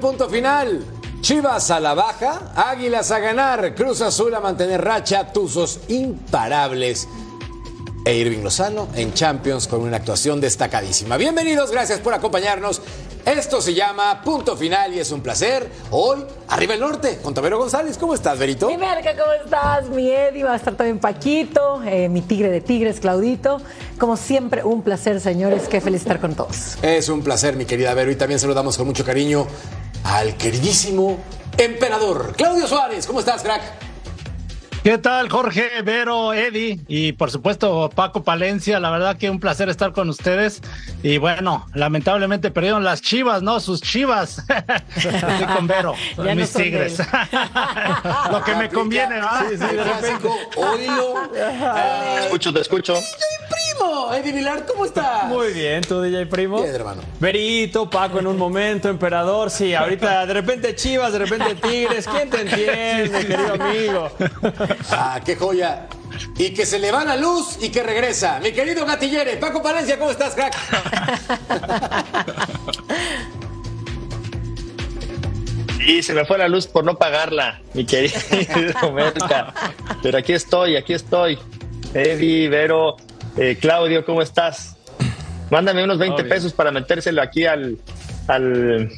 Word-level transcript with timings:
Punto 0.00 0.28
final. 0.28 0.82
Chivas 1.20 1.70
a 1.70 1.78
la 1.78 1.92
baja, 1.92 2.52
Águilas 2.56 3.10
a 3.10 3.18
ganar, 3.18 3.74
Cruz 3.74 4.00
Azul 4.00 4.34
a 4.34 4.40
mantener 4.40 4.82
racha, 4.82 5.30
Tuzos 5.30 5.80
imparables 5.88 7.06
e 8.04 8.14
Irving 8.14 8.42
Lozano 8.42 8.88
en 8.94 9.12
Champions 9.12 9.68
con 9.68 9.82
una 9.82 9.98
actuación 9.98 10.40
destacadísima. 10.40 11.18
Bienvenidos, 11.18 11.70
gracias 11.70 12.00
por 12.00 12.14
acompañarnos. 12.14 12.80
Esto 13.26 13.60
se 13.60 13.74
llama 13.74 14.22
Punto 14.24 14.56
Final 14.56 14.94
y 14.94 14.98
es 14.98 15.12
un 15.12 15.20
placer. 15.20 15.70
Hoy, 15.90 16.24
arriba 16.48 16.72
el 16.72 16.80
norte, 16.80 17.18
con 17.22 17.34
Tavero 17.34 17.58
González. 17.58 17.98
¿Cómo 17.98 18.14
estás, 18.14 18.38
Verito? 18.38 18.68
Mi 18.68 18.78
Merca, 18.78 19.14
¿cómo 19.14 19.32
estás? 19.32 19.90
Mi 19.90 20.10
Eddie, 20.10 20.42
va 20.42 20.54
a 20.54 20.56
estar 20.56 20.74
también 20.74 20.98
Paquito, 20.98 21.82
eh, 21.84 22.08
mi 22.08 22.22
tigre 22.22 22.48
de 22.48 22.62
tigres, 22.62 22.98
Claudito. 22.98 23.60
Como 23.98 24.16
siempre, 24.16 24.64
un 24.64 24.80
placer, 24.80 25.20
señores. 25.20 25.68
Qué 25.68 25.82
feliz 25.82 26.00
estar 26.00 26.18
con 26.18 26.34
todos. 26.34 26.78
Es 26.80 27.10
un 27.10 27.22
placer, 27.22 27.56
mi 27.56 27.66
querida 27.66 27.92
Vero, 27.92 28.10
y 28.10 28.16
también 28.16 28.40
saludamos 28.40 28.78
con 28.78 28.86
mucho 28.86 29.04
cariño 29.04 29.46
al 30.04 30.36
queridísimo 30.36 31.18
emperador 31.58 32.34
Claudio 32.36 32.66
Suárez. 32.66 33.06
¿Cómo 33.06 33.20
estás, 33.20 33.42
crack? 33.42 33.62
¿Qué 34.82 34.96
tal, 34.96 35.28
Jorge, 35.28 35.82
Vero, 35.84 36.32
Eddie 36.32 36.80
y 36.88 37.12
por 37.12 37.30
supuesto 37.30 37.90
Paco 37.94 38.24
Palencia? 38.24 38.80
La 38.80 38.88
verdad 38.88 39.18
que 39.18 39.28
un 39.28 39.38
placer 39.38 39.68
estar 39.68 39.92
con 39.92 40.08
ustedes. 40.08 40.62
Y 41.02 41.18
bueno, 41.18 41.66
lamentablemente 41.74 42.50
perdieron 42.50 42.82
las 42.82 43.02
chivas, 43.02 43.42
¿no? 43.42 43.60
Sus 43.60 43.82
chivas. 43.82 44.42
Estoy 44.96 45.46
con 45.54 45.66
Vero, 45.66 45.94
Ya 46.24 46.34
mis 46.34 46.50
tigres. 46.50 46.98
Lo 48.32 48.42
que 48.42 48.54
me 48.54 48.70
conviene, 48.70 49.20
¿va? 49.20 49.44
Sí, 49.50 49.58
sí, 49.58 49.76
de 49.76 49.84
repente. 49.84 50.28
Odio. 50.56 51.30
Te 51.30 52.24
escucho, 52.24 52.50
te 52.50 52.60
escucho. 52.60 52.94
Primo! 53.80 54.12
Eddie 54.14 54.32
Vilar, 54.32 54.66
¿cómo 54.66 54.84
estás? 54.84 55.24
Muy 55.28 55.52
bien, 55.52 55.82
tú 55.82 56.00
DJ 56.00 56.26
Primo. 56.26 56.60
Bien, 56.62 56.74
hermano. 56.74 57.02
Verito, 57.18 57.88
Paco 57.88 58.18
en 58.18 58.26
un 58.26 58.36
momento, 58.36 58.88
Emperador, 58.88 59.50
sí, 59.50 59.74
ahorita 59.74 60.26
de 60.26 60.34
repente 60.34 60.74
Chivas, 60.74 61.12
de 61.12 61.20
repente 61.20 61.54
Tigres, 61.54 62.06
¿quién 62.06 62.30
te 62.30 62.40
entiende, 62.42 63.26
querido 63.26 63.54
amigo? 63.54 64.10
Ah, 64.90 65.20
qué 65.24 65.36
joya. 65.36 65.86
Y 66.36 66.52
que 66.52 66.66
se 66.66 66.78
le 66.78 66.90
va 66.90 67.04
la 67.04 67.16
luz 67.16 67.58
y 67.60 67.70
que 67.70 67.82
regresa. 67.82 68.40
Mi 68.40 68.52
querido 68.52 68.84
Gatillere, 68.84 69.36
Paco 69.36 69.62
Palencia, 69.62 69.98
¿cómo 69.98 70.10
estás, 70.10 70.34
crack? 70.34 70.54
Y 75.86 76.02
se 76.02 76.12
me 76.12 76.24
fue 76.24 76.38
la 76.38 76.48
luz 76.48 76.66
por 76.66 76.84
no 76.84 76.96
pagarla, 76.96 77.60
mi 77.74 77.84
querido 77.86 78.92
Merca. 78.92 79.54
Pero 80.02 80.18
aquí 80.18 80.32
estoy, 80.32 80.76
aquí 80.76 80.92
estoy. 80.92 81.38
Eddie, 81.94 82.48
Vero, 82.48 82.96
eh, 83.36 83.56
Claudio, 83.60 84.04
¿cómo 84.04 84.22
estás? 84.22 84.76
Mándame 85.50 85.82
unos 85.84 85.98
20 85.98 86.16
Todo 86.16 86.24
bien. 86.24 86.36
pesos 86.36 86.52
para 86.52 86.70
metérselo 86.70 87.20
aquí 87.22 87.44
al, 87.44 87.78
al, 88.28 88.88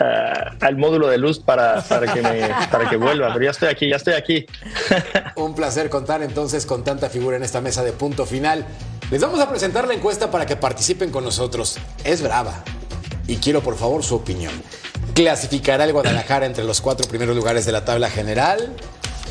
ah, 0.00 0.52
al 0.60 0.76
módulo 0.76 1.08
de 1.08 1.18
luz 1.18 1.38
para, 1.38 1.80
para, 1.82 2.12
que 2.12 2.20
me, 2.20 2.48
para 2.70 2.88
que 2.88 2.96
vuelva. 2.96 3.32
Pero 3.32 3.44
ya 3.46 3.50
estoy 3.50 3.68
aquí, 3.68 3.88
ya 3.88 3.96
estoy 3.96 4.14
aquí. 4.14 4.46
Un 5.36 5.54
placer 5.54 5.88
contar 5.88 6.22
entonces 6.22 6.66
con 6.66 6.84
tanta 6.84 7.08
figura 7.08 7.36
en 7.36 7.42
esta 7.42 7.60
mesa 7.60 7.82
de 7.82 7.92
punto 7.92 8.26
final. 8.26 8.66
Les 9.10 9.20
vamos 9.22 9.40
a 9.40 9.48
presentar 9.48 9.86
la 9.86 9.94
encuesta 9.94 10.30
para 10.30 10.44
que 10.46 10.56
participen 10.56 11.10
con 11.10 11.24
nosotros. 11.24 11.78
Es 12.04 12.22
brava. 12.22 12.62
Y 13.26 13.36
quiero 13.36 13.62
por 13.62 13.76
favor 13.76 14.02
su 14.04 14.16
opinión. 14.16 14.52
¿Clasificará 15.14 15.84
el 15.84 15.92
Guadalajara 15.92 16.44
entre 16.44 16.64
los 16.64 16.82
cuatro 16.82 17.08
primeros 17.08 17.34
lugares 17.34 17.64
de 17.64 17.72
la 17.72 17.84
tabla 17.84 18.10
general? 18.10 18.74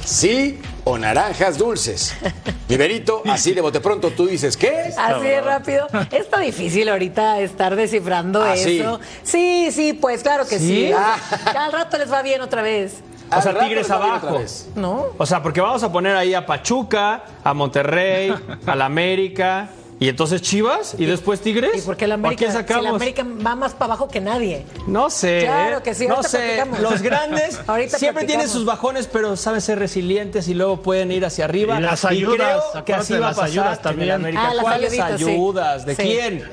¿Sí 0.03 0.59
o 0.83 0.97
naranjas 0.97 1.57
dulces? 1.57 2.15
Viverito, 2.69 3.23
así 3.29 3.53
de 3.53 3.61
bote 3.61 3.79
pronto 3.79 4.11
tú 4.11 4.27
dices, 4.27 4.57
¿qué? 4.57 4.93
Así 4.97 5.25
de 5.25 5.41
rápido. 5.41 5.87
Está 6.11 6.39
difícil 6.39 6.89
ahorita 6.89 7.39
estar 7.39 7.75
descifrando 7.75 8.41
¿Ah, 8.41 8.55
eso. 8.55 8.99
Sí, 9.23 9.69
sí, 9.71 9.93
pues 9.93 10.23
claro 10.23 10.47
que 10.47 10.59
sí. 10.59 10.87
¿Sí? 10.87 10.91
Ah. 10.95 11.17
Al 11.57 11.71
rato 11.71 11.97
les 11.97 12.11
va 12.11 12.21
bien 12.21 12.41
otra 12.41 12.61
vez. 12.61 13.01
O 13.35 13.41
sea, 13.41 13.51
Al 13.51 13.59
Tigres 13.59 13.89
abajo. 13.89 14.39
¿No? 14.75 15.05
O 15.17 15.25
sea, 15.25 15.41
porque 15.41 15.61
vamos 15.61 15.81
a 15.83 15.91
poner 15.91 16.15
ahí 16.15 16.33
a 16.33 16.45
Pachuca, 16.45 17.23
a 17.43 17.53
Monterrey, 17.53 18.33
a 18.65 18.75
la 18.75 18.85
América, 18.85 19.69
y 19.97 20.09
entonces 20.09 20.41
Chivas, 20.41 20.95
y 20.97 21.05
después 21.05 21.39
Tigres. 21.39 21.71
¿Y 21.77 21.81
por 21.81 21.95
qué 21.95 22.05
la 22.05 22.15
¿O 22.15 22.17
a 22.17 22.19
América, 22.19 22.51
si 22.67 22.73
la 22.81 22.89
América 22.89 23.25
va 23.45 23.55
más 23.55 23.73
para 23.73 23.85
abajo 23.93 24.09
que 24.09 24.19
nadie? 24.19 24.65
No 24.87 25.09
sé. 25.09 25.39
Claro 25.43 25.77
¿eh? 25.77 25.81
que 25.83 25.95
sí, 25.95 26.05
No 26.05 26.15
ahorita 26.15 26.29
sé. 26.29 26.37
platicamos. 26.37 26.79
Los 26.81 27.01
grandes 27.01 27.59
Ahorita 27.67 27.97
siempre 27.97 28.25
tienen 28.25 28.49
sus 28.49 28.65
bajones, 28.65 29.07
pero 29.07 29.37
saben 29.37 29.61
ser 29.61 29.79
resilientes 29.79 30.49
y 30.49 30.53
luego 30.53 30.81
pueden 30.81 31.11
ir 31.13 31.25
hacia 31.25 31.45
arriba. 31.45 31.77
Y 31.79 31.81
las 31.81 32.03
ayudas, 32.03 32.61
creo 32.73 32.85
que 32.85 32.93
así 32.93 33.13
de 33.13 33.19
va 33.19 33.27
a 33.27 33.29
las 33.29 33.37
pasar 33.37 33.49
ayudas 33.51 33.81
también. 33.81 34.11
América. 34.11 34.47
Ah, 34.49 34.53
las 34.53 34.63
¿Cuáles 34.63 34.91
ayuditas, 34.93 35.21
sí. 35.21 35.29
ayudas? 35.31 35.85
¿De 35.85 35.95
Sí. 35.95 36.01
quién? 36.03 36.49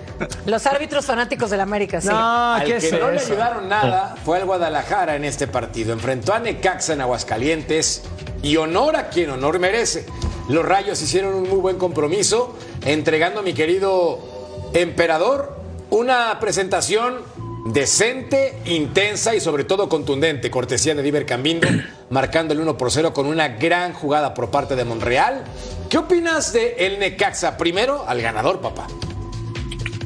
Los 0.46 0.66
árbitros 0.66 1.04
fanáticos 1.04 1.50
del 1.50 1.60
América, 1.60 2.00
sí. 2.00 2.08
No, 2.08 2.52
Al 2.54 2.62
¿qué 2.64 2.76
que 2.78 2.86
es 2.86 2.92
no 2.92 3.10
le 3.10 3.18
ayudaron 3.20 3.68
nada 3.68 4.14
fue 4.24 4.38
el 4.38 4.44
Guadalajara 4.44 5.16
en 5.16 5.24
este 5.24 5.48
partido. 5.48 5.92
Enfrentó 5.92 6.32
a 6.32 6.38
Necaxa 6.38 6.92
en 6.92 7.00
Aguascalientes 7.00 8.02
y 8.40 8.56
honor 8.56 8.94
a 8.96 9.08
quien 9.08 9.30
honor 9.30 9.58
merece. 9.58 10.06
Los 10.48 10.64
Rayos 10.64 11.00
hicieron 11.00 11.34
un 11.34 11.48
muy 11.48 11.58
buen 11.58 11.78
compromiso, 11.78 12.56
entregando 12.84 13.40
a 13.40 13.42
mi 13.42 13.54
querido 13.54 14.18
emperador 14.72 15.56
una 15.90 16.38
presentación 16.40 17.20
decente, 17.66 18.58
intensa 18.64 19.34
y 19.34 19.40
sobre 19.40 19.64
todo 19.64 19.88
contundente, 19.88 20.50
cortesía 20.50 20.94
de 20.94 21.02
Diver 21.02 21.26
Cambindo, 21.26 21.68
marcando 22.10 22.54
el 22.54 22.60
1 22.60 22.76
por 22.76 22.90
0 22.90 23.12
con 23.12 23.26
una 23.26 23.48
gran 23.48 23.92
jugada 23.92 24.34
por 24.34 24.50
parte 24.50 24.74
de 24.74 24.84
Monreal. 24.84 25.44
¿Qué 25.88 25.98
opinas 25.98 26.52
de 26.52 26.74
el 26.78 26.98
Necaxa? 26.98 27.56
Primero 27.56 28.04
al 28.08 28.20
ganador, 28.20 28.60
papá. 28.60 28.86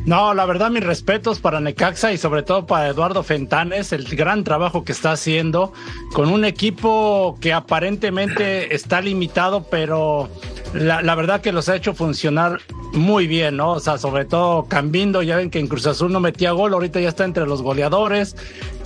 No, 0.06 0.34
la 0.34 0.46
verdad, 0.46 0.70
mis 0.70 0.84
respetos 0.84 1.40
para 1.40 1.58
Necaxa 1.58 2.12
y 2.12 2.16
sobre 2.16 2.44
todo 2.44 2.64
para 2.64 2.86
Eduardo 2.86 3.24
Fentanes, 3.24 3.92
el 3.92 4.04
gran 4.04 4.44
trabajo 4.44 4.84
que 4.84 4.92
está 4.92 5.10
haciendo 5.10 5.72
con 6.12 6.30
un 6.30 6.44
equipo 6.44 7.36
que 7.40 7.52
aparentemente 7.52 8.72
está 8.72 9.00
limitado, 9.00 9.64
pero 9.68 10.28
la, 10.74 11.02
la 11.02 11.14
verdad 11.16 11.40
que 11.40 11.50
los 11.50 11.68
ha 11.68 11.74
hecho 11.74 11.92
funcionar 11.92 12.60
muy 12.92 13.26
bien, 13.26 13.56
¿no? 13.56 13.72
O 13.72 13.80
sea, 13.80 13.98
sobre 13.98 14.24
todo 14.24 14.66
Cambindo, 14.66 15.22
ya 15.22 15.38
ven 15.38 15.50
que 15.50 15.58
en 15.58 15.66
Cruz 15.66 15.88
Azul 15.88 16.12
no 16.12 16.20
metía 16.20 16.52
gol, 16.52 16.72
ahorita 16.72 17.00
ya 17.00 17.08
está 17.08 17.24
entre 17.24 17.44
los 17.44 17.60
goleadores, 17.60 18.36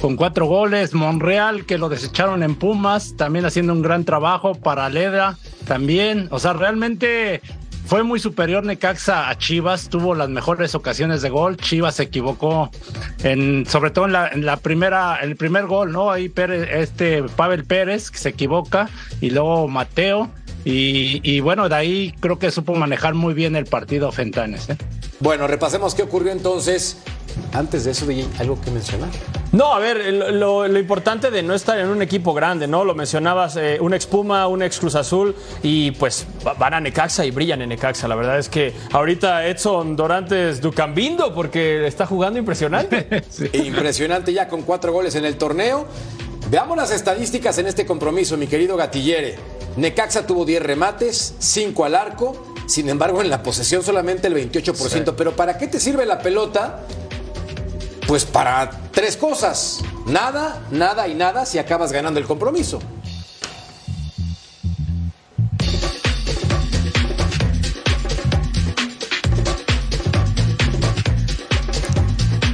con 0.00 0.16
cuatro 0.16 0.46
goles, 0.46 0.94
Monreal, 0.94 1.66
que 1.66 1.76
lo 1.76 1.90
desecharon 1.90 2.42
en 2.42 2.54
Pumas, 2.54 3.14
también 3.18 3.44
haciendo 3.44 3.74
un 3.74 3.82
gran 3.82 4.06
trabajo, 4.06 4.54
para 4.54 4.88
Leda 4.88 5.36
también, 5.66 6.28
o 6.30 6.38
sea, 6.38 6.54
realmente 6.54 7.42
fue 7.90 8.04
muy 8.04 8.20
superior 8.20 8.64
Necaxa 8.64 9.28
a 9.28 9.36
Chivas, 9.36 9.88
tuvo 9.88 10.14
las 10.14 10.28
mejores 10.28 10.76
ocasiones 10.76 11.22
de 11.22 11.28
gol. 11.28 11.56
Chivas 11.56 11.96
se 11.96 12.04
equivocó 12.04 12.70
en, 13.24 13.66
sobre 13.66 13.90
todo 13.90 14.04
en 14.04 14.12
la, 14.12 14.28
en 14.28 14.46
primera, 14.62 15.16
el 15.16 15.34
primer 15.34 15.66
gol, 15.66 15.90
¿no? 15.90 16.08
Ahí 16.08 16.32
este 16.70 17.24
Pavel 17.24 17.64
Pérez 17.64 18.12
se 18.14 18.28
equivoca 18.28 18.88
y 19.20 19.30
luego 19.30 19.66
Mateo. 19.66 20.30
Y, 20.64 21.40
bueno, 21.40 21.68
de 21.68 21.74
ahí 21.74 22.14
creo 22.20 22.38
que 22.38 22.52
supo 22.52 22.76
manejar 22.76 23.14
muy 23.14 23.34
bien 23.34 23.56
el 23.56 23.64
partido 23.64 24.12
Fentanes. 24.12 24.70
¿eh? 24.70 24.76
Bueno, 25.18 25.48
repasemos 25.48 25.96
qué 25.96 26.04
ocurrió 26.04 26.30
entonces. 26.30 26.98
Antes 27.52 27.82
de 27.82 27.90
eso, 27.90 28.06
algo 28.38 28.60
que 28.60 28.70
mencionar. 28.70 29.10
No, 29.52 29.72
a 29.74 29.80
ver, 29.80 30.12
lo, 30.12 30.66
importante 30.78 31.30
de 31.32 31.42
no 31.42 31.54
estar 31.54 31.78
en 31.78 31.88
un 31.88 32.02
equipo 32.02 32.32
grande, 32.32 32.68
¿no? 32.68 32.84
Lo 32.84 32.94
mencionabas, 32.94 33.56
eh, 33.56 33.78
un 33.80 33.92
ex 33.94 34.06
Puma, 34.06 34.46
un 34.46 34.62
ex 34.62 34.78
Cruz 34.78 34.94
Azul, 34.94 35.34
y 35.62 35.90
pues 35.92 36.24
va- 36.46 36.54
van 36.54 36.74
a 36.74 36.80
Necaxa 36.80 37.24
y 37.24 37.32
brillan 37.32 37.60
en 37.62 37.70
Necaxa. 37.70 38.06
La 38.06 38.14
verdad 38.14 38.38
es 38.38 38.48
que 38.48 38.72
ahorita 38.92 39.46
Edson 39.46 39.96
Dorantes 39.96 40.60
Ducambindo, 40.60 41.34
porque 41.34 41.84
está 41.86 42.06
jugando 42.06 42.38
impresionante. 42.38 43.24
Impresionante 43.52 44.32
ya 44.32 44.48
con 44.48 44.62
cuatro 44.62 44.92
goles 44.92 45.16
en 45.16 45.24
el 45.24 45.36
torneo. 45.36 45.86
Veamos 46.48 46.76
las 46.76 46.92
estadísticas 46.92 47.58
en 47.58 47.66
este 47.66 47.84
compromiso, 47.84 48.36
mi 48.36 48.46
querido 48.46 48.76
Gatillere. 48.76 49.36
Necaxa 49.76 50.26
tuvo 50.26 50.44
10 50.44 50.62
remates, 50.62 51.34
5 51.38 51.84
al 51.84 51.94
arco, 51.96 52.54
sin 52.66 52.88
embargo 52.88 53.20
en 53.20 53.30
la 53.30 53.42
posesión 53.42 53.82
solamente 53.82 54.28
el 54.28 54.34
28%. 54.34 55.14
Pero 55.16 55.34
¿para 55.34 55.58
qué 55.58 55.66
te 55.66 55.80
sirve 55.80 56.06
la 56.06 56.20
pelota? 56.20 56.80
Pues 58.10 58.24
para 58.24 58.68
tres 58.90 59.16
cosas. 59.16 59.82
Nada, 60.04 60.66
nada 60.72 61.06
y 61.06 61.14
nada 61.14 61.46
si 61.46 61.58
acabas 61.58 61.92
ganando 61.92 62.18
el 62.18 62.26
compromiso. 62.26 62.80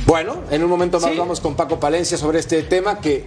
Bueno, 0.05 0.43
en 0.51 0.63
un 0.63 0.69
momento 0.69 1.01
más 1.01 1.13
Sí. 1.13 1.17
vamos 1.19 1.41
con 1.41 1.57
Paco 1.57 1.81
Palencia 1.81 2.19
sobre 2.19 2.39
este 2.39 2.63
tema 2.63 3.01
que 3.01 3.27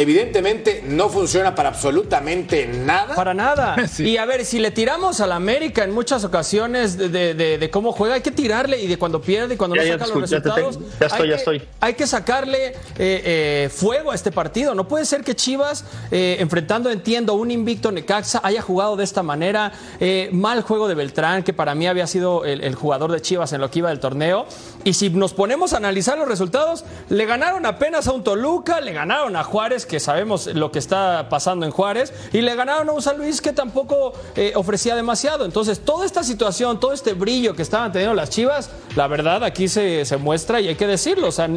evidentemente 0.00 0.82
no 0.86 1.08
funciona 1.08 1.54
para 1.54 1.68
absolutamente 1.70 2.66
nada. 2.66 3.14
Para 3.14 3.34
nada. 3.34 3.76
Sí. 3.90 4.04
Y 4.10 4.16
a 4.18 4.24
ver, 4.24 4.44
si 4.44 4.58
le 4.60 4.70
tiramos 4.70 5.20
al 5.20 5.32
América 5.32 5.82
en 5.84 5.90
muchas 5.92 6.22
ocasiones 6.24 6.96
de, 6.96 7.08
de- 7.08 7.34
de- 7.34 7.58
de 7.58 7.70
cómo 7.70 7.92
juega, 7.92 8.14
hay 8.14 8.20
que 8.20 8.30
tirarle 8.30 8.78
y 8.80 8.86
de 8.86 8.98
cuando 8.98 9.20
pierde 9.20 9.54
y 9.54 9.56
cuando 9.56 9.74
Ya, 9.76 9.82
no 9.82 9.88
saca 9.92 10.06
los 10.06 10.08
escuché, 10.10 10.30
ya 10.36 10.42
te 10.42 10.48
resultados. 10.60 10.76
tengo. 10.78 10.90
Ya 11.00 11.06
estoy, 11.06 11.20
hay 11.22 11.28
ya 11.28 11.34
que- 11.34 11.38
estoy. 11.40 11.62
Hay 11.80 11.94
que 11.94 12.06
sacarle 12.06 12.66
eh, 12.68 12.74
eh, 12.98 13.70
fuego 13.72 14.12
a 14.12 14.14
este 14.14 14.30
partido. 14.30 14.74
No 14.74 14.86
puede 14.86 15.04
ser 15.04 15.24
que 15.24 15.34
Chivas, 15.34 15.84
eh, 16.10 16.36
enfrentando, 16.40 16.90
entiendo, 16.90 17.34
un 17.34 17.50
invicto 17.50 17.90
Necaxa, 17.90 18.40
haya 18.44 18.62
jugado 18.62 18.96
de 18.96 19.04
esta 19.04 19.22
manera. 19.22 19.72
Eh, 19.98 20.28
mal 20.32 20.62
juego 20.62 20.86
de 20.88 20.94
Beltrán, 20.94 21.42
que 21.42 21.52
para 21.52 21.74
mí 21.74 21.86
había 21.88 22.06
sido 22.06 22.44
el, 22.44 22.62
el 22.62 22.74
jugador 22.74 23.10
de 23.12 23.20
Chivas 23.20 23.52
en 23.52 23.60
lo 23.60 23.70
que 23.70 23.80
iba 23.80 23.88
del 23.88 24.00
torneo. 24.00 24.46
Y 24.84 24.94
si 24.94 25.10
nos 25.10 25.34
ponemos 25.34 25.72
a 25.72 25.76
analizar 25.76 26.16
los 26.16 26.26
resultados, 26.26 26.84
le 27.10 27.26
ganaron 27.26 27.66
apenas 27.66 28.08
a 28.08 28.12
un 28.12 28.24
Toluca, 28.24 28.80
le 28.80 28.92
ganaron 28.92 29.36
a 29.36 29.44
Juárez, 29.44 29.84
que 29.84 30.00
sabemos 30.00 30.46
lo 30.46 30.72
que 30.72 30.78
está 30.78 31.28
pasando 31.28 31.66
en 31.66 31.72
Juárez, 31.72 32.14
y 32.32 32.40
le 32.40 32.54
ganaron 32.54 32.88
a 32.88 32.92
un 32.92 33.02
San 33.02 33.18
Luis 33.18 33.40
que 33.42 33.52
tampoco 33.52 34.14
eh, 34.36 34.52
ofrecía 34.54 34.94
demasiado. 34.94 35.44
Entonces, 35.44 35.80
toda 35.80 36.06
esta 36.06 36.24
situación, 36.24 36.80
todo 36.80 36.92
este 36.92 37.12
brillo 37.12 37.54
que 37.54 37.62
estaban 37.62 37.92
teniendo 37.92 38.14
las 38.14 38.30
Chivas, 38.30 38.70
la 38.96 39.06
verdad 39.06 39.44
aquí 39.44 39.68
se, 39.68 40.04
se 40.04 40.16
muestra 40.16 40.60
y 40.60 40.68
hay 40.68 40.76
que 40.76 40.86
decirlo. 40.86 41.28
O 41.28 41.32
sea, 41.32 41.48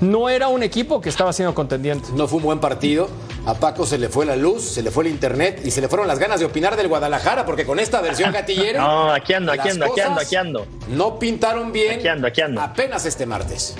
no 0.00 0.28
era 0.28 0.48
un 0.48 0.62
equipo 0.62 1.00
que 1.00 1.08
estaba 1.08 1.32
siendo 1.32 1.54
contendiente. 1.54 2.08
No 2.14 2.26
fue 2.26 2.38
un 2.38 2.44
buen 2.44 2.58
partido. 2.58 3.08
A 3.44 3.54
Paco 3.54 3.84
se 3.86 3.98
le 3.98 4.08
fue 4.08 4.24
la 4.24 4.36
luz, 4.36 4.62
se 4.62 4.82
le 4.82 4.92
fue 4.92 5.04
el 5.04 5.10
internet 5.10 5.62
y 5.64 5.72
se 5.72 5.80
le 5.80 5.88
fueron 5.88 6.06
las 6.06 6.20
ganas 6.20 6.38
de 6.38 6.46
opinar 6.46 6.76
del 6.76 6.86
Guadalajara, 6.86 7.44
porque 7.44 7.64
con 7.64 7.80
esta 7.80 8.00
versión 8.00 8.32
gatillera. 8.32 8.80
No, 8.80 9.10
aquí 9.12 9.34
ando, 9.34 9.50
aquí 9.50 9.68
ando, 9.68 9.86
aquí 9.86 10.00
ando, 10.00 10.20
aquí 10.20 10.36
ando. 10.36 10.66
No 10.88 11.18
pintaron 11.18 11.72
bien. 11.72 11.98
Aquí 11.98 12.06
ando, 12.06 12.28
aquí 12.28 12.40
ando. 12.40 12.60
Apenas 12.60 13.04
este 13.04 13.26
martes. 13.26 13.76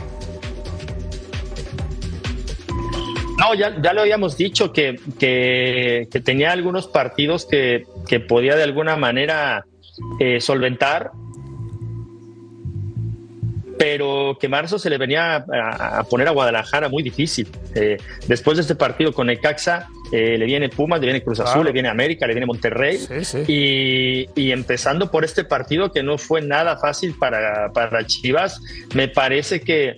No, 3.39 3.55
ya, 3.55 3.81
ya 3.81 3.93
lo 3.93 4.01
habíamos 4.01 4.37
dicho 4.37 4.73
que, 4.73 5.01
que, 5.19 6.09
que 6.11 6.21
tenía 6.21 6.53
algunos 6.53 6.89
partidos 6.89 7.47
que, 7.47 7.87
que 8.09 8.21
podía 8.21 8.57
de 8.57 8.65
alguna 8.65 8.97
manera 8.97 9.65
eh, 10.19 10.41
solventar, 10.41 11.13
pero 13.83 14.39
que 14.41 14.49
marzo 14.49 14.79
se 14.79 14.89
le 14.89 14.97
venía 14.97 15.45
a, 15.53 16.05
poner 16.05 16.29
a 16.29 16.31
Guadalajara 16.31 16.89
muy 16.89 17.03
difícil. 17.03 17.49
Eh, 17.75 17.97
después 18.29 18.57
de 18.57 18.61
este 18.61 18.77
partido 18.77 19.13
con 19.13 19.27
Necaxa, 19.27 19.89
eh, 20.13 20.37
le 20.39 20.45
viene 20.47 20.69
Pumas, 20.69 21.01
le 21.01 21.07
viene 21.07 21.23
Cruz 21.23 21.41
Azul, 21.41 21.53
Claro. 21.55 21.65
le 21.65 21.73
viene 21.73 21.89
América, 21.89 22.27
le 22.27 22.35
viene 22.35 22.47
Monterrey. 22.47 22.99
Sí, 22.99 23.25
sí. 23.25 23.39
Y, 23.49 24.29
y 24.41 24.53
empezando 24.53 25.11
por 25.11 25.25
este 25.25 25.43
partido 25.45 25.91
que 25.91 26.03
no 26.03 26.19
fue 26.19 26.43
nada 26.43 26.77
fácil 26.77 27.15
para, 27.19 27.73
para 27.73 28.07
Chivas, 28.07 28.61
me 28.95 29.09
parece 29.09 29.61
que 29.63 29.97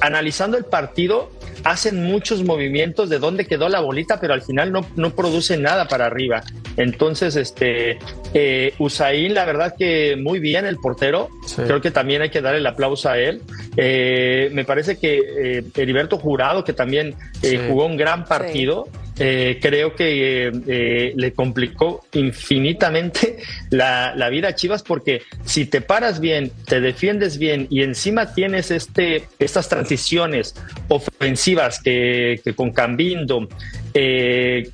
analizando 0.00 0.56
el 0.56 0.64
partido 0.64 1.30
hacen 1.64 2.04
muchos 2.04 2.44
movimientos 2.44 3.08
de 3.08 3.18
dónde 3.18 3.44
quedó 3.46 3.68
la 3.68 3.80
bolita, 3.80 4.20
pero 4.20 4.34
al 4.34 4.42
final 4.42 4.70
no, 4.70 4.86
no 4.94 5.10
produce 5.16 5.56
nada 5.56 5.88
para 5.88 6.06
arriba. 6.06 6.42
Entonces, 6.76 7.34
este 7.34 7.98
eh, 8.34 8.72
Usain, 8.78 9.34
la 9.34 9.44
verdad 9.46 9.74
que 9.76 10.16
muy 10.16 10.38
bien 10.38 10.64
el 10.66 10.76
portero. 10.76 11.28
Sí. 11.44 11.62
Creo 11.66 11.80
que 11.80 11.90
también 11.90 12.22
hay 12.22 12.30
que 12.30 12.40
darle 12.40 12.58
el 12.60 12.66
aplauso 12.66 13.08
a 13.08 13.18
él. 13.18 13.42
Eh, 13.76 14.48
me 14.52 14.64
parece 14.64 14.96
que 14.98 15.18
eh, 15.58 15.64
Heriberto 15.74 16.18
Jurado, 16.18 16.62
que 16.62 16.72
también 16.72 17.14
eh, 17.42 17.48
Sí. 17.48 17.58
jugó 17.68 17.86
un 17.86 17.96
gran 17.96 18.26
partido, 18.26 18.86
eh, 19.18 19.58
creo 19.62 19.94
que 19.94 20.50
eh, 20.66 21.12
le 21.16 21.32
complicó 21.32 22.04
infinitamente 22.12 23.38
la, 23.70 24.14
la 24.14 24.28
vida 24.28 24.48
a 24.48 24.54
Chivas 24.54 24.82
porque 24.82 25.22
si 25.44 25.64
te 25.66 25.80
paras 25.80 26.20
bien, 26.20 26.50
te 26.66 26.80
defiendes 26.80 27.38
bien 27.38 27.66
y 27.70 27.82
encima 27.82 28.34
tienes 28.34 28.70
este, 28.70 29.24
estas 29.38 29.68
transiciones 29.68 30.54
ofensivas 30.88 31.80
que, 31.82 32.40
con 32.54 32.72
Cambindo, 32.72 33.48
eh, 33.94 34.70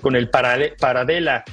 con 0.00 0.16
el 0.16 0.30
parade- 0.30 0.74
Paradela, 0.78 1.44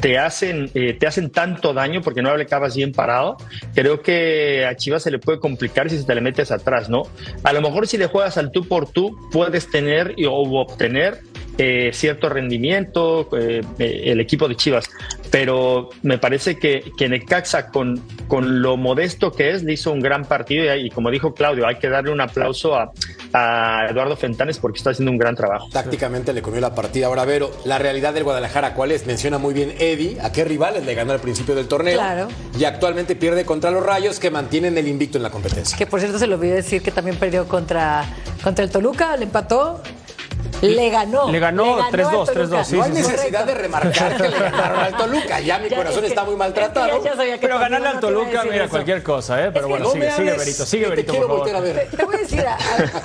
te 0.00 0.18
hacen, 0.18 0.70
eh, 0.74 0.96
te 0.98 1.06
hacen 1.06 1.30
tanto 1.30 1.72
daño 1.72 2.02
porque 2.02 2.22
no 2.22 2.36
le 2.36 2.44
acabas 2.44 2.76
bien 2.76 2.92
parado, 2.92 3.36
creo 3.74 4.02
que 4.02 4.64
a 4.66 4.76
Chivas 4.76 5.02
se 5.02 5.10
le 5.10 5.18
puede 5.18 5.38
complicar 5.38 5.90
si 5.90 6.04
te 6.04 6.14
le 6.14 6.20
metes 6.20 6.50
atrás, 6.50 6.88
¿no? 6.88 7.02
A 7.42 7.52
lo 7.52 7.60
mejor 7.60 7.86
si 7.86 7.98
le 7.98 8.06
juegas 8.06 8.38
al 8.38 8.50
tú 8.50 8.66
por 8.66 8.90
tú, 8.90 9.16
puedes 9.32 9.70
tener 9.70 10.14
o 10.26 10.60
obtener 10.60 11.20
eh, 11.58 11.90
cierto 11.92 12.28
rendimiento 12.28 13.28
eh, 13.36 13.62
el 13.78 14.20
equipo 14.20 14.46
de 14.48 14.56
Chivas, 14.56 14.88
pero 15.30 15.90
me 16.02 16.18
parece 16.18 16.56
que, 16.56 16.92
que 16.96 17.08
Necaxa 17.08 17.70
con, 17.70 18.00
con 18.28 18.62
lo 18.62 18.76
modesto 18.76 19.32
que 19.32 19.50
es, 19.50 19.64
le 19.64 19.72
hizo 19.72 19.92
un 19.92 20.00
gran 20.00 20.24
partido 20.24 20.74
y 20.76 20.90
como 20.90 21.10
dijo 21.10 21.34
Claudio, 21.34 21.66
hay 21.66 21.76
que 21.76 21.88
darle 21.88 22.12
un 22.12 22.20
aplauso 22.20 22.76
a, 22.76 22.92
a 23.32 23.86
Eduardo 23.90 24.16
Fentanes 24.16 24.58
porque 24.58 24.78
está 24.78 24.90
haciendo 24.90 25.12
un 25.12 25.18
gran 25.18 25.34
trabajo. 25.34 25.68
Tácticamente 25.72 26.32
le 26.32 26.42
comió 26.42 26.60
la 26.60 26.74
partida. 26.74 27.06
Ahora, 27.06 27.24
Vero, 27.24 27.50
la 27.64 27.78
realidad 27.78 28.14
del 28.14 28.24
Guadalajara, 28.24 28.74
¿cuál 28.74 28.92
es? 28.92 29.06
Menciona 29.06 29.38
muy 29.38 29.54
bien 29.54 29.74
Eddie, 29.78 30.18
a 30.20 30.32
qué 30.32 30.44
rivales 30.44 30.84
le 30.84 30.94
ganó 30.94 31.12
al 31.12 31.20
principio 31.20 31.54
del 31.54 31.68
torneo. 31.68 31.98
Claro. 31.98 32.28
Y 32.58 32.64
actualmente 32.64 33.16
pierde 33.16 33.44
contra 33.44 33.70
los 33.70 33.84
Rayos, 33.84 34.18
que 34.18 34.30
mantienen 34.30 34.76
el 34.78 34.88
invicto 34.88 35.18
en 35.18 35.22
la 35.22 35.30
competencia. 35.30 35.76
Que 35.76 35.86
por 35.86 36.00
cierto 36.00 36.18
se 36.18 36.26
lo 36.26 36.36
olvidé 36.36 36.54
decir 36.54 36.82
que 36.82 36.90
también 36.90 37.16
perdió 37.16 37.46
contra, 37.46 38.04
contra 38.42 38.64
el 38.64 38.70
Toluca, 38.70 39.16
le 39.16 39.24
empató. 39.24 39.82
Le 40.60 40.90
ganó. 40.90 41.30
Le 41.30 41.38
ganó 41.38 41.76
al 41.82 41.92
3-2, 41.92 42.10
Toluca. 42.26 42.32
3-2, 42.62 42.64
sí, 42.64 42.76
no 42.76 42.82
hay 42.84 42.90
necesidad 42.92 43.44
de 43.44 43.54
remarcar 43.54 44.16
que 44.16 44.28
le 44.28 44.38
ganaron 44.38 44.80
al 44.80 44.96
Toluca. 44.96 45.40
Ya 45.40 45.58
mi 45.58 45.68
Ya, 45.68 45.76
corazón 45.76 45.98
es 45.98 46.00
que- 46.02 46.06
está 46.08 46.24
muy 46.24 46.32
es 46.32 46.38
maltratado. 46.38 47.00
Pero 47.40 47.58
ganarle 47.58 47.88
al 47.88 48.00
Toluca, 48.00 48.42
mira, 48.44 48.64
eso. 48.64 48.70
cualquier 48.70 49.02
cosa, 49.02 49.44
¿eh? 49.44 49.50
Pero 49.52 49.68
bueno, 49.68 49.84
no 49.86 49.92
sigue, 49.92 50.10
sigue 50.12 50.32
Berito, 50.36 50.66
sigue 50.66 50.86
Berito, 50.88 51.12
quiero 51.12 51.28
por 51.28 51.38
favor. 51.48 51.52
voltear 51.52 51.78
a 51.78 51.82
ver. 51.84 51.90
Te 51.96 52.04
voy 52.04 52.14
a 52.16 52.18
decir, 52.18 52.40
a, 52.46 52.56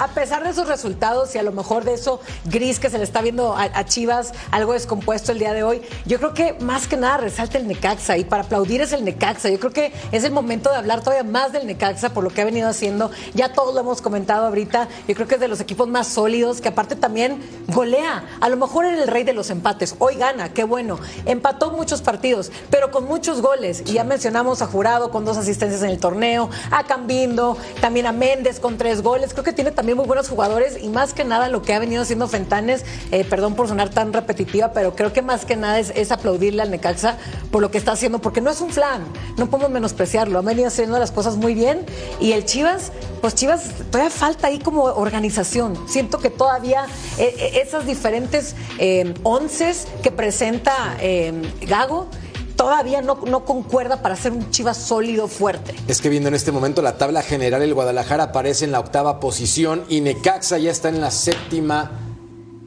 a 0.03 0.07
pesar 0.09 0.43
de 0.43 0.49
esos 0.49 0.67
resultados 0.67 1.33
y 1.35 1.37
a 1.37 1.43
lo 1.43 1.51
mejor 1.51 1.83
de 1.83 1.93
eso 1.93 2.21
gris 2.45 2.79
que 2.79 2.89
se 2.89 2.97
le 2.97 3.03
está 3.03 3.21
viendo 3.21 3.55
a, 3.55 3.63
a 3.63 3.85
Chivas, 3.85 4.33
algo 4.51 4.73
descompuesto 4.73 5.31
el 5.31 5.39
día 5.39 5.53
de 5.53 5.63
hoy, 5.63 5.81
yo 6.05 6.17
creo 6.19 6.33
que 6.33 6.53
más 6.59 6.87
que 6.87 6.97
nada 6.97 7.17
resalta 7.17 7.57
el 7.57 7.67
Necaxa 7.67 8.17
y 8.17 8.23
para 8.25 8.43
aplaudir 8.43 8.81
es 8.81 8.93
el 8.93 9.03
Necaxa. 9.05 9.49
Yo 9.49 9.59
creo 9.59 9.71
que 9.71 9.93
es 10.11 10.23
el 10.23 10.31
momento 10.31 10.69
de 10.71 10.77
hablar 10.77 11.01
todavía 11.01 11.23
más 11.23 11.51
del 11.51 11.67
Necaxa 11.67 12.09
por 12.09 12.23
lo 12.23 12.29
que 12.31 12.41
ha 12.41 12.45
venido 12.45 12.67
haciendo. 12.69 13.11
Ya 13.33 13.53
todos 13.53 13.73
lo 13.73 13.81
hemos 13.81 14.01
comentado 14.01 14.47
ahorita. 14.47 14.87
Yo 15.07 15.15
creo 15.15 15.27
que 15.27 15.35
es 15.35 15.41
de 15.41 15.47
los 15.47 15.59
equipos 15.59 15.87
más 15.87 16.07
sólidos 16.07 16.61
que 16.61 16.69
aparte 16.69 16.95
también 16.95 17.42
golea. 17.67 18.25
A 18.39 18.49
lo 18.49 18.57
mejor 18.57 18.85
era 18.85 19.01
el 19.01 19.07
rey 19.07 19.23
de 19.23 19.33
los 19.33 19.49
empates. 19.49 19.95
Hoy 19.99 20.15
gana, 20.15 20.53
qué 20.53 20.63
bueno. 20.63 20.99
Empató 21.25 21.71
muchos 21.71 22.01
partidos, 22.01 22.51
pero 22.69 22.91
con 22.91 23.05
muchos 23.05 23.41
goles. 23.41 23.83
Y 23.85 23.93
ya 23.93 24.03
mencionamos 24.03 24.61
a 24.61 24.67
Jurado 24.67 25.11
con 25.11 25.25
dos 25.25 25.37
asistencias 25.37 25.81
en 25.83 25.89
el 25.89 25.99
torneo, 25.99 26.49
a 26.71 26.83
Cambindo, 26.83 27.57
también 27.81 28.05
a 28.05 28.11
Méndez 28.11 28.59
con 28.59 28.77
tres 28.77 29.01
goles. 29.01 29.33
Creo 29.33 29.43
que 29.43 29.53
tiene 29.53 29.71
también 29.71 29.97
muy 29.97 30.07
buenos 30.07 30.29
jugadores 30.29 30.77
y 30.81 30.89
más 30.89 31.13
que 31.13 31.23
nada 31.23 31.49
lo 31.49 31.61
que 31.61 31.73
ha 31.73 31.79
venido 31.79 32.01
haciendo 32.01 32.27
Fentanes, 32.27 32.85
eh, 33.11 33.25
perdón 33.25 33.55
por 33.55 33.67
sonar 33.67 33.89
tan 33.89 34.13
repetitiva, 34.13 34.73
pero 34.73 34.95
creo 34.95 35.13
que 35.13 35.21
más 35.21 35.45
que 35.45 35.55
nada 35.55 35.79
es, 35.79 36.11
aplaudirle 36.11 36.61
al 36.61 36.69
Necaxa 36.69 37.17
por 37.51 37.61
lo 37.61 37.71
que 37.71 37.77
está 37.77 37.93
haciendo, 37.93 38.19
porque 38.19 38.41
no 38.41 38.51
es 38.51 38.61
un 38.61 38.69
flan, 38.69 39.03
no 39.37 39.49
podemos 39.49 39.71
menospreciarlo. 39.71 40.39
Ha 40.39 40.41
venido 40.41 40.67
haciendo 40.67 40.99
las 40.99 41.11
cosas 41.11 41.37
muy 41.37 41.55
bien 41.55 41.85
y 42.19 42.33
el 42.33 42.45
Chivas, 42.45 42.91
pues 43.21 43.35
Chivas, 43.35 43.63
todavía 43.89 44.11
falta 44.11 44.47
ahí 44.47 44.59
como 44.59 44.83
organización. 44.83 45.77
Siento 45.87 46.19
que 46.19 46.29
todavía 46.29 46.85
eh, 47.17 47.32
eh, 47.37 47.61
esas 47.61 47.85
diferentes 47.85 48.55
eh, 48.79 49.13
onces 49.23 49.87
que 50.01 50.11
presenta 50.11 50.97
eh, 50.99 51.33
Gago 51.61 52.07
todavía 52.55 53.01
no, 53.01 53.19
no 53.25 53.45
concuerda 53.45 54.01
para 54.01 54.15
ser 54.15 54.31
un 54.31 54.49
Chivas 54.51 54.77
sólido, 54.77 55.27
fuerte. 55.27 55.75
Es 55.87 56.01
que 56.01 56.09
viendo 56.09 56.29
en 56.29 56.35
este 56.35 56.51
momento 56.51 56.81
la 56.81 56.97
tabla 56.97 57.21
general, 57.21 57.61
el 57.61 57.73
Guadalajara 57.73 58.25
aparece 58.25 58.65
en 58.65 58.71
la 58.71 58.79
octava 58.79 59.19
posición 59.19 59.83
y 59.89 60.01
Necaxa 60.01 60.57
ya 60.57 60.71
está 60.71 60.89
en 60.89 61.01
la 61.01 61.11
séptima 61.11 61.91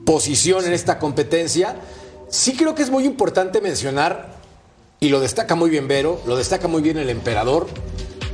posición 0.04 0.64
en 0.64 0.73
esta 0.73 0.99
competencia. 0.99 1.76
Sí 2.28 2.56
creo 2.56 2.75
que 2.75 2.82
es 2.82 2.90
muy 2.90 3.04
importante 3.04 3.61
mencionar, 3.61 4.37
y 4.99 5.08
lo 5.08 5.20
destaca 5.20 5.54
muy 5.54 5.70
bien 5.70 5.88
Vero, 5.88 6.20
lo 6.26 6.37
destaca 6.37 6.68
muy 6.68 6.82
bien 6.82 6.99
el 6.99 7.11
emperador, 7.11 7.66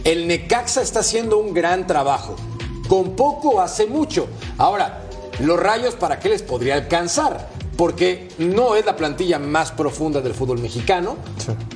el 0.05 0.27
Necaxa 0.27 0.83
está 0.83 1.01
haciendo 1.01 1.39
un 1.39 1.55
gran 1.55 1.87
trabajo. 1.87 2.37
Con 2.89 3.17
poco 3.17 3.61
hace 3.61 3.87
mucho. 3.87 4.27
Ahora, 4.59 5.03
los 5.41 5.59
rayos, 5.59 5.95
¿para 5.95 6.19
qué 6.19 6.29
les 6.29 6.43
podría 6.43 6.75
alcanzar? 6.75 7.49
Porque 7.83 8.29
no 8.39 8.77
es 8.77 8.87
la 8.87 8.95
plantilla 8.95 9.41
más 9.41 9.73
profunda 9.73 10.21
del 10.21 10.35
fútbol 10.35 10.61
mexicano, 10.61 11.17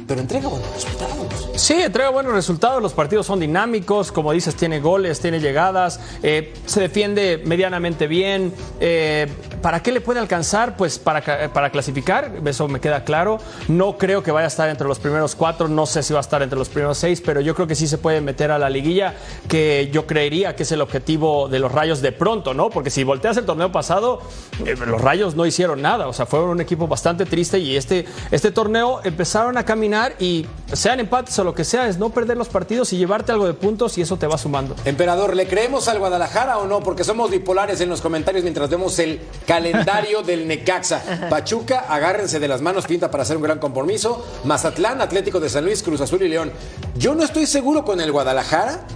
pero 0.07 0.21
entrega 0.21 0.49
buenos 0.49 0.73
resultados. 0.73 1.51
Sí, 1.57 1.73
entrega 1.73 2.11
buenos 2.11 2.33
resultados, 2.33 2.81
los 2.81 2.93
partidos 2.93 3.27
son 3.27 3.41
dinámicos, 3.41 4.13
como 4.13 4.31
dices, 4.31 4.55
tiene 4.55 4.79
goles, 4.79 5.19
tiene 5.19 5.41
llegadas, 5.41 5.99
eh, 6.23 6.55
se 6.65 6.81
defiende 6.81 7.43
medianamente 7.45 8.07
bien. 8.07 8.55
Eh, 8.79 9.27
¿Para 9.63 9.83
qué 9.83 9.91
le 9.91 10.01
puede 10.01 10.21
alcanzar? 10.21 10.77
Pues 10.77 11.01
para, 11.01 11.53
para 11.53 11.71
clasificar, 11.71 12.31
eso 12.45 12.69
me 12.69 12.79
queda 12.79 13.03
claro. 13.03 13.41
No 13.67 13.99
creo 13.99 14.23
que 14.23 14.31
vaya 14.31 14.45
a 14.45 14.49
estar 14.49 14.69
entre 14.69 14.87
los 14.87 15.01
primeros 15.01 15.35
cuatro, 15.35 15.67
no 15.67 15.87
sé 15.87 16.05
si 16.05 16.13
va 16.13 16.21
a 16.21 16.23
estar 16.23 16.41
entre 16.41 16.57
los 16.57 16.69
primeros 16.69 16.99
seis, 16.99 17.21
pero 17.21 17.41
yo 17.41 17.57
creo 17.57 17.67
que 17.67 17.75
sí 17.75 17.89
se 17.89 17.99
puede 17.99 18.21
meter 18.21 18.53
a 18.53 18.61
la 18.61 18.71
liguilla, 18.71 19.17
que 19.49 19.91
yo 19.93 20.07
creería 20.07 20.55
que 20.55 20.63
es 20.63 20.71
el 20.71 20.83
objetivo 20.83 21.49
de 21.49 21.59
los 21.59 21.73
Rayos 21.73 22.01
de 22.01 22.13
pronto, 22.13 22.55
¿no? 22.55 22.71
Porque 22.71 22.91
si 22.91 23.03
volteas 23.03 23.39
el 23.39 23.45
torneo 23.45 23.73
pasado, 23.73 24.21
eh, 24.65 24.77
los 24.87 25.01
Rayos 25.01 25.35
no 25.35 25.47
hicieron 25.47 25.83
nada, 25.97 26.09
o 26.09 26.13
sea, 26.13 26.27
fueron 26.27 26.51
un 26.51 26.61
equipo 26.61 26.87
bastante 26.87 27.25
triste 27.25 27.59
y 27.59 27.77
este, 27.77 28.05
este 28.31 28.51
torneo 28.51 29.01
empezaron 29.05 29.57
a 29.57 29.65
caminar 29.65 30.15
y 30.19 30.47
sean 30.73 31.01
empates 31.01 31.39
o 31.39 31.45
lo 31.45 31.55
que 31.55 31.65
sea, 31.65 31.89
es 31.89 31.99
no 31.99 32.11
perder 32.11 32.37
los 32.37 32.49
partidos 32.49 32.93
y 32.93 32.99
llevarte 32.99 33.33
algo 33.33 33.47
de 33.47 33.55
puntos 33.55 33.97
y 33.99 34.03
eso 34.03 34.17
te 34.17 34.27
va 34.27 34.37
sumando. 34.39 34.77
Emperador, 34.85 35.35
¿le 35.35 35.47
creemos 35.47 35.89
al 35.89 35.99
Guadalajara 35.99 36.59
o 36.59 36.67
no? 36.67 36.81
Porque 36.81 37.05
somos 37.05 37.31
bipolares 37.31 37.81
en 37.81 37.89
los 37.89 38.01
comentarios 38.01 38.43
mientras 38.43 38.69
vemos 38.69 38.99
el 38.99 39.21
calendario 39.47 40.23
del 40.23 40.47
Necaxa. 40.47 41.29
Pachuca, 41.31 41.87
agárrense 41.89 42.39
de 42.41 42.49
las 42.49 42.61
manos, 42.61 42.87
pinta 42.87 43.11
para 43.11 43.23
hacer 43.23 43.37
un 43.37 43.43
gran 43.43 43.59
compromiso. 43.59 44.25
Mazatlán, 44.45 45.01
Atlético 45.01 45.41
de 45.41 45.49
San 45.49 45.65
Luis, 45.65 45.83
Cruz 45.83 46.01
Azul 46.01 46.23
y 46.23 46.29
León. 46.29 46.53
Yo 46.97 47.15
no 47.15 47.25
estoy 47.25 47.47
seguro 47.47 47.85
con 47.85 48.01
el 48.01 48.13
Guadalajara, 48.13 48.87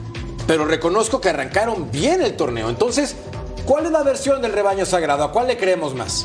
pero 0.46 0.64
reconozco 0.64 1.20
que 1.20 1.28
arrancaron 1.28 1.90
bien 1.90 2.22
el 2.22 2.36
torneo. 2.36 2.68
Entonces, 2.68 3.16
¿cuál 3.64 3.86
es 3.86 3.92
la 3.92 4.02
versión 4.02 4.42
del 4.42 4.52
rebaño 4.52 4.84
sagrado? 4.84 5.24
¿A 5.24 5.32
cuál 5.32 5.46
le 5.46 5.56
creemos 5.56 5.94
más? 5.94 6.24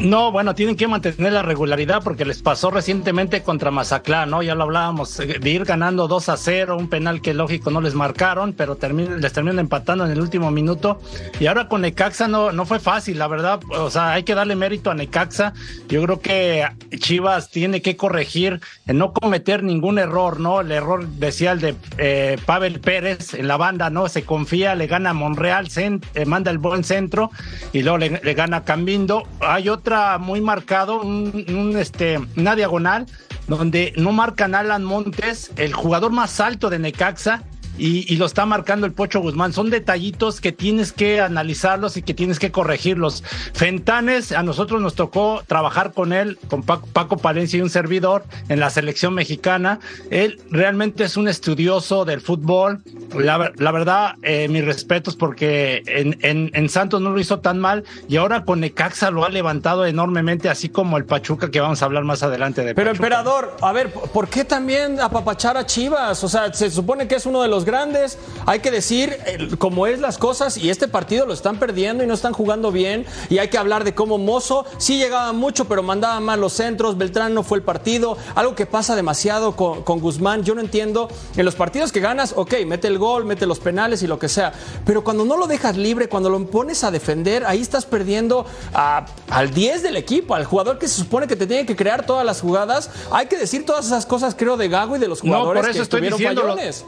No, 0.00 0.30
bueno, 0.30 0.54
tienen 0.54 0.76
que 0.76 0.86
mantener 0.86 1.32
la 1.32 1.42
regularidad 1.42 2.04
porque 2.04 2.24
les 2.24 2.40
pasó 2.40 2.70
recientemente 2.70 3.42
contra 3.42 3.72
Mazatlán, 3.72 4.30
¿no? 4.30 4.44
Ya 4.44 4.54
lo 4.54 4.62
hablábamos, 4.62 5.18
eh, 5.18 5.40
de 5.40 5.50
ir 5.50 5.64
ganando 5.64 6.06
2 6.06 6.28
a 6.28 6.36
0, 6.36 6.76
un 6.76 6.88
penal 6.88 7.20
que 7.20 7.34
lógico 7.34 7.72
no 7.72 7.80
les 7.80 7.94
marcaron, 7.94 8.52
pero 8.52 8.78
les 8.80 9.32
terminan 9.32 9.58
empatando 9.58 10.06
en 10.06 10.12
el 10.12 10.20
último 10.20 10.52
minuto. 10.52 11.00
Y 11.40 11.46
ahora 11.46 11.66
con 11.66 11.80
Necaxa 11.80 12.28
no, 12.28 12.52
no 12.52 12.64
fue 12.64 12.78
fácil, 12.78 13.18
la 13.18 13.26
verdad. 13.26 13.58
O 13.70 13.90
sea, 13.90 14.12
hay 14.12 14.22
que 14.22 14.36
darle 14.36 14.54
mérito 14.54 14.92
a 14.92 14.94
Necaxa. 14.94 15.52
Yo 15.88 16.00
creo 16.04 16.20
que 16.20 16.64
Chivas 16.96 17.50
tiene 17.50 17.82
que 17.82 17.96
corregir, 17.96 18.60
no 18.86 19.12
cometer 19.12 19.64
ningún 19.64 19.98
error, 19.98 20.38
¿no? 20.38 20.60
El 20.60 20.70
error, 20.70 21.08
decía 21.08 21.50
el 21.50 21.60
de 21.60 21.74
eh, 21.98 22.38
Pavel 22.46 22.78
Pérez 22.78 23.34
en 23.34 23.48
la 23.48 23.56
banda, 23.56 23.90
¿no? 23.90 24.08
Se 24.08 24.22
confía, 24.22 24.76
le 24.76 24.86
gana 24.86 25.10
a 25.10 25.14
Monreal, 25.14 25.68
eh, 25.76 26.24
manda 26.24 26.52
el 26.52 26.58
buen 26.58 26.84
centro 26.84 27.32
y 27.72 27.82
luego 27.82 27.98
le, 27.98 28.20
le 28.22 28.34
gana 28.34 28.62
Cambindo. 28.62 29.24
Hay 29.40 29.68
otro 29.68 29.87
muy 30.18 30.40
marcado, 30.40 31.00
un, 31.00 31.74
este, 31.78 32.18
una 32.36 32.54
diagonal, 32.54 33.06
donde 33.46 33.92
no 33.96 34.12
marcan 34.12 34.54
Alan 34.54 34.84
Montes, 34.84 35.50
el 35.56 35.72
jugador 35.72 36.12
más 36.12 36.40
alto 36.40 36.68
de 36.68 36.78
Necaxa, 36.78 37.42
y, 37.78 38.16
lo 38.16 38.26
está 38.26 38.46
marcando 38.46 38.86
el 38.86 38.92
Pocho 38.92 39.20
Guzmán. 39.20 39.52
Son 39.52 39.70
detallitos 39.70 40.40
que 40.40 40.52
tienes 40.52 40.92
que 40.92 41.20
analizarlos 41.20 41.96
y 41.96 42.02
que 42.02 42.14
tienes 42.14 42.38
que 42.38 42.50
corregirlos. 42.50 43.22
Fentanes, 43.54 44.32
a 44.32 44.42
nosotros 44.42 44.80
nos 44.80 44.94
tocó 44.94 45.42
trabajar 45.46 45.92
con 45.92 46.12
él, 46.12 46.38
con 46.48 46.62
Paco, 46.62 47.18
Palencia 47.18 47.58
y 47.58 47.62
un 47.62 47.70
servidor 47.70 48.24
en 48.48 48.60
la 48.60 48.70
selección 48.70 49.14
mexicana. 49.14 49.78
Él 50.10 50.40
realmente 50.50 51.04
es 51.04 51.16
un 51.16 51.28
estudioso 51.28 52.04
del 52.04 52.20
fútbol. 52.20 52.82
La, 53.14 53.38
verdad, 53.38 54.16
eh, 54.22 54.48
mis 54.48 54.64
respetos 54.64 55.16
porque 55.16 55.82
en, 55.86 56.18
en, 56.52 56.68
Santos 56.68 57.00
no 57.00 57.10
lo 57.10 57.20
hizo 57.20 57.38
tan 57.38 57.58
mal 57.58 57.84
y 58.08 58.16
ahora 58.16 58.44
con 58.44 58.60
Necaxa 58.60 59.10
lo 59.10 59.24
ha 59.24 59.30
levantado 59.30 59.86
enormemente, 59.86 60.50
así 60.50 60.68
como 60.68 60.98
el 60.98 61.04
Pachuca, 61.04 61.50
que 61.50 61.60
vamos 61.60 61.80
a 61.80 61.86
hablar 61.86 62.04
más 62.04 62.22
adelante 62.22 62.62
de 62.62 62.74
Pero 62.74 62.90
emperador, 62.90 63.56
a 63.62 63.72
ver, 63.72 63.90
¿por 63.90 64.28
qué 64.28 64.44
también 64.44 65.00
apapachar 65.00 65.56
a 65.56 65.64
Chivas? 65.64 66.22
O 66.22 66.28
sea, 66.28 66.52
se 66.52 66.70
supone 66.70 67.08
que 67.08 67.14
es 67.14 67.24
uno 67.24 67.40
de 67.40 67.48
los 67.48 67.64
grandes. 67.68 68.18
Hay 68.46 68.60
que 68.60 68.70
decir 68.70 69.16
cómo 69.58 69.86
es 69.86 70.00
las 70.00 70.18
cosas 70.18 70.56
y 70.56 70.70
este 70.70 70.88
partido 70.88 71.26
lo 71.26 71.34
están 71.34 71.58
perdiendo 71.58 72.02
y 72.02 72.06
no 72.06 72.14
están 72.14 72.32
jugando 72.32 72.72
bien. 72.72 73.06
Y 73.28 73.38
hay 73.38 73.48
que 73.48 73.58
hablar 73.58 73.84
de 73.84 73.94
cómo 73.94 74.18
Mozo 74.18 74.64
sí 74.78 74.96
llegaba 74.98 75.32
mucho, 75.32 75.66
pero 75.66 75.82
mandaba 75.82 76.18
mal 76.20 76.40
los 76.40 76.54
centros. 76.54 76.96
Beltrán 76.96 77.34
no 77.34 77.42
fue 77.42 77.58
el 77.58 77.64
partido. 77.64 78.16
Algo 78.34 78.54
que 78.54 78.66
pasa 78.66 78.96
demasiado 78.96 79.54
con, 79.54 80.00
Guzmán. 80.00 80.42
Yo 80.42 80.54
no 80.54 80.60
entiendo. 80.60 81.08
En 81.36 81.44
los 81.44 81.54
partidos 81.54 81.92
que 81.92 82.00
ganas, 82.00 82.32
ok, 82.34 82.54
mete 82.66 82.88
el 82.88 82.98
gol, 82.98 83.26
mete 83.26 83.46
los 83.46 83.60
penales 83.60 84.02
y 84.02 84.06
lo 84.06 84.18
que 84.18 84.28
sea. 84.28 84.52
Pero 84.86 85.04
cuando 85.04 85.24
no 85.24 85.36
lo 85.36 85.46
dejas 85.46 85.76
libre, 85.76 86.08
cuando 86.08 86.30
lo 86.30 86.38
pones 86.46 86.82
a 86.84 86.90
defender, 86.90 87.44
ahí 87.44 87.60
estás 87.60 87.84
perdiendo 87.84 88.46
al 88.72 89.52
10 89.52 89.82
del 89.82 89.96
equipo, 89.96 90.34
al 90.34 90.46
jugador 90.46 90.78
que 90.78 90.88
se 90.88 90.94
supone 90.94 91.26
que 91.26 91.36
te 91.36 91.46
tiene 91.46 91.66
que 91.66 91.76
crear 91.76 92.06
todas 92.06 92.24
las 92.24 92.40
jugadas. 92.40 92.90
Hay 93.10 93.26
que 93.26 93.36
decir 93.36 93.66
todas 93.66 93.86
esas 93.86 94.06
cosas, 94.06 94.34
creo, 94.34 94.56
de 94.56 94.68
Gago 94.68 94.96
y 94.96 94.98
de 94.98 95.08
los 95.08 95.20
jugadores 95.20 95.60
por 95.60 95.70
eso 95.70 95.78
que 95.78 95.82
estoy 95.82 96.06
estuvieron 96.06 96.36
fallones. 96.42 96.84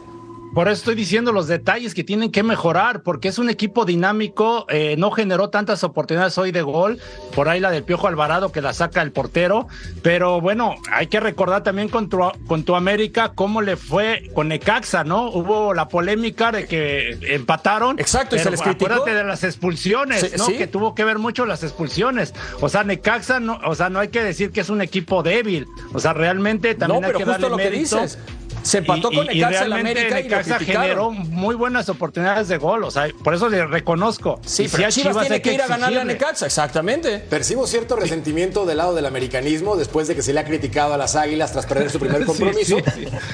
Por 0.55 0.67
eso 0.67 0.79
estoy 0.79 0.97
diciendo 0.97 1.31
los 1.33 1.47
detalles 1.47 1.95
que 1.95 2.03
tienen 2.03 2.33
que 2.33 2.43
mejorar, 2.43 3.03
porque 3.03 3.29
es 3.29 3.39
un 3.39 3.51
equipo 3.51 3.85
dinámico, 3.85 4.67
eh, 4.69 4.97
no 4.99 5.13
generó 5.13 5.49
tantas 5.49 5.85
oportunidades 5.85 6.37
hoy 6.39 6.51
de 6.51 6.63
gol, 6.63 6.99
por 7.35 7.49
ahí 7.49 7.61
la 7.61 7.71
del 7.71 7.85
Piojo 7.85 8.09
Alvarado 8.09 8.51
que 8.51 8.61
la 8.61 8.73
saca 8.73 9.01
el 9.03 9.13
portero, 9.13 9.69
pero 10.03 10.41
bueno, 10.41 10.75
hay 10.91 11.07
que 11.07 11.21
recordar 11.21 11.63
también 11.63 11.89
con 11.89 12.09
tu, 12.09 12.19
con 12.49 12.65
tu 12.65 12.75
América 12.75 13.33
cómo 13.35 13.63
le 13.63 13.77
fue 13.77 14.31
con 14.35 14.49
Necaxa, 14.49 15.05
¿no? 15.05 15.31
Hubo 15.31 15.73
la 15.73 15.89
polémica 15.89 16.51
de 16.51 16.67
que 16.67 17.19
empataron. 17.23 17.99
Exacto, 17.99 18.35
y 18.35 18.41
se 18.41 18.51
les 18.51 18.61
criticó. 18.61 18.87
Acuérdate 18.87 19.15
de 19.15 19.25
las 19.25 19.45
expulsiones, 19.45 20.37
¿no? 20.37 20.49
Que 20.49 20.67
tuvo 20.67 20.95
que 20.95 21.05
ver 21.05 21.19
mucho 21.19 21.47
las 21.47 21.63
expulsiones. 21.63 22.35
O 22.61 22.69
sea, 22.69 22.83
Necaxa, 22.83 23.39
no, 23.39 23.61
o 23.65 23.75
sea, 23.75 23.89
no 23.89 24.01
hay 24.01 24.09
que 24.09 24.23
decir 24.23 24.51
que 24.51 24.61
es 24.61 24.71
un 24.71 24.83
equipo 24.83 25.23
débil, 25.23 25.67
o 25.93 26.01
sea, 26.01 26.13
realmente 26.13 26.75
también 26.75 27.05
hay 27.05 27.13
que 27.13 27.25
darle 27.25 27.49
lo 27.49 27.57
mérito. 27.57 27.97
Que 27.97 28.03
dices 28.03 28.19
se 28.63 28.79
empató 28.79 29.11
con 29.11 29.27
Necaxa 29.27 29.65
en 29.67 29.73
América 29.73 30.15
Necaxa 30.17 30.59
generó 30.59 31.11
muy 31.11 31.55
buenas 31.55 31.89
oportunidades 31.89 32.49
de 32.49 32.59
gol, 32.59 32.85
o 32.85 32.91
sea, 32.91 33.09
por 33.23 33.35
eso 33.35 33.49
le 33.49 33.67
reconozco. 33.67 34.41
Sí, 34.45 34.69
pero 34.71 34.91
Chivas, 34.91 35.19
tiene 35.21 35.43
que 35.43 35.55
ir 35.55 35.63
a 35.63 35.67
ganarle 35.67 36.01
a 36.01 36.05
Necaxa, 36.05 36.47
exactamente. 36.47 37.19
Percibo 37.19 37.67
cierto 37.67 37.97
resentimiento 37.97 38.67
del 38.67 38.79
lado 38.79 38.95
del 38.95 39.07
americanismo 39.07 39.77
después 39.77 40.09
de 40.09 40.15
que 40.15 40.23
se 40.23 40.33
le 40.33 40.41
ha 40.41 40.45
criticado 40.45 40.95
a 40.95 40.97
las 40.97 41.17
Águilas 41.17 41.53
tras 41.53 41.67
perder 41.67 41.91
su 41.91 41.99
primer 42.01 42.25
compromiso. 42.25 42.77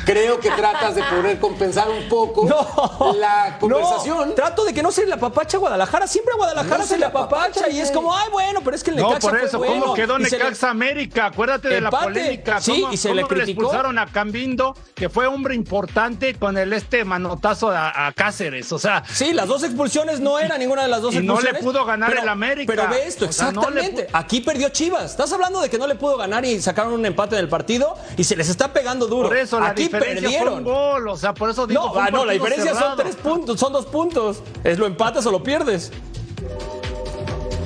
Creo 0.05 0.41
que 0.41 0.51
tratas 0.51 0.95
de 0.95 1.03
poder 1.03 1.39
compensar 1.39 1.89
un 1.89 2.09
poco 2.09 2.47
la 3.19 3.57
conversación. 3.59 4.35
trato 4.35 4.65
de 4.65 4.75
que 4.75 4.83
no 4.83 4.93
se 4.93 5.07
la 5.07 5.19
papacha 5.19 5.59
Guadalajara, 5.59 6.07
siempre 6.07 6.35
a 6.35 6.37
Guadalajara 6.37 6.85
se, 6.85 6.99
la 6.99 7.13
papacha 7.13 7.69
y 7.69 7.81
es 7.81 7.91
como, 7.91 8.15
ay, 8.15 8.29
bueno, 8.31 8.61
pero 8.65 8.77
es 8.77 8.83
que 8.83 8.91
el 8.91 8.97
Necaxa 8.97 9.15
No, 9.15 9.21
por 9.21 9.41
eso, 9.41 9.59
¿cómo 9.59 9.95
quedó 9.95 10.19
Necaxa 10.19 10.71
América? 10.71 11.27
Acuérdate 11.27 11.69
de 11.69 11.81
la 11.81 11.91
polémica. 11.91 12.61
Sí, 12.61 12.85
y 12.91 12.97
se 12.97 13.15
le 13.15 13.25
criticó. 13.25 13.63
expulsaron 13.63 13.99
a 13.99 14.07
Cambindo, 14.07 14.77
que 14.95 15.09
fue 15.09 15.16
hombre 15.25 15.55
importante 15.55 16.35
con 16.35 16.59
el 16.59 16.75
este 16.75 17.05
manotazo 17.05 17.71
a, 17.71 18.13
Cáceres. 18.15 18.71
O 18.73 18.79
sea. 18.79 19.03
Sí, 19.11 19.33
las 19.33 19.49
dos 19.49 19.63
expulsiones 19.63 20.21
no 20.21 20.39
eran 20.39 20.59
ninguna 20.59 20.83
de 20.83 20.89
las 20.89 21.01
dos 21.01 21.15
y 21.15 21.19
expulsiones. 21.19 21.53
no 21.55 21.59
le 21.59 21.65
pudo 21.65 21.85
ganar 21.87 22.17
el 22.17 22.29
América. 22.29 22.71
Pero 22.75 22.89
ve 22.91 23.07
esto, 23.07 23.25
exactamente. 23.25 24.09
Aquí 24.13 24.41
perdió 24.41 24.69
Chivas. 24.69 25.13
Estás 25.13 25.33
hablando 25.33 25.61
de 25.61 25.71
que 25.71 25.79
no 25.79 25.87
le 25.87 25.95
pudo 25.95 26.19
ganar 26.19 26.45
y 26.45 26.61
sacaron 26.61 26.93
un 26.93 27.07
empate 27.07 27.37
en 27.37 27.41
el 27.41 27.49
partido 27.49 27.97
y 28.17 28.25
se 28.25 28.37
les 28.37 28.49
está 28.49 28.73
pegando 28.73 29.07
duro. 29.07 29.29
Por 29.29 29.39
eso, 29.39 29.59
Aquí 29.63 29.89
la 29.89 29.99
perdieron. 29.99 30.47
Fue 30.47 30.57
un 30.59 30.65
gol, 30.65 31.09
o 31.09 31.17
sea, 31.17 31.33
por 31.33 31.49
eso 31.49 31.67
digo. 31.67 31.93
No, 31.95 32.01
ah, 32.01 32.11
no, 32.11 32.25
la 32.25 32.33
diferencia 32.33 32.75
son 32.75 32.97
tres 32.97 33.17
puntos, 33.17 33.59
son 33.59 33.73
dos 33.73 33.87
puntos. 33.87 34.43
Es 34.65 34.79
lo 34.79 34.87
empatas 34.87 35.25
o 35.27 35.31
lo 35.31 35.43
pierdes. 35.43 35.93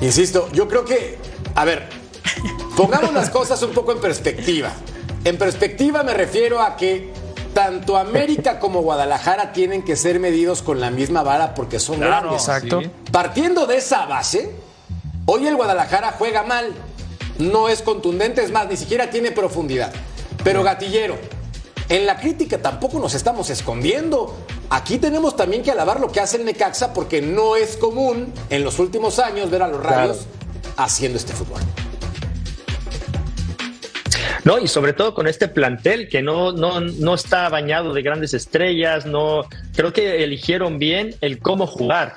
Insisto, 0.01 0.49
yo 0.53 0.67
creo 0.67 0.85
que. 0.85 1.17
A 1.55 1.65
ver, 1.65 1.89
pongamos 2.77 3.13
las 3.13 3.29
cosas 3.29 3.61
un 3.63 3.71
poco 3.71 3.91
en 3.91 3.99
perspectiva. 3.99 4.71
En 5.23 5.37
perspectiva 5.37 6.01
me 6.03 6.13
refiero 6.13 6.61
a 6.61 6.75
que 6.75 7.13
tanto 7.53 7.97
América 7.97 8.59
como 8.59 8.81
Guadalajara 8.81 9.53
tienen 9.53 9.83
que 9.83 9.95
ser 9.95 10.19
medidos 10.19 10.61
con 10.61 10.79
la 10.79 10.91
misma 10.91 11.23
vara 11.23 11.53
porque 11.53 11.79
son 11.79 11.99
grandes. 11.99 12.41
Exacto. 12.41 12.81
Partiendo 13.11 13.65
de 13.67 13.77
esa 13.77 14.05
base, 14.05 14.51
hoy 15.25 15.47
el 15.47 15.55
Guadalajara 15.55 16.15
juega 16.17 16.43
mal, 16.43 16.71
no 17.39 17.69
es 17.69 17.81
contundente, 17.81 18.43
es 18.43 18.51
más, 18.51 18.67
ni 18.67 18.77
siquiera 18.77 19.09
tiene 19.09 19.31
profundidad. 19.31 19.91
Pero 20.43 20.63
gatillero, 20.63 21.17
en 21.89 22.05
la 22.05 22.19
crítica 22.19 22.57
tampoco 22.57 22.99
nos 22.99 23.13
estamos 23.15 23.49
escondiendo. 23.49 24.33
Aquí 24.69 24.97
tenemos 24.97 25.35
también 25.35 25.63
que 25.63 25.71
alabar 25.71 25.99
lo 25.99 26.11
que 26.11 26.21
hace 26.21 26.37
el 26.37 26.45
Necaxa 26.45 26.93
porque 26.93 27.21
no 27.21 27.57
es 27.57 27.75
común 27.75 28.33
en 28.49 28.63
los 28.63 28.79
últimos 28.79 29.19
años 29.19 29.49
ver 29.49 29.61
a 29.63 29.67
los 29.67 29.83
rayos 29.83 30.25
haciendo 30.77 31.17
este 31.17 31.33
fútbol. 31.33 31.59
No, 34.43 34.57
y 34.57 34.67
sobre 34.67 34.93
todo 34.93 35.13
con 35.13 35.27
este 35.27 35.47
plantel 35.47 36.09
que 36.09 36.21
no, 36.21 36.51
no, 36.51 36.81
no 36.81 37.13
está 37.13 37.47
bañado 37.49 37.93
de 37.93 38.01
grandes 38.01 38.33
estrellas, 38.33 39.05
no 39.05 39.45
creo 39.75 39.93
que 39.93 40.23
eligieron 40.23 40.79
bien 40.79 41.15
el 41.21 41.39
cómo 41.39 41.67
jugar. 41.67 42.15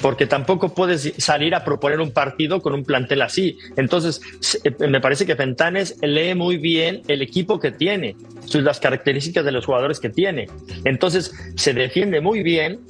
porque 0.00 0.26
tampoco 0.26 0.74
puedes 0.74 1.12
salir 1.18 1.54
a 1.54 1.62
proponer 1.62 2.00
un 2.00 2.10
partido 2.10 2.62
con 2.62 2.72
un 2.72 2.84
plantel 2.84 3.20
así. 3.22 3.58
Entonces, 3.76 4.20
eh, 4.64 4.88
me 4.88 5.00
parece 5.00 5.26
que 5.26 5.36
Fentanes 5.36 5.96
lee 6.00 6.34
muy 6.34 6.56
bien 6.56 7.02
el 7.06 7.20
equipo 7.20 7.60
que 7.60 7.70
tiene, 7.70 8.16
las 8.54 8.80
características 8.80 9.44
de 9.44 9.52
los 9.52 9.66
jugadores 9.66 10.00
que 10.00 10.08
tiene. 10.08 10.48
Entonces, 10.84 11.32
se 11.54 11.74
defiende 11.74 12.22
muy 12.22 12.42
bien 12.42 12.80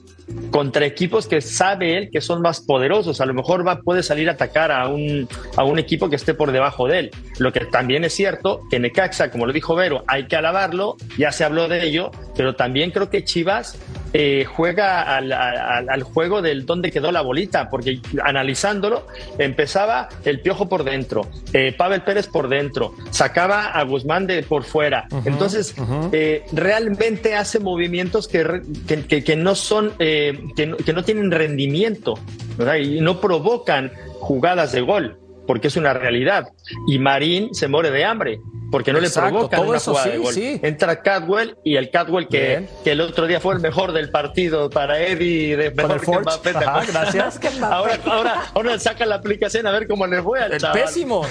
contra 0.50 0.84
equipos 0.84 1.26
que 1.26 1.40
sabe 1.40 1.96
él 1.96 2.10
que 2.10 2.20
son 2.20 2.42
más 2.42 2.60
poderosos. 2.60 3.20
A 3.20 3.26
lo 3.26 3.34
mejor 3.34 3.66
va, 3.66 3.80
puede 3.80 4.02
salir 4.02 4.28
a 4.28 4.32
atacar 4.32 4.72
a 4.72 4.88
un, 4.88 5.28
a 5.56 5.64
un 5.64 5.78
equipo 5.78 6.10
que 6.10 6.16
esté 6.16 6.34
por 6.34 6.52
debajo 6.52 6.88
de 6.88 6.99
él. 6.99 7.10
Lo 7.38 7.52
que 7.52 7.60
también 7.66 8.04
es 8.04 8.14
cierto 8.14 8.62
que 8.70 8.78
Necaxa, 8.78 9.30
como 9.30 9.46
lo 9.46 9.52
dijo 9.52 9.75
Vero, 9.75 10.04
hay 10.06 10.26
que 10.26 10.37
alabarlo, 10.37 10.96
ya 11.18 11.32
se 11.32 11.44
habló 11.44 11.68
de 11.68 11.84
ello, 11.84 12.10
pero 12.37 12.54
también 12.56 12.90
creo 12.90 13.10
que 13.10 13.25
Chivas 13.25 13.78
eh, 14.12 14.44
juega 14.44 15.16
al, 15.16 16.02
juego 16.02 16.42
del 16.42 16.66
dónde 16.66 16.90
quedó 16.90 17.12
la 17.12 17.20
bolita, 17.20 17.70
porque 17.70 18.00
analizándolo, 18.24 19.06
empezaba 19.38 20.08
el 20.24 20.40
piojo 20.40 20.68
por 20.68 20.84
dentro, 20.84 21.28
eh, 21.52 21.72
Pavel 21.76 22.02
Pérez 22.02 22.26
por 22.26 22.48
dentro, 22.48 22.94
sacaba 23.10 23.66
a 23.66 23.82
Guzmán 23.84 24.26
de 24.26 24.42
por 24.42 24.64
fuera. 24.64 25.06
Entonces, 25.24 25.74
eh, 26.12 26.44
realmente 26.52 27.36
hace 27.36 27.60
movimientos 27.60 28.26
que, 28.26 28.62
que, 29.06 29.36
no 29.36 29.54
son, 29.54 29.92
que 29.98 30.50
que, 30.56 30.92
no, 30.92 31.04
tienen 31.04 31.30
rendimiento 31.30 32.18
y 32.80 33.00
no 33.00 33.20
provocan 33.20 33.92
jugadas 34.18 34.72
de 34.72 34.80
gol 34.80 35.18
porque 35.46 35.68
es 35.68 35.76
una 35.76 35.94
realidad. 35.94 36.48
Y 36.86 36.98
Marín 36.98 37.54
se 37.54 37.68
muere 37.68 37.90
de 37.90 38.04
hambre 38.04 38.40
porque 38.70 38.92
no 38.92 39.00
le 39.00 39.10
provoca 39.10 39.60
una 39.60 39.80
jugada 39.80 40.08
de 40.10 40.18
gol. 40.18 40.34
Entra 40.36 41.02
Cadwell 41.02 41.56
y 41.64 41.76
el 41.76 41.90
Cadwell 41.90 42.28
que, 42.28 42.68
que, 42.84 42.92
el 42.92 43.00
otro 43.00 43.26
día 43.26 43.40
fue 43.40 43.54
el 43.54 43.60
mejor 43.60 43.92
del 43.92 44.10
partido 44.10 44.70
para 44.70 45.00
Eddie, 45.00 45.56
de 45.56 45.70
mejor 45.70 46.00
que 46.00 46.18
Mbappé, 46.20 46.52
gracias. 46.52 47.40
ahora, 47.62 47.98
ahora, 48.04 48.42
ahora 48.54 48.78
saca 48.78 49.06
la 49.06 49.16
aplicación 49.16 49.66
a 49.66 49.72
ver 49.72 49.86
cómo 49.86 50.06
le 50.06 50.22
fue 50.22 50.40
al 50.40 50.58
chaval. 50.58 50.82
Pésimo. 50.82 51.26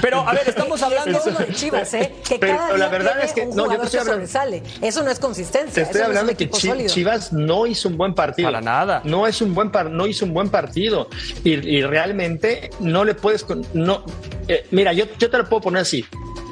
Pero 0.00 0.20
a 0.20 0.32
ver, 0.32 0.48
estamos 0.48 0.82
hablando 0.82 1.18
de 1.20 1.54
Chivas, 1.54 1.94
¿eh? 1.94 2.14
Que 2.28 2.38
Pero 2.38 2.56
cada 2.56 2.76
la 2.76 2.88
verdad 2.88 3.22
es 3.22 3.32
que 3.32 3.46
no, 3.46 3.70
yo 3.70 3.78
te 3.78 3.86
estoy 3.86 4.00
hablando. 4.00 4.26
Eso 4.82 5.02
no 5.02 5.10
es 5.10 5.18
consistencia. 5.18 5.72
Te 5.74 5.82
estoy 5.82 6.02
hablando 6.02 6.36
que 6.36 6.50
Chivas 6.50 7.32
no 7.32 7.66
hizo 7.66 7.88
un 7.88 7.96
buen 7.96 8.14
partido. 8.14 8.48
Para 8.48 8.60
nada. 8.60 9.02
No 9.04 9.26
es 9.26 9.40
un 9.40 9.54
buen 9.54 9.70
no 9.90 10.06
hizo 10.06 10.24
un 10.24 10.34
buen 10.34 10.50
partido 10.50 11.08
y, 11.44 11.52
y 11.52 11.82
realmente 11.82 12.70
no 12.80 13.04
le 13.04 13.14
puedes 13.14 13.46
no 13.72 14.04
eh, 14.48 14.66
mira, 14.72 14.92
yo, 14.92 15.04
yo 15.18 15.30
te 15.30 15.38
lo 15.38 15.48
puedo 15.48 15.62
poner 15.62 15.82
así. 15.82 16.04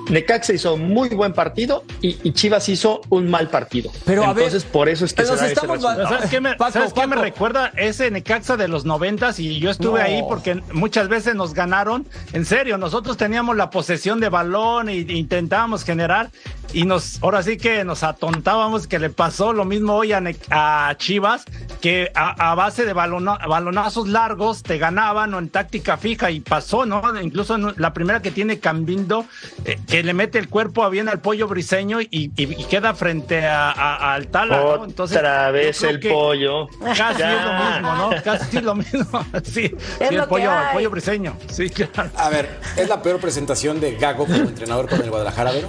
Necaxa 0.09 0.53
hizo 0.53 0.77
muy 0.77 1.09
buen 1.11 1.33
partido 1.33 1.85
y, 2.01 2.33
Chivas 2.33 2.69
hizo 2.69 3.01
un 3.09 3.29
mal 3.29 3.49
partido. 3.49 3.91
Pero 4.05 4.25
Entonces, 4.25 4.65
por 4.65 4.89
eso 4.89 5.05
es 5.05 5.13
que 5.13 5.25
se 5.25 5.37
da 5.37 5.47
estamos 5.47 5.83
¿Sabes 5.83 6.31
qué 6.31 6.41
me, 6.41 6.57
¿sabes 6.57 6.93
qué 6.93 7.07
me 7.07 7.17
recuerda 7.17 7.73
ese 7.77 8.11
Necaxa 8.11 8.57
de 8.57 8.69
los 8.69 8.85
noventas? 8.85 9.39
Y 9.39 9.59
yo 9.59 9.71
estuve 9.71 10.03
ahí 10.03 10.23
porque 10.29 10.63
muchas 10.73 11.09
veces 11.09 11.35
nos 11.35 11.55
ganaron. 11.55 12.07
En 12.33 12.45
serio, 12.45 12.79
nosotros 12.79 13.17
teníamos 13.17 13.57
la 13.57 13.71
posesión 13.71 14.21
de 14.21 14.29
balón 14.29 14.89
e 14.89 14.97
intentábamos 14.97 15.85
generar 15.85 16.31
y 16.73 16.85
nos, 16.85 17.23
ahora 17.23 17.43
sí 17.43 17.57
que 17.57 17.85
nos 17.85 18.03
atontábamos 18.03 18.87
que 18.87 18.99
le 18.99 19.09
pasó 19.11 19.53
lo 19.53 19.65
mismo 19.65 19.95
hoy 19.95 20.13
a, 20.13 20.95
Chivas, 20.99 21.45
que 21.81 22.11
a, 22.15 22.55
base 22.55 22.85
de 22.85 22.93
balonazos 22.93 24.09
largos 24.09 24.63
te 24.63 24.79
ganaban 24.79 25.33
o 25.35 25.39
en 25.39 25.49
táctica 25.49 25.97
fija 25.97 26.31
y 26.31 26.41
pasó, 26.41 26.85
¿no? 26.85 27.03
Incluso 27.21 27.57
la 27.77 27.95
primera 27.95 28.21
que 28.21 28.31
tiene 28.31 28.59
Cambindo, 28.59 29.25
eh, 29.65 29.79
que 29.87 29.98
le 30.03 30.15
mete 30.15 30.39
el 30.39 30.49
cuerpo 30.49 30.89
bien 30.91 31.09
al 31.09 31.21
pollo 31.21 31.49
briseño 31.49 31.99
y, 32.01 32.29
queda 32.69 32.95
frente 32.95 33.47
a, 33.47 34.15
al 34.15 34.29
Tala, 34.29 34.59
¿no? 34.59 34.85
Entonces, 34.85 35.17
Otra 35.19 35.51
vez 35.51 35.83
el 35.83 36.01
pollo. 36.01 36.69
Casi 36.97 37.23
es 37.23 37.45
lo 37.45 37.53
mismo, 37.53 37.95
¿no? 37.95 38.11
Casi 38.23 38.61
lo 38.61 38.75
mismo. 38.75 39.27
sí, 39.45 39.75
el, 40.01 40.23
pollo, 40.25 40.51
el 40.53 40.75
pollo 40.75 40.91
briseño. 40.91 41.37
Sí, 41.51 41.71
claro. 41.71 42.11
A 42.17 42.29
ver, 42.29 42.59
¿es 42.77 42.89
la 42.89 43.03
peor 43.03 43.21
presentación 43.21 43.81
de 43.81 43.97
Gago 43.97 44.27
como 44.27 44.37
entrenador 44.37 44.89
con 44.89 45.01
el 45.01 45.11
Guadalajara, 45.11 45.53
Vero? 45.53 45.69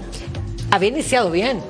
había 0.71 0.89
iniciado 0.89 1.31
bien, 1.31 1.61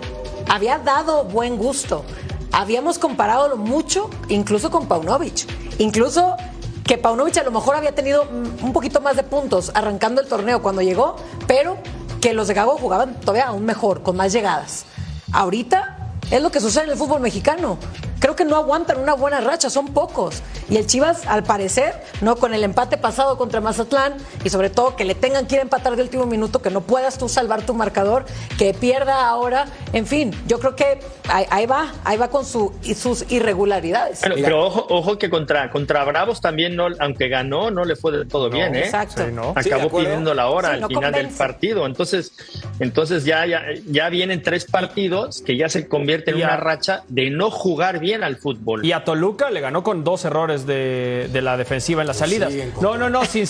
había 0.48 0.78
dado 0.80 1.24
buen 1.26 1.58
gusto. 1.58 2.04
Habíamos 2.52 2.98
comparado 2.98 3.56
mucho, 3.58 4.10
incluso 4.28 4.72
con 4.72 4.88
Paunovic. 4.88 5.46
Incluso 5.78 6.36
que 6.84 6.98
Paunovic 6.98 7.38
a 7.38 7.44
lo 7.44 7.52
mejor 7.52 7.76
había 7.76 7.94
tenido 7.94 8.24
un 8.24 8.74
poquito 8.74 9.02
más 9.02 9.16
de 9.16 9.24
puntos 9.24 9.72
arrancando 9.76 10.22
el 10.22 10.28
torneo 10.28 10.62
cuando 10.62 10.82
llegó, 10.82 11.16
pero 11.48 11.78
que 12.22 12.34
los 12.34 12.48
de 12.48 12.54
Gago 12.54 12.78
jugaban 12.78 13.20
todavía 13.20 13.48
aún 13.48 13.66
mejor, 13.66 14.04
con 14.04 14.16
más 14.16 14.34
llegadas. 14.34 14.86
Ahorita 15.32 16.14
es 16.32 16.42
lo 16.42 16.52
que 16.52 16.60
sucede 16.60 16.86
en 16.86 16.92
el 16.92 16.98
fútbol 16.98 17.22
mexicano. 17.22 17.78
Creo 18.20 18.36
que 18.36 18.46
no 18.46 18.56
aguantan 18.58 19.00
una 19.00 19.14
buena 19.14 19.40
racha, 19.40 19.70
son 19.70 19.88
pocos. 19.94 20.42
Y 20.70 20.78
el 20.78 20.86
Chivas, 20.86 21.26
al 21.26 21.44
parecer, 21.44 21.94
no 22.22 22.36
con 22.36 22.54
el 22.54 22.64
empate 22.64 22.98
pasado 22.98 23.38
contra 23.38 23.62
Mazatlán 23.62 24.16
y 24.44 24.50
sobre 24.50 24.70
todo 24.70 24.96
que 24.96 25.06
le 25.06 25.16
tengan 25.16 25.48
que 25.48 25.56
ir 25.56 25.60
a 25.60 25.64
empatar 25.64 25.96
de 25.96 26.04
último 26.04 26.26
minuto, 26.26 26.62
que 26.62 26.70
no 26.70 26.82
puedas 26.82 27.18
tú 27.18 27.30
salvar 27.30 27.66
tu 27.66 27.74
marcador, 27.74 28.26
que 28.58 28.74
pierda 28.74 29.28
ahora. 29.28 29.68
En 29.94 30.06
fin, 30.06 30.36
yo 30.48 30.60
creo 30.60 30.76
que 30.76 31.00
ahí, 31.28 31.66
va, 31.66 31.94
ahí 32.04 32.18
va 32.18 32.30
con 32.30 32.46
su, 32.46 32.74
sus 32.96 33.32
irregularidades. 33.32 34.20
pero 34.22 34.66
ojo, 34.66 34.86
ojo 34.90 35.18
que 35.18 35.30
contra, 35.30 35.70
contra 35.70 36.04
Bravos 36.04 36.42
también, 36.42 36.76
no, 36.76 36.88
aunque 37.00 37.30
ganó, 37.30 37.72
no 37.72 37.86
le 37.86 37.96
fue 37.96 38.12
de 38.12 38.26
todo 38.26 38.50
bien, 38.50 38.76
¿eh? 38.76 38.86
Exacto. 38.86 39.24
Acabó 39.56 39.90
pidiendo 39.98 40.34
la 40.34 40.50
hora 40.50 40.72
al 40.72 40.86
final 40.88 41.14
del 41.14 41.30
partido. 41.30 41.86
Entonces, 41.86 42.34
entonces 42.80 43.24
ya, 43.24 43.46
ya, 43.46 43.62
ya 43.88 44.10
vienen 44.10 44.44
tres 44.44 44.66
partidos 44.66 45.42
que 45.42 45.56
ya 45.58 45.70
se 45.70 45.88
convierten 45.88 46.36
en 46.36 46.44
una 46.44 46.58
racha 46.58 47.04
de 47.08 47.30
no 47.30 47.50
jugar 47.50 48.00
bien 48.00 48.09
al 48.16 48.38
fútbol. 48.38 48.86
Y 48.86 48.92
a 48.92 49.04
Toluca 49.04 49.50
le 49.50 49.62
ganó 49.62 49.84
con 49.84 50.04
dos 50.04 50.26
errores 50.26 50.66
de, 50.66 51.30
la 51.42 51.58
defensiva 51.58 52.02
en 52.02 52.08
las 52.08 52.18
pues 52.18 52.30
salidas. 52.30 52.54
no, 52.82 52.98
no, 52.98 53.10
no, 53.10 53.24
sin, 53.26 53.46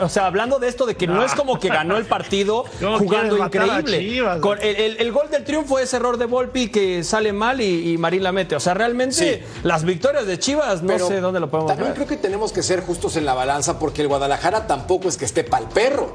o 0.00 0.08
sea, 0.08 0.26
hablando 0.26 0.58
de 0.58 0.68
esto 0.68 0.86
de 0.86 0.96
que 0.96 1.06
no, 1.06 1.22
es 1.24 1.34
como 1.34 1.58
que 1.58 1.68
ganó 1.68 1.96
el 1.96 2.04
partido 2.04 2.64
jugando 2.98 3.38
increíble. 3.38 4.22
con 4.40 4.58
el, 4.62 5.12
gol 5.12 5.30
del 5.30 5.44
triunfo 5.44 5.78
es 5.78 5.92
error 5.94 6.16
de 6.16 6.26
Volpi 6.26 6.68
que 6.68 7.04
sale 7.04 7.32
mal 7.32 7.60
y, 7.60 7.96
Marín 7.98 8.22
la 8.22 8.32
mete. 8.32 8.56
O 8.56 8.60
sea, 8.60 8.74
realmente 8.74 9.44
las 9.62 9.84
victorias 9.84 10.26
de 10.26 10.38
Chivas 10.38 10.82
no 10.82 10.98
sé 10.98 11.20
dónde 11.20 11.40
lo 11.40 11.50
podemos 11.50 11.72
También 11.72 11.94
creo 11.94 12.06
que 12.06 12.16
tenemos 12.16 12.52
que 12.52 12.62
ser 12.62 12.80
justos 12.80 13.16
en 13.16 13.24
la 13.24 13.34
balanza 13.34 13.78
porque 13.78 14.02
el 14.02 14.08
Guadalajara 14.08 14.66
tampoco 14.66 15.08
es 15.08 15.16
que 15.16 15.24
esté 15.24 15.44
pa'l 15.44 15.68
perro. 15.68 16.14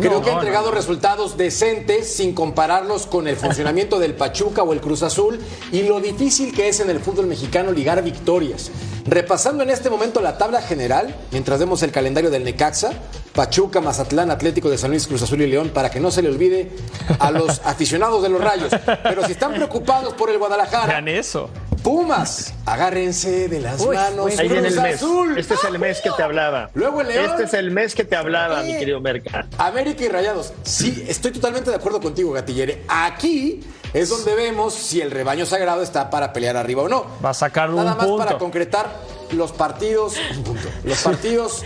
Creo 0.00 0.22
que 0.22 0.30
ha 0.30 0.34
entregado 0.34 0.70
resultados 0.70 1.36
decentes 1.36 2.12
sin 2.12 2.34
compararlos 2.34 3.06
con 3.06 3.28
el 3.28 3.36
funcionamiento 3.36 3.98
del 3.98 4.14
Pachuca 4.14 4.62
o 4.62 4.72
el 4.72 4.80
Cruz 4.80 5.02
Azul 5.02 5.40
y 5.72 5.82
lo 5.82 6.00
difícil 6.00 6.54
que 6.54 6.68
es 6.68 6.80
en 6.80 6.90
el 6.90 7.00
fútbol 7.00 7.26
mexicano 7.26 7.72
ligar 7.72 8.02
victorias. 8.02 8.70
Repasando 9.06 9.62
en 9.62 9.70
este 9.70 9.88
momento 9.88 10.20
la 10.20 10.36
tabla 10.36 10.60
general, 10.60 11.14
mientras 11.30 11.60
vemos 11.60 11.82
el 11.82 11.92
calendario 11.92 12.30
del 12.30 12.44
Necaxa, 12.44 12.90
Pachuca, 13.32 13.80
Mazatlán, 13.80 14.30
Atlético 14.30 14.68
de 14.68 14.78
San 14.78 14.90
Luis, 14.90 15.06
Cruz 15.06 15.22
Azul 15.22 15.40
y 15.42 15.46
León, 15.46 15.70
para 15.72 15.90
que 15.90 16.00
no 16.00 16.10
se 16.10 16.22
le 16.22 16.28
olvide 16.28 16.72
a 17.18 17.30
los 17.30 17.60
aficionados 17.64 18.22
de 18.22 18.30
los 18.30 18.40
Rayos. 18.40 18.72
Pero 19.02 19.24
si 19.24 19.32
están 19.32 19.52
preocupados 19.52 20.14
por 20.14 20.30
el 20.30 20.38
Guadalajara, 20.38 20.86
Vean 20.86 21.08
eso. 21.08 21.50
Pumas, 21.86 22.52
agárrense 22.64 23.48
de 23.48 23.60
las 23.60 23.86
manos. 23.86 24.36
Ahí 24.40 24.48
viene 24.48 24.66
el 24.66 24.80
mes. 24.80 25.00
Este 25.36 25.54
es 25.54 25.62
el 25.62 25.78
mes 25.78 26.00
que 26.00 26.10
te 26.10 26.20
hablaba. 26.20 26.68
Luego 26.74 27.00
el 27.00 27.06
León. 27.06 27.26
Este 27.30 27.44
es 27.44 27.54
el 27.54 27.70
mes 27.70 27.94
que 27.94 28.02
te 28.02 28.16
hablaba, 28.16 28.60
mi 28.64 28.76
querido 28.76 29.00
Merca. 29.00 29.46
América 29.56 30.02
y 30.02 30.08
Rayados. 30.08 30.52
Sí, 30.64 31.04
estoy 31.06 31.30
totalmente 31.30 31.70
de 31.70 31.76
acuerdo 31.76 32.00
contigo, 32.00 32.32
Gatillere. 32.32 32.82
Aquí 32.88 33.60
es 33.94 34.08
donde 34.08 34.34
vemos 34.34 34.74
si 34.74 35.00
el 35.00 35.12
rebaño 35.12 35.46
sagrado 35.46 35.80
está 35.80 36.10
para 36.10 36.32
pelear 36.32 36.56
arriba 36.56 36.82
o 36.82 36.88
no. 36.88 37.06
Va 37.24 37.30
a 37.30 37.34
sacar 37.34 37.70
un 37.70 37.76
Nada 37.76 37.94
más 37.94 38.04
punto. 38.04 38.24
para 38.24 38.36
concretar 38.36 38.92
los 39.30 39.52
partidos, 39.52 40.14
los 40.82 40.98
partidos 41.02 41.62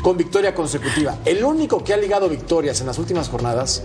con 0.00 0.16
victoria 0.16 0.54
consecutiva. 0.54 1.16
El 1.24 1.42
único 1.42 1.82
que 1.82 1.92
ha 1.92 1.96
ligado 1.96 2.28
victorias 2.28 2.80
en 2.82 2.86
las 2.86 3.00
últimas 3.00 3.28
jornadas 3.28 3.82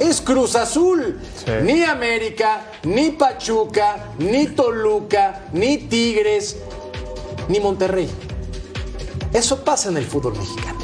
es 0.00 0.20
Cruz 0.20 0.56
Azul. 0.56 1.20
Ni 1.62 1.82
América, 1.82 2.66
ni 2.84 3.10
Pachuca, 3.10 4.12
ni 4.18 4.46
Toluca, 4.48 5.42
ni 5.52 5.78
Tigres, 5.78 6.56
ni 7.48 7.60
Monterrey. 7.60 8.08
Eso 9.32 9.64
pasa 9.64 9.88
en 9.88 9.96
el 9.96 10.04
fútbol 10.04 10.36
mexicano. 10.36 10.78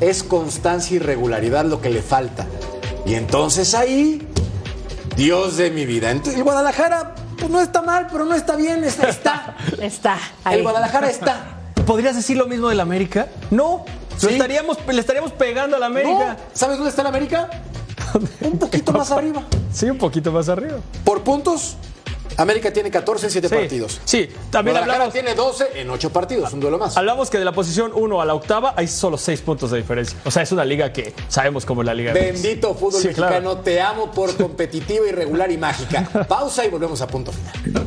Es 0.00 0.22
constancia 0.22 0.96
y 0.96 0.98
regularidad 0.98 1.64
lo 1.64 1.80
que 1.80 1.90
le 1.90 2.02
falta. 2.02 2.46
Y 3.06 3.14
entonces 3.14 3.74
ahí, 3.74 4.26
Dios 5.16 5.56
de 5.56 5.70
mi 5.70 5.86
vida. 5.86 6.10
Entonces, 6.10 6.36
el 6.36 6.44
Guadalajara 6.44 7.14
pues 7.38 7.50
no 7.50 7.60
está 7.60 7.82
mal, 7.82 8.08
pero 8.10 8.24
no 8.24 8.34
está 8.34 8.56
bien. 8.56 8.84
Está. 8.84 9.56
Está. 9.80 10.18
El 10.50 10.62
Guadalajara 10.62 11.10
está. 11.10 11.58
¿Podrías 11.86 12.16
decir 12.16 12.36
lo 12.36 12.46
mismo 12.46 12.68
del 12.68 12.80
América? 12.80 13.28
No. 13.50 13.84
estaríamos, 14.16 14.78
le 14.86 15.00
estaríamos 15.00 15.32
pegando 15.32 15.76
al 15.76 15.82
América. 15.82 16.36
¿Sabes 16.54 16.76
dónde 16.76 16.90
está 16.90 17.02
el 17.02 17.08
América? 17.08 17.50
un 18.40 18.58
poquito 18.58 18.92
más 18.92 19.10
arriba. 19.10 19.44
Sí, 19.72 19.86
un 19.90 19.98
poquito 19.98 20.32
más 20.32 20.48
arriba. 20.48 20.78
Por 21.04 21.22
puntos, 21.22 21.76
América 22.36 22.72
tiene 22.72 22.90
14 22.90 23.26
en 23.26 23.32
7 23.32 23.48
partidos. 23.48 24.00
Sí, 24.04 24.28
también 24.50 24.76
hablamos. 24.76 25.12
tiene 25.12 25.34
12 25.34 25.80
en 25.80 25.90
8 25.90 26.10
partidos, 26.10 26.52
un 26.52 26.60
duelo 26.60 26.78
más. 26.78 26.96
Hablamos 26.96 27.30
que 27.30 27.38
de 27.38 27.44
la 27.44 27.52
posición 27.52 27.92
1 27.94 28.20
a 28.20 28.24
la 28.24 28.34
octava 28.34 28.74
hay 28.76 28.88
solo 28.88 29.16
6 29.18 29.40
puntos 29.42 29.70
de 29.70 29.78
diferencia. 29.78 30.18
O 30.24 30.30
sea, 30.30 30.42
es 30.42 30.52
una 30.52 30.64
liga 30.64 30.92
que 30.92 31.14
sabemos 31.28 31.64
cómo 31.64 31.82
es 31.82 31.86
la 31.86 31.94
liga. 31.94 32.12
Bendito 32.12 32.74
fútbol 32.74 33.02
mexicano, 33.02 33.58
te 33.58 33.80
amo 33.80 34.10
por 34.10 34.36
competitiva, 34.36 35.06
irregular 35.06 35.50
y 35.50 35.58
mágica. 35.58 36.08
Pausa 36.28 36.64
y 36.64 36.70
volvemos 36.70 37.00
a 37.00 37.06
punto 37.06 37.32
final. 37.32 37.86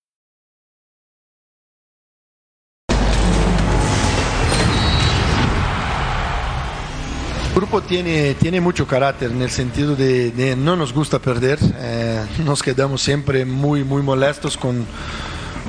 Grupo 7.61 7.83
tiene, 7.83 8.33
tiene 8.33 8.59
mucho 8.59 8.87
carácter 8.87 9.29
en 9.29 9.39
el 9.39 9.51
sentido 9.51 9.95
de, 9.95 10.31
de 10.31 10.55
no 10.55 10.75
nos 10.75 10.91
gusta 10.91 11.19
perder, 11.19 11.59
eh, 11.75 12.25
nos 12.43 12.63
quedamos 12.63 13.03
siempre 13.03 13.45
muy, 13.45 13.83
muy 13.83 14.01
molestos 14.01 14.57
con, 14.57 14.83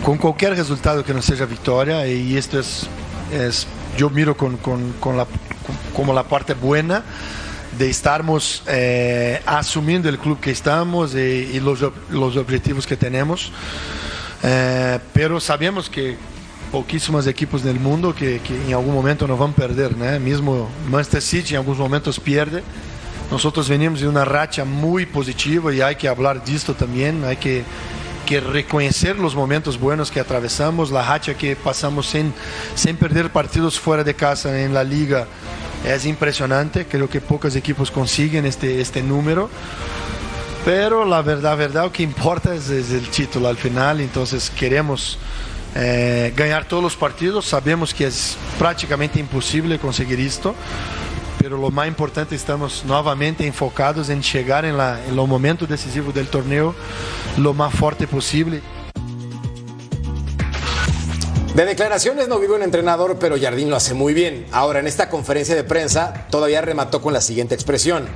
con 0.02 0.16
cualquier 0.16 0.56
resultado 0.56 1.04
que 1.04 1.12
no 1.12 1.20
sea 1.20 1.44
victoria 1.44 2.06
y 2.08 2.34
esto 2.38 2.58
es, 2.58 2.88
yo 3.98 4.08
miro 4.08 4.34
con, 4.34 4.56
con, 4.56 5.18
la, 5.18 5.26
como 5.94 6.14
la 6.14 6.22
parte 6.22 6.54
buena 6.54 7.04
de 7.76 7.90
estarmos 7.90 8.62
eh, 8.68 9.42
asumiendo 9.44 10.08
el 10.08 10.18
club 10.18 10.40
que 10.40 10.50
estamos 10.50 11.14
y, 11.14 11.18
y 11.18 11.60
los, 11.60 11.80
los 12.08 12.36
objetivos 12.38 12.86
que 12.86 12.96
tenemos, 12.96 13.52
Eh, 14.44 14.98
pero 15.12 15.38
sabemos 15.38 15.88
que 15.88 16.16
pouquíssimos 16.72 17.26
equipos 17.26 17.62
del 17.62 17.78
mundo 17.78 18.14
que, 18.14 18.40
que 18.40 18.56
en 18.56 18.72
algún 18.72 18.94
momento 18.94 19.28
van 19.28 19.50
a 19.50 19.54
perder, 19.54 19.94
¿no? 19.94 20.18
Mismo 20.18 20.70
Manchester 20.90 21.20
City 21.20 21.50
en 21.50 21.56
algunos 21.58 21.78
momentos 21.78 22.18
pierde. 22.18 22.62
Nosotros 23.30 23.68
venimos 23.68 24.00
de 24.00 24.08
una 24.08 24.24
racha 24.24 24.64
muy 24.64 25.04
positiva 25.04 25.72
y 25.72 25.82
hay 25.82 25.96
que 25.96 26.08
hablar 26.08 26.42
de 26.42 26.54
esto 26.54 26.74
también, 26.74 27.24
hay 27.24 27.36
que, 27.36 27.62
que 28.26 28.40
reconocer 28.40 29.18
los 29.18 29.34
momentos 29.34 29.78
buenos 29.78 30.10
que 30.10 30.18
atravesamos, 30.18 30.90
la 30.90 31.06
racha 31.06 31.34
que 31.34 31.54
pasamos 31.56 32.06
sin 32.06 32.96
perder 32.96 33.30
partidos 33.30 33.78
fuera 33.78 34.02
de 34.02 34.14
casa 34.14 34.62
en 34.62 34.72
la 34.72 34.82
liga. 34.82 35.26
Es 35.86 36.06
impresionante, 36.06 36.86
creo 36.86 37.08
que 37.08 37.20
pocos 37.20 37.54
equipos 37.54 37.90
consiguen 37.90 38.46
este, 38.46 38.80
este 38.80 39.02
número. 39.02 39.50
Pero 40.64 41.04
la 41.04 41.22
verdad, 41.22 41.56
verdad, 41.56 41.84
lo 41.84 41.92
que 41.92 42.04
importa 42.04 42.54
es, 42.54 42.70
es 42.70 42.92
el 42.92 43.08
título 43.08 43.48
al 43.48 43.56
final, 43.56 44.00
entonces 44.00 44.48
queremos 44.48 45.18
eh, 45.74 46.32
ganar 46.36 46.66
todos 46.66 46.82
los 46.82 46.96
partidos, 46.96 47.46
sabemos 47.46 47.94
que 47.94 48.06
es 48.06 48.36
prácticamente 48.58 49.18
imposible 49.18 49.78
conseguir 49.78 50.20
esto, 50.20 50.54
pero 51.38 51.56
lo 51.56 51.70
más 51.70 51.88
importante 51.88 52.34
estamos 52.34 52.84
nuevamente 52.84 53.46
enfocados 53.46 54.08
en 54.08 54.22
llegar 54.22 54.64
en, 54.64 54.76
la, 54.76 55.04
en 55.06 55.16
los 55.16 55.26
momentos 55.26 55.68
decisivos 55.68 56.14
del 56.14 56.28
torneo 56.28 56.74
lo 57.38 57.54
más 57.54 57.74
fuerte 57.74 58.06
posible. 58.06 58.60
De 61.54 61.66
declaraciones 61.66 62.28
no 62.28 62.38
vive 62.38 62.54
un 62.54 62.62
entrenador, 62.62 63.18
pero 63.18 63.36
Jardín 63.38 63.68
lo 63.68 63.76
hace 63.76 63.92
muy 63.92 64.14
bien. 64.14 64.46
Ahora, 64.52 64.80
en 64.80 64.86
esta 64.86 65.10
conferencia 65.10 65.54
de 65.54 65.64
prensa, 65.64 66.26
todavía 66.30 66.62
remató 66.62 67.02
con 67.02 67.12
la 67.12 67.20
siguiente 67.20 67.54
expresión. 67.54 68.08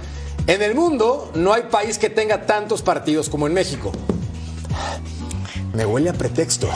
En 0.47 0.63
el 0.63 0.75
mundo 0.75 1.31
no 1.35 1.53
hay 1.53 1.65
país 1.65 1.99
que 1.99 2.09
tenga 2.09 2.47
tantos 2.47 2.81
partidos 2.81 3.29
como 3.29 3.47
en 3.47 3.53
México. 3.53 3.93
Me 5.77 5.85
huele 5.85 6.09
a 6.09 6.15
pretexto. 6.15 6.71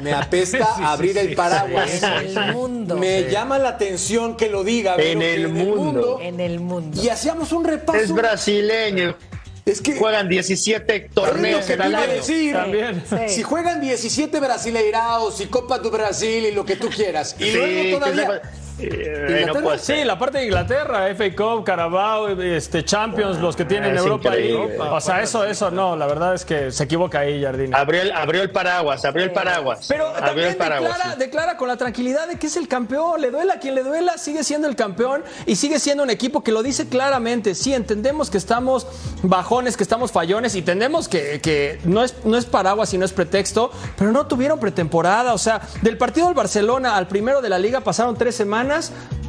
Me 0.00 0.12
apesta 0.14 0.58
Sí, 0.58 0.64
sí, 0.78 0.82
abrir 0.82 1.12
sí, 1.12 1.18
el 1.18 1.28
sí. 1.30 1.34
paraguas. 1.34 2.02
En 2.02 2.38
el 2.38 2.52
mundo. 2.54 2.96
Me 2.96 3.30
llama 3.30 3.58
la 3.58 3.68
atención 3.68 4.34
que 4.36 4.48
lo 4.48 4.64
diga. 4.64 4.96
En 4.96 5.20
el 5.20 5.42
que 5.42 5.48
mundo. 5.48 6.18
En 6.22 6.40
el 6.40 6.58
mundo. 6.60 7.02
Y 7.02 7.10
hacíamos 7.10 7.52
un 7.52 7.64
repaso. 7.64 7.98
Es 7.98 8.10
brasileño. 8.12 9.14
Es 9.66 9.80
que 9.80 9.96
Juegan 9.96 10.28
17 10.28 10.96
Es 11.06 11.10
torneos 11.12 11.66
que 11.66 11.74
en 11.74 11.78
te 11.80 11.84
el 11.84 11.90
iba 11.90 12.00
a 12.00 12.02
año. 12.04 12.12
decir. 12.14 12.52
También. 12.54 13.04
Sí. 13.08 13.16
Si 13.28 13.42
juegan 13.42 13.80
17 13.80 14.40
brasileiraos 14.40 15.40
y 15.40 15.46
Copa 15.46 15.78
do 15.78 15.90
Brasil 15.90 16.46
y 16.46 16.50
lo 16.52 16.64
que 16.64 16.76
tú 16.76 16.88
quieras. 16.88 17.36
Y 17.38 17.44
Sí, 17.44 17.52
luego 17.52 17.98
todavía. 18.00 18.42
Eh, 18.78 19.44
no 19.46 19.54
puede 19.54 19.78
ser. 19.78 19.98
Sí, 19.98 20.04
la 20.04 20.18
parte 20.18 20.38
de 20.38 20.44
Inglaterra, 20.44 21.08
FA 21.14 21.34
Cup, 21.34 21.64
Carabao, 21.64 22.28
este, 22.28 22.84
Champions, 22.84 23.38
los 23.38 23.56
que 23.56 23.64
tienen 23.64 23.94
Es 23.94 24.02
Europa 24.02 24.30
ahí. 24.30 24.52
O 24.52 25.00
sea, 25.00 25.22
eso, 25.22 25.44
eso 25.44 25.70
no, 25.70 25.96
la 25.96 26.06
verdad 26.06 26.34
es 26.34 26.44
que 26.44 26.70
se 26.70 26.84
equivoca 26.84 27.20
ahí, 27.20 27.42
Jardín. 27.42 27.74
Abrió 27.74 28.02
el, 28.02 28.12
abrió 28.12 28.42
el 28.42 28.50
paraguas, 28.50 29.04
abrió 29.04 29.24
el 29.24 29.32
paraguas. 29.32 29.86
Pero 29.88 30.08
abrió 30.08 30.24
también 30.24 30.48
el 30.48 30.56
paraguas. 30.56 30.92
declara, 30.92 31.12
sí. 31.12 31.18
declara 31.18 31.56
con 31.56 31.68
la 31.68 31.76
tranquilidad 31.76 32.28
de 32.28 32.38
que 32.38 32.46
es 32.46 32.56
el 32.56 32.68
campeón. 32.68 33.20
Le 33.20 33.30
duela 33.30 33.54
a 33.54 33.58
quien 33.58 33.74
le 33.74 33.82
duela, 33.82 34.18
sigue 34.18 34.44
siendo 34.44 34.68
el 34.68 34.76
campeón 34.76 35.22
y 35.46 35.56
sigue 35.56 35.78
siendo 35.78 36.02
un 36.02 36.10
equipo 36.10 36.42
que 36.42 36.52
lo 36.52 36.62
dice 36.62 36.88
claramente. 36.88 37.54
Sí, 37.54 37.74
entendemos 37.74 38.30
que 38.30 38.38
estamos 38.38 38.86
bajones, 39.22 39.76
que 39.76 39.82
estamos 39.82 40.12
fallones 40.12 40.54
y 40.54 40.60
entendemos 40.60 41.08
que, 41.08 41.40
que 41.40 41.78
no, 41.84 42.02
es, 42.02 42.24
no 42.24 42.36
es 42.36 42.46
paraguas 42.46 42.92
y 42.94 42.98
no 42.98 43.04
es 43.04 43.12
pretexto, 43.12 43.70
pero 43.96 44.12
no 44.12 44.26
tuvieron 44.26 44.58
pretemporada. 44.58 45.34
O 45.34 45.38
sea, 45.38 45.60
del 45.82 45.98
partido 45.98 46.26
del 46.26 46.34
Barcelona 46.34 46.96
al 46.96 47.06
primero 47.06 47.40
de 47.40 47.48
la 47.48 47.58
liga 47.58 47.80
pasaron 47.80 48.16
tres 48.16 48.34
semanas 48.34 48.61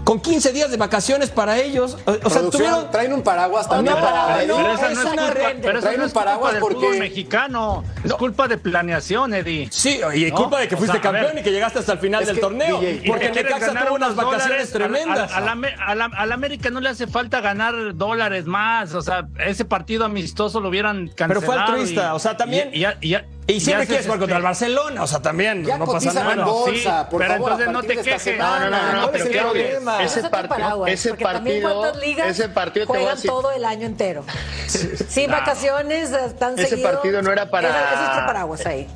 con 0.03 0.19
15 0.19 0.51
días 0.51 0.69
de 0.69 0.75
vacaciones 0.75 1.29
para 1.29 1.57
ellos. 1.59 1.97
O- 2.05 2.11
O 2.25 2.29
sea, 2.29 2.41
tuvieron. 2.49 2.91
traen 2.91 3.13
un 3.13 3.21
paraguas 3.21 3.69
también 3.69 3.95
No, 3.95 4.01
para 4.01 4.45
no. 4.45 4.57
Pero 4.57 4.73
esa 4.73 4.87
es 4.91 4.95
no 4.97 5.01
es 5.01 5.13
una 5.13 5.21
culpa, 5.27 5.49
pero 5.61 5.79
traen 5.79 5.97
no 5.97 6.03
un 6.03 6.07
es 6.09 6.13
paraguas 6.13 6.55
porque- 6.59 6.99
mexicano. 6.99 7.83
Es 8.03 8.13
culpa 8.15 8.49
de 8.49 8.57
planeación, 8.57 9.33
Eddie. 9.33 9.69
Sí, 9.71 10.01
y 10.13 10.29
¿No? 10.29 10.35
culpa 10.35 10.59
de 10.59 10.67
que 10.67 10.75
O 10.75 10.77
fuiste 10.77 10.99
sea, 10.99 11.09
a 11.09 11.11
ver. 11.13 11.21
campeón 11.21 11.39
y 11.39 11.43
que 11.43 11.51
llegaste 11.51 11.79
hasta 11.79 11.93
el 11.93 11.99
final 11.99 12.25
del 12.25 12.35
que, 12.35 12.41
torneo. 12.41 12.79
DJ, 12.81 13.03
porque 13.07 13.31
Necaxa 13.31 13.85
tuvo 13.85 13.95
unas 13.95 14.13
vacaciones 14.15 14.71
tremendas. 14.73 15.31
A, 15.31 15.35
a- 15.35 15.37
a 15.37 15.41
la, 15.41 15.51
Ame- 15.53 15.75
a 15.79 15.95
la- 15.95 16.05
a 16.13 16.25
la 16.25 16.33
América 16.33 16.69
no 16.69 16.81
le 16.81 16.89
hace 16.89 17.07
falta 17.07 17.39
ganar 17.39 17.73
dólares 17.95 18.45
más. 18.45 18.93
O 18.95 19.01
sea, 19.01 19.27
ese 19.45 19.63
partido 19.63 20.03
amistoso 20.03 20.59
lo 20.59 20.67
hubieran 20.67 21.07
cancelado. 21.07 21.39
Pero 21.39 21.41
fue 21.41 21.57
altruista, 21.57 22.09
y- 22.11 22.15
o 22.15 22.19
sea, 22.19 22.35
también- 22.35 22.71
Y, 22.73 22.83
y- 23.07 23.17
y- 23.47 23.59
siempre 23.59 23.87
quieres 23.87 24.05
jugar 24.05 24.19
contra 24.19 24.37
el 24.37 24.43
Barcelona, 24.43 25.03
o 25.03 25.07
sea, 25.07 25.21
también 25.21 25.63
Ya 25.65 25.77
no 25.77 25.85
pasa 25.85 26.13
nada. 26.13 26.33
en 26.33 26.45
bolsa, 26.45 27.01
sí, 27.03 27.07
por 27.11 27.21
pero 27.21 27.33
favor, 27.33 27.51
entonces 27.51 27.73
no 27.73 27.83
te 27.83 27.97
quejes. 27.97 28.37
No, 28.37 28.59
no, 28.59 28.69
no, 28.69 28.69
no, 28.69 29.01
¿Cuál 29.01 29.03
es 29.05 29.11
pero 29.11 29.25
el 29.25 29.31
Claudio, 29.31 29.63
problema? 29.63 29.95
ese 29.97 30.05
Ese 30.05 30.19
es 30.19 30.25
otro 30.25 30.31
partido- 30.31 30.49
paraguas, 30.55 30.91
ese 30.91 31.13
partido- 31.15 31.79
cuántas 31.81 32.01
ligas 32.01 32.27
ese 32.29 32.49
partido 32.49 32.85
juegan 32.87 33.21
todo 33.21 33.51
el 33.51 33.65
año 33.65 33.85
entero. 33.85 34.23
Sin 34.67 35.29
vacaciones, 35.31 36.11
tan 36.39 36.57
Ese 36.57 36.69
seguido. 36.69 36.91
partido 36.91 37.21
no 37.21 37.31
era 37.31 37.49
para- 37.49 37.69
Ese 37.69 38.03
es 38.19 38.25
paraguas 38.25 38.65
ahí. 38.65 38.87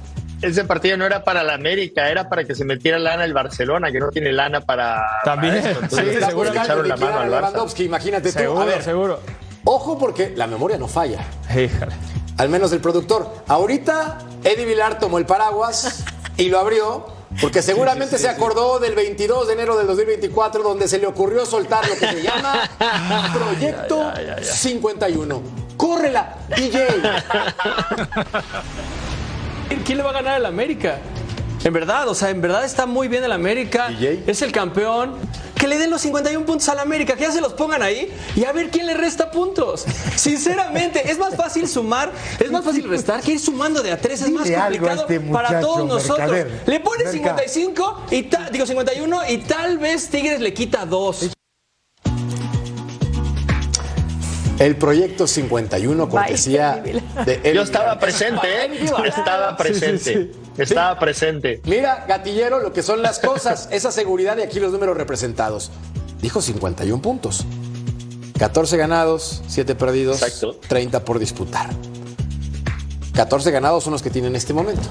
Ese 0.42 0.64
partido 0.66 0.98
no 0.98 1.06
era 1.06 1.24
para 1.24 1.42
la 1.42 1.56
América, 1.56 2.10
era 2.10 2.30
para 2.30 2.44
que 2.44 2.54
se 2.54 2.64
metiera 2.64 3.00
lana 3.00 3.24
el 3.26 3.34
Barcelona, 3.34 3.92
que 3.92 4.00
no 4.00 4.10
tiene 4.12 4.32
lana 4.32 4.62
para. 4.62 5.04
También, 5.24 5.56
para. 5.62 5.70
Entonces, 5.82 6.16
sí, 6.20 6.24
seguro. 6.26 6.54
le 6.54 6.60
echaron 6.60 6.88
la 6.88 6.96
mano 6.96 7.20
al 7.22 7.32
Barça. 7.32 7.80
Imagínate 7.86 8.32
tú. 8.32 8.38
Seguro, 8.40 8.62
A 8.62 8.66
ver, 8.66 8.84
seguro. 8.84 9.20
ojo 9.64 9.98
porque 9.98 10.34
la 10.36 10.46
memoria 10.46 10.78
no 10.78 10.88
falla. 10.88 11.26
Híjole. 11.50 11.94
Al 12.38 12.50
menos 12.50 12.70
del 12.70 12.82
productor. 12.82 13.34
Ahorita 13.48 14.20
Eddie 14.44 14.66
Vilar 14.66 15.00
tomó 15.00 15.18
el 15.18 15.26
paraguas 15.26 16.04
y 16.38 16.50
lo 16.50 16.60
abrió 16.60 17.08
porque 17.42 17.62
seguramente 17.62 18.18
se 18.18 18.30
acordó 18.30 18.80
del 18.80 18.96
22 18.96 19.48
de 19.48 19.54
enero 19.54 19.78
del 19.78 19.88
2024 19.88 20.64
donde 20.64 20.88
se 20.88 20.98
le 20.98 21.08
ocurrió 21.08 21.46
soltar 21.46 21.88
lo 21.88 21.96
que 21.96 22.08
se 22.08 22.24
llama 22.24 22.70
Proyecto 23.34 24.12
51. 24.42 25.42
¡Córrela, 25.76 26.38
DJ! 26.56 26.88
¿Quién 29.86 29.98
le 29.98 30.04
va 30.04 30.10
a 30.10 30.14
ganar 30.14 30.34
al 30.36 30.46
América? 30.46 30.98
En 31.68 31.74
verdad, 31.74 32.08
o 32.08 32.16
sea, 32.16 32.30
en 32.30 32.40
verdad 32.40 32.64
está 32.64 32.86
muy 32.86 33.10
bien 33.10 33.26
el 33.26 33.32
América. 33.34 33.90
DJ. 33.90 34.24
Es 34.26 34.42
el 34.42 34.54
campeón. 34.54 35.16
Que 35.60 35.68
le 35.68 35.78
den 35.78 35.90
los 35.90 36.00
51 36.00 36.46
puntos 36.46 36.70
al 36.70 36.80
América, 36.80 37.16
que 37.16 37.24
ya 37.24 37.32
se 37.32 37.42
los 37.42 37.52
pongan 37.52 37.82
ahí 37.82 38.10
y 38.38 38.46
a 38.46 38.54
ver 38.54 38.70
quién 38.70 38.86
le 38.86 38.94
resta 38.94 39.32
puntos. 39.32 39.84
Sinceramente, 40.16 41.12
es 41.12 41.18
más 41.18 41.36
fácil 41.36 41.68
sumar, 41.68 42.14
es 42.40 42.52
más 42.52 42.64
fácil 42.64 42.88
restar 42.88 43.20
que 43.22 43.34
ir 43.34 43.40
sumando 43.42 43.84
de 43.84 43.92
a 43.92 43.98
tres. 44.00 44.22
Es 44.22 44.32
más 44.32 44.50
complicado 44.50 45.02
este 45.02 45.20
para 45.20 45.60
todos 45.60 45.86
nosotros. 45.86 46.32
Mercader. 46.32 46.62
Le 46.66 46.80
pones 46.80 47.14
Merca. 47.14 47.36
55 47.38 48.06
y 48.12 48.30
digo 48.54 48.66
51 48.66 49.30
y 49.30 49.38
tal 49.40 49.78
vez 49.78 50.08
Tigres 50.08 50.40
le 50.40 50.54
quita 50.54 50.86
dos. 50.86 51.37
El 54.60 54.76
Proyecto 54.76 55.28
51, 55.28 56.10
cortesía 56.10 56.82
de 57.26 57.54
Yo 57.54 57.62
estaba 57.62 58.00
presente, 58.00 58.48
¿eh? 58.66 58.90
Estaba 59.06 59.56
presente. 59.56 60.32
Estaba 60.58 60.98
presente. 61.00 61.62
Mira, 61.66 62.06
gatillero, 62.08 62.60
lo 62.60 62.74
que 62.74 62.82
son 62.82 63.04
las 63.04 63.20
cosas, 63.20 63.70
esa 63.72 63.92
seguridad 63.92 64.38
y 64.38 64.42
aquí 64.42 64.60
los 64.60 64.72
números 64.72 64.98
representados. 64.98 65.72
Dijo 66.22 66.42
51 66.42 67.02
puntos. 67.02 67.46
14 68.40 68.78
ganados, 68.78 69.44
7 69.48 69.76
perdidos, 69.76 70.22
Exacto. 70.22 70.60
30 70.68 71.06
por 71.06 71.20
disputar. 71.20 71.70
14 73.14 73.52
ganados 73.52 73.84
son 73.84 73.94
los 73.94 74.02
que 74.02 74.10
tiene 74.10 74.28
en 74.28 74.36
este 74.36 74.54
momento. 74.54 74.88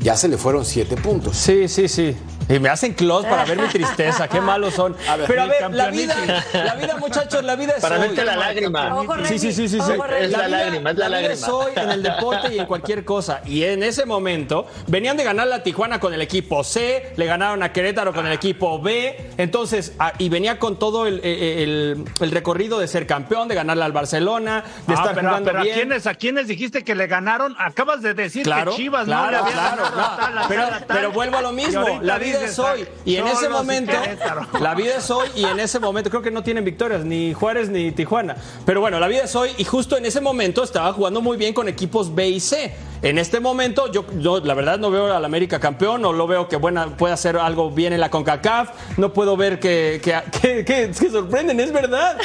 Ya 0.00 0.16
se 0.16 0.28
le 0.28 0.36
fueron 0.36 0.64
7 0.64 0.96
puntos. 0.96 1.36
Sí, 1.36 1.68
sí, 1.68 1.88
sí. 1.88 2.14
Y 2.48 2.58
me 2.58 2.68
hacen 2.68 2.92
close 2.92 3.26
para 3.28 3.44
ver 3.44 3.58
mi 3.58 3.68
tristeza, 3.68 4.28
qué 4.28 4.40
malos 4.40 4.74
son. 4.74 4.94
Pero 5.26 5.42
a 5.42 5.46
ver, 5.46 5.70
la 5.74 5.88
vida, 5.90 6.14
la 6.52 6.74
vida, 6.74 6.96
muchachos, 6.98 7.42
la 7.42 7.56
vida 7.56 7.74
es 7.76 7.82
Para 7.82 7.96
hoy. 7.96 8.08
verte 8.08 8.24
la 8.24 8.36
lágrima. 8.36 8.94
Ojo, 8.96 9.14
Sí, 9.24 9.38
sí, 9.38 9.52
sí, 9.52 9.68
sí. 9.68 9.78
Ojo. 9.80 10.04
Es 10.06 10.30
la 10.30 10.46
vida- 10.46 10.48
lágrima, 10.48 10.90
es 10.90 10.96
la 10.98 11.08
vida 11.08 11.20
lágrima. 11.22 11.48
hoy 11.52 11.72
en 11.76 11.90
el 11.90 12.02
deporte 12.02 12.54
y 12.54 12.58
en 12.58 12.66
cualquier 12.66 13.04
cosa. 13.04 13.40
Y 13.46 13.64
en 13.64 13.82
ese 13.82 14.04
momento 14.04 14.66
venían 14.86 15.16
de 15.16 15.24
ganar 15.24 15.46
la 15.46 15.62
Tijuana 15.62 16.00
con 16.00 16.12
el 16.12 16.20
equipo 16.22 16.62
C, 16.64 17.12
le 17.16 17.26
ganaron 17.26 17.62
a 17.62 17.72
Querétaro 17.72 18.12
con 18.12 18.26
el 18.26 18.32
equipo 18.32 18.80
B, 18.80 19.30
entonces, 19.38 19.92
ah, 19.98 20.12
y 20.18 20.28
venía 20.28 20.58
con 20.58 20.78
todo 20.78 21.06
el, 21.06 21.20
el- 21.24 22.04
el 22.20 22.30
recorrido 22.30 22.78
de 22.78 22.88
ser 22.88 23.06
campeón, 23.06 23.48
de 23.48 23.54
ganarle 23.54 23.84
al 23.84 23.92
Barcelona, 23.92 24.64
de 24.86 24.94
Ah, 24.94 24.98
estar 24.98 25.14
pero, 25.14 25.28
jugando 25.28 25.46
pero 25.46 25.60
¿a 25.60 25.62
bien. 25.62 25.74
quiénes, 25.76 26.06
¿a 26.06 26.14
quiénes 26.14 26.46
dijiste 26.48 26.84
que 26.84 26.94
le 26.94 27.06
ganaron? 27.06 27.54
Acabas 27.58 28.02
de 28.02 28.14
decir 28.14 28.42
Claro, 28.44 28.72
que 28.72 28.76
Chivas 28.76 29.06
no 29.06 29.12
claro, 29.14 29.30
le 29.30 29.36
había 29.38 29.52
claro, 29.52 29.82
ganado 29.84 29.96
no. 29.96 30.02
a 30.04 30.16
tal, 30.16 30.38
a 30.38 30.48
pero, 30.48 30.62
tal, 30.64 30.74
a 30.74 30.86
pero 30.86 31.12
vuelvo 31.12 31.36
a 31.38 31.42
lo 31.42 31.52
mismo, 31.52 32.00
la 32.02 32.18
vida 32.18 32.33
dices, 32.40 32.50
es 32.52 32.58
hoy. 32.58 32.86
Y 33.04 33.16
en 33.16 33.26
ese 33.26 33.48
momento, 33.48 33.92
la 34.60 34.74
vida 34.74 34.94
es 34.98 35.10
hoy 35.10 35.28
y 35.34 35.44
en 35.44 35.60
ese 35.60 35.78
momento, 35.80 36.10
creo 36.10 36.22
que 36.22 36.30
no 36.30 36.42
tienen 36.42 36.64
victorias, 36.64 37.04
ni 37.04 37.32
Juárez 37.34 37.68
ni 37.68 37.92
Tijuana. 37.92 38.36
Pero 38.66 38.80
bueno, 38.80 38.98
la 39.00 39.08
vida 39.08 39.22
es 39.24 39.34
hoy 39.36 39.50
y 39.58 39.64
justo 39.64 39.96
en 39.96 40.06
ese 40.06 40.20
momento 40.20 40.62
estaba 40.62 40.92
jugando 40.92 41.20
muy 41.20 41.36
bien 41.36 41.54
con 41.54 41.68
equipos 41.68 42.14
B 42.14 42.28
y 42.28 42.40
C. 42.40 42.74
En 43.02 43.18
este 43.18 43.38
momento, 43.38 43.92
yo, 43.92 44.06
yo 44.18 44.40
la 44.40 44.54
verdad 44.54 44.78
no 44.78 44.90
veo 44.90 45.12
al 45.12 45.24
América 45.24 45.60
campeón, 45.60 46.00
no 46.00 46.12
lo 46.14 46.26
veo 46.26 46.48
que 46.48 46.56
buena, 46.56 46.96
pueda 46.96 47.14
hacer 47.14 47.36
algo 47.36 47.70
bien 47.70 47.92
en 47.92 48.00
la 48.00 48.10
CONCACAF, 48.10 48.70
no 48.96 49.12
puedo 49.12 49.36
ver 49.36 49.60
que, 49.60 50.00
que, 50.02 50.14
que, 50.40 50.64
que- 50.64 50.90
que 50.90 51.10
sorprenden, 51.10 51.60
es 51.60 51.70
verdad. 51.72 52.16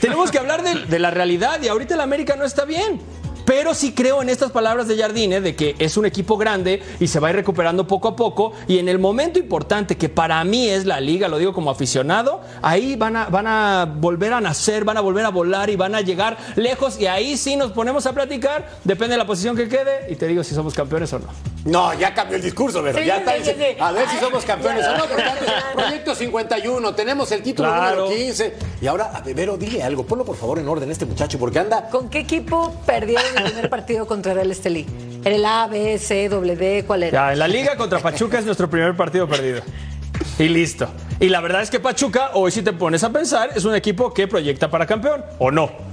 Tenemos 0.00 0.30
que 0.32 0.38
hablar 0.38 0.62
de, 0.64 0.86
de 0.86 0.98
la 0.98 1.10
realidad 1.12 1.60
y 1.62 1.68
ahorita 1.68 1.94
el 1.94 2.00
América 2.00 2.34
no 2.36 2.44
está 2.44 2.64
bien. 2.64 3.00
Pero 3.48 3.72
sí 3.72 3.92
creo 3.92 4.20
en 4.20 4.28
estas 4.28 4.50
palabras 4.52 4.88
de 4.88 4.98
Jardine 4.98 5.40
de 5.40 5.56
que 5.56 5.74
es 5.78 5.96
un 5.96 6.04
equipo 6.04 6.36
grande 6.36 6.82
y 7.00 7.06
se 7.08 7.18
va 7.18 7.28
a 7.28 7.30
ir 7.30 7.36
recuperando 7.36 7.86
poco 7.86 8.08
a 8.08 8.14
poco. 8.14 8.52
Y 8.66 8.76
en 8.78 8.90
el 8.90 8.98
momento 8.98 9.38
importante, 9.38 9.96
que 9.96 10.10
para 10.10 10.44
mí 10.44 10.68
es 10.68 10.84
la 10.84 11.00
liga, 11.00 11.28
lo 11.28 11.38
digo 11.38 11.54
como 11.54 11.70
aficionado, 11.70 12.42
ahí 12.60 12.94
van 12.96 13.16
a, 13.16 13.24
van 13.30 13.46
a 13.46 13.86
volver 13.90 14.34
a 14.34 14.42
nacer, 14.42 14.84
van 14.84 14.98
a 14.98 15.00
volver 15.00 15.24
a 15.24 15.30
volar 15.30 15.70
y 15.70 15.76
van 15.76 15.94
a 15.94 16.02
llegar 16.02 16.36
lejos. 16.56 17.00
Y 17.00 17.06
ahí 17.06 17.38
sí 17.38 17.56
nos 17.56 17.72
ponemos 17.72 18.04
a 18.04 18.12
platicar, 18.12 18.68
depende 18.84 19.12
de 19.14 19.18
la 19.18 19.26
posición 19.26 19.56
que 19.56 19.66
quede, 19.66 20.12
y 20.12 20.16
te 20.16 20.26
digo 20.26 20.44
si 20.44 20.54
somos 20.54 20.74
campeones 20.74 21.10
o 21.14 21.18
no. 21.18 21.28
No, 21.64 21.94
ya 21.98 22.12
cambió 22.12 22.36
el 22.36 22.42
discurso, 22.42 22.82
pero 22.82 22.98
Sí, 22.98 23.06
ya 23.06 23.16
está. 23.16 23.32
sí. 23.42 23.50
A 23.80 23.92
ver 23.92 24.08
si 24.10 24.18
somos 24.18 24.44
campeones 24.44 24.84
o 24.86 24.96
no, 24.98 25.04
proyecto 25.74 26.14
51, 26.14 26.94
tenemos 26.94 27.32
el 27.32 27.42
título 27.42 27.70
Claro. 27.70 28.02
número 28.04 28.14
15. 28.14 28.54
Y 28.82 28.86
ahora, 28.86 29.10
a 29.14 29.22
ver, 29.22 29.34
Vero, 29.34 29.56
dile 29.56 29.82
algo, 29.82 30.04
ponlo 30.04 30.24
por 30.26 30.36
favor 30.36 30.58
en 30.58 30.68
orden 30.68 30.90
este 30.90 31.06
muchacho, 31.06 31.38
porque 31.38 31.58
anda. 31.60 31.88
¿Con 31.88 32.10
qué 32.10 32.20
equipo 32.20 32.74
perdieron 32.86 33.37
primer 33.44 33.70
partido 33.70 34.06
contra 34.06 34.40
el 34.40 34.50
Estelí? 34.50 34.86
¿Era 35.24 35.36
el 35.36 35.44
A, 35.44 35.66
B, 35.66 35.98
C, 35.98 36.28
W? 36.28 36.84
¿Cuál 36.86 37.02
era? 37.04 37.26
Ya, 37.26 37.32
en 37.32 37.38
la 37.38 37.48
liga 37.48 37.76
contra 37.76 37.98
Pachuca 37.98 38.38
es 38.38 38.44
nuestro 38.44 38.68
primer 38.68 38.96
partido 38.96 39.28
perdido. 39.28 39.62
Y 40.38 40.48
listo. 40.48 40.88
Y 41.20 41.28
la 41.28 41.40
verdad 41.40 41.62
es 41.62 41.70
que 41.70 41.80
Pachuca, 41.80 42.30
hoy 42.34 42.50
si 42.50 42.62
te 42.62 42.72
pones 42.72 43.02
a 43.02 43.10
pensar, 43.10 43.50
es 43.54 43.64
un 43.64 43.74
equipo 43.74 44.14
que 44.14 44.28
proyecta 44.28 44.70
para 44.70 44.86
campeón, 44.86 45.24
¿o 45.38 45.50
no? 45.50 45.87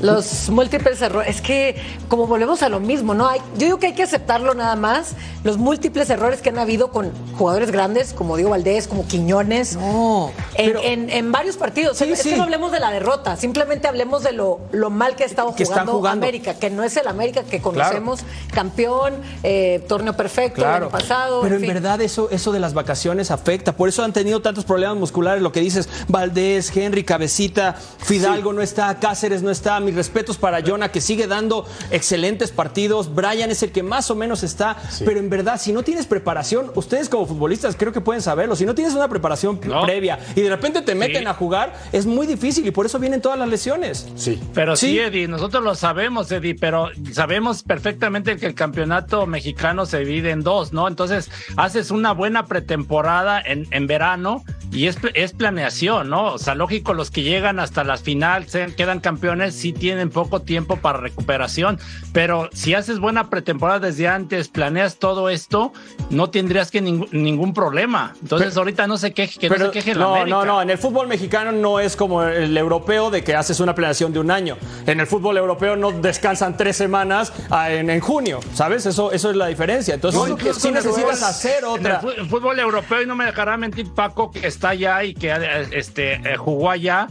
Los 0.00 0.48
múltiples 0.50 1.00
errores. 1.02 1.36
Es 1.36 1.40
que, 1.40 1.76
como 2.08 2.26
volvemos 2.26 2.62
a 2.62 2.68
lo 2.68 2.80
mismo, 2.80 3.14
¿no? 3.14 3.28
Hay, 3.28 3.40
yo 3.56 3.66
digo 3.66 3.78
que 3.78 3.86
hay 3.88 3.94
que 3.94 4.02
aceptarlo 4.02 4.54
nada 4.54 4.76
más. 4.76 5.12
Los 5.44 5.58
múltiples 5.58 6.10
errores 6.10 6.40
que 6.42 6.48
han 6.50 6.58
habido 6.58 6.90
con 6.90 7.10
jugadores 7.36 7.70
grandes, 7.70 8.12
como 8.12 8.36
Diego 8.36 8.50
Valdés, 8.50 8.88
como 8.88 9.06
Quiñones. 9.06 9.76
No, 9.76 10.32
En, 10.54 10.66
pero- 10.66 10.82
en- 10.82 11.10
en 11.10 11.32
varios 11.32 11.56
partidos. 11.56 11.96
Sí, 11.98 12.12
que 12.22 12.36
no 12.36 12.42
hablemos 12.44 12.72
de 12.72 12.80
la 12.80 12.90
derrota, 12.90 13.36
simplemente 13.36 13.86
hablemos 13.88 14.22
de 14.22 14.32
lo, 14.32 14.60
lo 14.72 14.90
mal 14.90 15.16
que 15.16 15.22
ha 15.22 15.26
estado 15.26 15.54
Que 15.54 15.64
jugando, 15.64 15.92
jugando. 15.92 16.24
América, 16.24 16.54
que 16.54 16.70
no 16.70 16.82
es 16.82 16.96
el 16.96 17.06
América 17.08 17.42
que 17.44 17.60
conocemos. 17.60 18.20
Campeón, 18.52 19.14
eh, 19.42 19.84
torneo 19.88 20.14
perfecto, 20.16 20.62
el 20.62 20.66
año 20.68 20.88
pasado. 20.88 21.42
Pero 21.42 21.56
en, 21.56 21.60
fin. 21.62 21.68
verdad 21.72 22.00
eso, 22.00 22.28
eso 22.30 22.52
de 22.52 22.58
las 22.60 22.74
vacaciones 22.74 23.30
afecta. 23.30 23.72
Por 23.72 23.88
eso 23.88 24.02
han 24.04 24.12
tenido 24.12 24.40
tantos 24.42 24.64
problemas 24.64 24.96
musculares. 24.96 25.42
Lo 25.42 25.52
que 25.52 25.60
dices, 25.60 25.88
Valdés, 26.08 26.74
Henry, 26.76 27.04
Cabecita, 27.04 27.74
Fidalgo 27.98 28.52
no 28.52 28.62
está, 28.62 28.98
Cáceres 28.98 29.42
no 29.42 29.50
está. 29.50 29.80
Mis 29.86 29.94
respetos 29.94 30.36
para 30.36 30.60
Jonah, 30.62 30.90
que 30.90 31.00
sigue 31.00 31.28
dando 31.28 31.64
excelentes 31.92 32.50
partidos. 32.50 33.14
Brian 33.14 33.50
es 33.52 33.62
el 33.62 33.70
que 33.70 33.82
más 33.84 34.10
o 34.10 34.16
menos 34.16 34.42
está. 34.42 34.76
Pero 35.04 35.20
en 35.20 35.30
verdad, 35.30 35.60
si 35.60 35.72
no 35.72 35.82
tienes 35.84 36.06
preparación, 36.06 36.72
ustedes 36.74 37.08
como 37.08 37.24
futbolistas 37.26 37.76
creo 37.76 37.92
que 37.92 38.00
pueden 38.00 38.20
saberlo. 38.20 38.56
Si 38.56 38.66
no 38.66 38.74
tienes 38.74 38.94
una 38.94 39.08
preparación 39.08 39.60
No. 39.64 39.82
previa 39.84 40.18
y 40.34 40.40
de 40.40 40.48
repente 40.50 40.82
te 40.82 40.94
meten 40.96 41.22
Sí. 41.22 41.26
a 41.28 41.34
jugar, 41.34 41.74
es 41.92 42.04
muy 42.04 42.26
difícil 42.26 42.66
y 42.66 42.72
por 42.72 42.84
eso 42.86 42.98
vienen 42.98 43.20
todas 43.20 43.38
las 43.38 43.48
lesiones. 43.48 44.08
Sí. 44.16 44.40
Pero 44.54 44.74
sí. 44.74 44.86
Sí. 44.90 44.98
Eddie, 44.98 45.28
nosotros 45.28 45.62
lo 45.62 45.74
sabemos, 45.76 46.30
Eddie, 46.32 46.54
pero 46.56 46.90
sabemos 47.12 47.62
perfectamente 47.62 48.36
que 48.36 48.46
el 48.46 48.54
campeonato 48.54 49.26
mexicano 49.26 49.86
se 49.86 50.00
divide 50.00 50.30
en 50.30 50.42
dos, 50.42 50.72
¿no? 50.72 50.88
Entonces, 50.88 51.30
haces 51.56 51.90
una 51.92 52.12
buena 52.12 52.46
pretemporada 52.46 53.40
en, 53.40 53.66
en 53.70 53.86
verano 53.86 54.44
y 54.72 54.86
es, 54.88 54.98
es 55.14 55.32
planeación, 55.32 56.08
¿no? 56.10 56.32
O 56.34 56.38
sea, 56.38 56.54
lógico, 56.54 56.92
los 56.94 57.10
que 57.10 57.22
llegan 57.22 57.60
hasta 57.60 57.84
las 57.84 58.02
finales, 58.02 58.50
se 58.50 58.74
quedan 58.74 59.00
campeones, 59.00 59.54
sí 59.54 59.72
tienen 59.76 60.10
poco 60.10 60.40
tiempo 60.42 60.76
para 60.76 60.98
recuperación, 60.98 61.78
pero 62.12 62.48
si 62.52 62.74
haces 62.74 62.98
buena 62.98 63.30
pretemporada 63.30 63.80
desde 63.80 64.08
antes, 64.08 64.48
planeas 64.48 64.96
todo 64.96 65.28
esto, 65.30 65.72
no 66.10 66.30
tendrías 66.30 66.70
que 66.70 66.80
ningún, 66.80 67.08
ningún 67.12 67.54
problema. 67.54 68.14
Entonces, 68.22 68.48
Pero- 68.50 68.60
ahorita 68.60 68.86
no 68.86 68.98
se 68.98 69.12
queje, 69.12 69.38
que 69.38 69.48
no 69.48 69.56
se 69.56 69.70
queje 69.70 69.94
la 69.94 70.00
no, 70.00 70.14
América. 70.16 70.36
no, 70.36 70.44
no. 70.44 70.62
En 70.62 70.70
el 70.70 70.78
fútbol 70.78 71.06
mexicano 71.08 71.52
no 71.52 71.80
es 71.80 71.96
como 71.96 72.22
el 72.24 72.56
europeo 72.56 73.10
de 73.10 73.22
que 73.22 73.34
haces 73.34 73.60
una 73.60 73.74
planeación 73.74 74.12
de 74.12 74.18
un 74.20 74.30
año. 74.30 74.56
En 74.86 75.00
el 75.00 75.06
fútbol 75.06 75.36
europeo 75.36 75.76
no 75.76 75.92
descansan 75.92 76.56
tres 76.56 76.76
semanas 76.76 77.32
ah, 77.50 77.70
en, 77.70 77.90
en 77.90 78.00
junio, 78.00 78.40
¿sabes? 78.54 78.86
Eso, 78.86 79.12
eso 79.12 79.30
es 79.30 79.36
la 79.36 79.46
diferencia. 79.46 79.94
Entonces, 79.94 80.20
No, 80.20 80.36
sí 80.54 80.70
necesitas 80.70 81.22
hacer 81.22 81.64
otra. 81.64 82.00
el 82.16 82.26
fútbol 82.26 82.58
europeo, 82.58 83.02
y 83.02 83.06
no 83.06 83.14
me 83.16 83.24
dejará 83.26 83.56
mentir 83.56 83.92
Paco, 83.94 84.30
que 84.30 84.46
está 84.46 84.70
allá 84.70 85.04
y 85.04 85.14
que 85.14 85.30
eh, 85.30 85.68
este, 85.72 86.14
eh, 86.14 86.36
jugó 86.36 86.70
allá. 86.70 87.08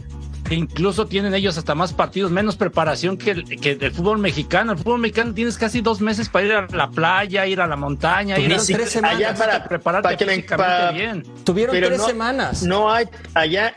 Incluso 0.50 1.06
tienen 1.06 1.34
ellos 1.34 1.58
hasta 1.58 1.74
más 1.74 1.92
partidos, 1.92 2.30
menos 2.30 2.56
preparación 2.56 3.16
que 3.16 3.32
el, 3.32 3.60
que 3.60 3.72
el 3.72 3.92
fútbol 3.92 4.18
mexicano. 4.18 4.72
El 4.72 4.78
fútbol 4.78 5.00
mexicano 5.00 5.34
tienes 5.34 5.58
casi 5.58 5.80
dos 5.80 6.00
meses 6.00 6.28
para 6.28 6.46
ir 6.46 6.52
a 6.52 6.66
la 6.70 6.90
playa, 6.90 7.46
ir 7.46 7.60
a 7.60 7.66
la 7.66 7.76
montaña, 7.76 8.38
ir 8.38 8.52
a 8.54 8.58
tres 8.58 8.90
semanas. 8.90 9.16
allá 9.16 9.34
para, 9.34 9.64
prepararte 9.64 10.02
para 10.02 10.16
que 10.16 10.42
para- 10.56 10.92
bien. 10.92 11.22
Tuvieron 11.44 11.74
Pero 11.74 11.88
tres 11.88 11.98
no- 12.00 12.06
semanas. 12.06 12.62
No 12.62 12.90
hay 12.92 13.06
allá. 13.34 13.74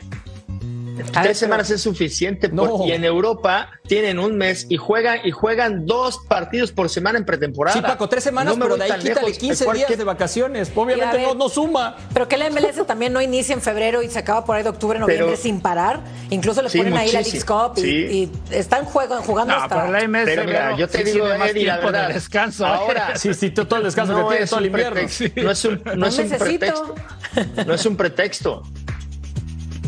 A 1.02 1.20
ver, 1.20 1.22
Tres 1.22 1.38
semanas 1.38 1.70
es 1.70 1.80
suficiente 1.82 2.48
No. 2.48 2.66
por- 2.78 2.86
y 2.88 2.92
en 2.92 3.04
Europa 3.04 3.70
tienen 3.86 4.18
un 4.18 4.36
mes 4.36 4.66
y 4.68 4.76
juegan 4.76 5.20
y 5.24 5.30
juegan 5.30 5.86
dos 5.86 6.18
partidos 6.28 6.72
por 6.72 6.88
semana 6.88 7.18
en 7.18 7.24
pretemporada. 7.24 7.76
Sí, 7.76 7.82
Paco, 7.82 8.08
tres 8.08 8.24
semanas, 8.24 8.52
No 8.54 8.58
me 8.58 8.64
pero 8.66 8.76
voy 8.76 8.86
de 8.86 8.92
ahí 8.94 9.00
quítale 9.00 9.20
lejos. 9.26 9.38
15 9.38 9.64
¿Cuál- 9.64 9.76
días 9.78 9.96
de 9.98 10.04
vacaciones. 10.04 10.70
Obviamente 10.74 11.16
ver, 11.18 11.26
no, 11.28 11.34
no 11.34 11.48
suma. 11.48 11.96
Pero 12.12 12.28
que 12.28 12.36
la 12.36 12.46
MLS 12.50 12.84
también 12.86 13.12
no 13.12 13.20
inicia 13.20 13.52
en 13.52 13.60
febrero 13.60 14.02
y 14.02 14.08
se 14.08 14.18
acaba 14.18 14.44
por 14.44 14.56
ahí 14.56 14.62
de 14.62 14.68
octubre, 14.68 14.98
noviembre 14.98 15.26
Pero- 15.28 15.36
sin 15.40 15.60
parar. 15.60 16.00
Incluso 16.30 16.62
le 16.62 16.68
Sí, 16.70 16.78
ponen 16.78 16.96
ahí 16.96 17.10
la 17.12 17.20
Leagues. 17.22 17.44
Cup 17.44 17.72
y, 17.76 17.80
Sí. 17.80 17.88
y 17.88 18.30
están 18.54 18.84
juego- 18.84 19.16
jugando 19.22 19.54
No, 19.54 19.62
hasta. 19.62 19.80
pero 19.80 19.92
la 19.92 20.02
MS, 20.02 20.24
Pero 20.24 20.44
mira, 20.44 20.76
yo 20.76 20.88
te 20.88 20.98
sí 20.98 21.04
digo, 21.12 21.26
más 21.26 21.50
Eddie, 21.50 21.66
la 21.66 21.72
tiempo 21.74 21.92
de 21.92 21.98
verdad. 21.98 22.14
descanso. 22.14 22.64
¿eh? 22.64 22.68
Ahora, 22.68 23.16
Sí, 23.16 23.34
sí, 23.34 23.50
todo 23.50 23.76
el 23.76 23.84
descanso 23.84 24.14
que 24.16 24.22
tiene 24.28 24.44
es 24.44 24.50
todo 24.50 24.60
el 24.60 24.66
invierno. 24.66 24.94
pretexto. 24.94 25.42
No 25.42 25.50
es 25.50 25.64
un, 25.64 25.82
no 25.84 25.94
No 25.96 26.06
es 26.06 26.18
un 26.18 26.28
necesito. 26.30 26.44
pretexto. 26.44 26.94
No 27.66 27.74
es 27.74 27.86
un 27.86 27.96
pretexto. 27.96 28.62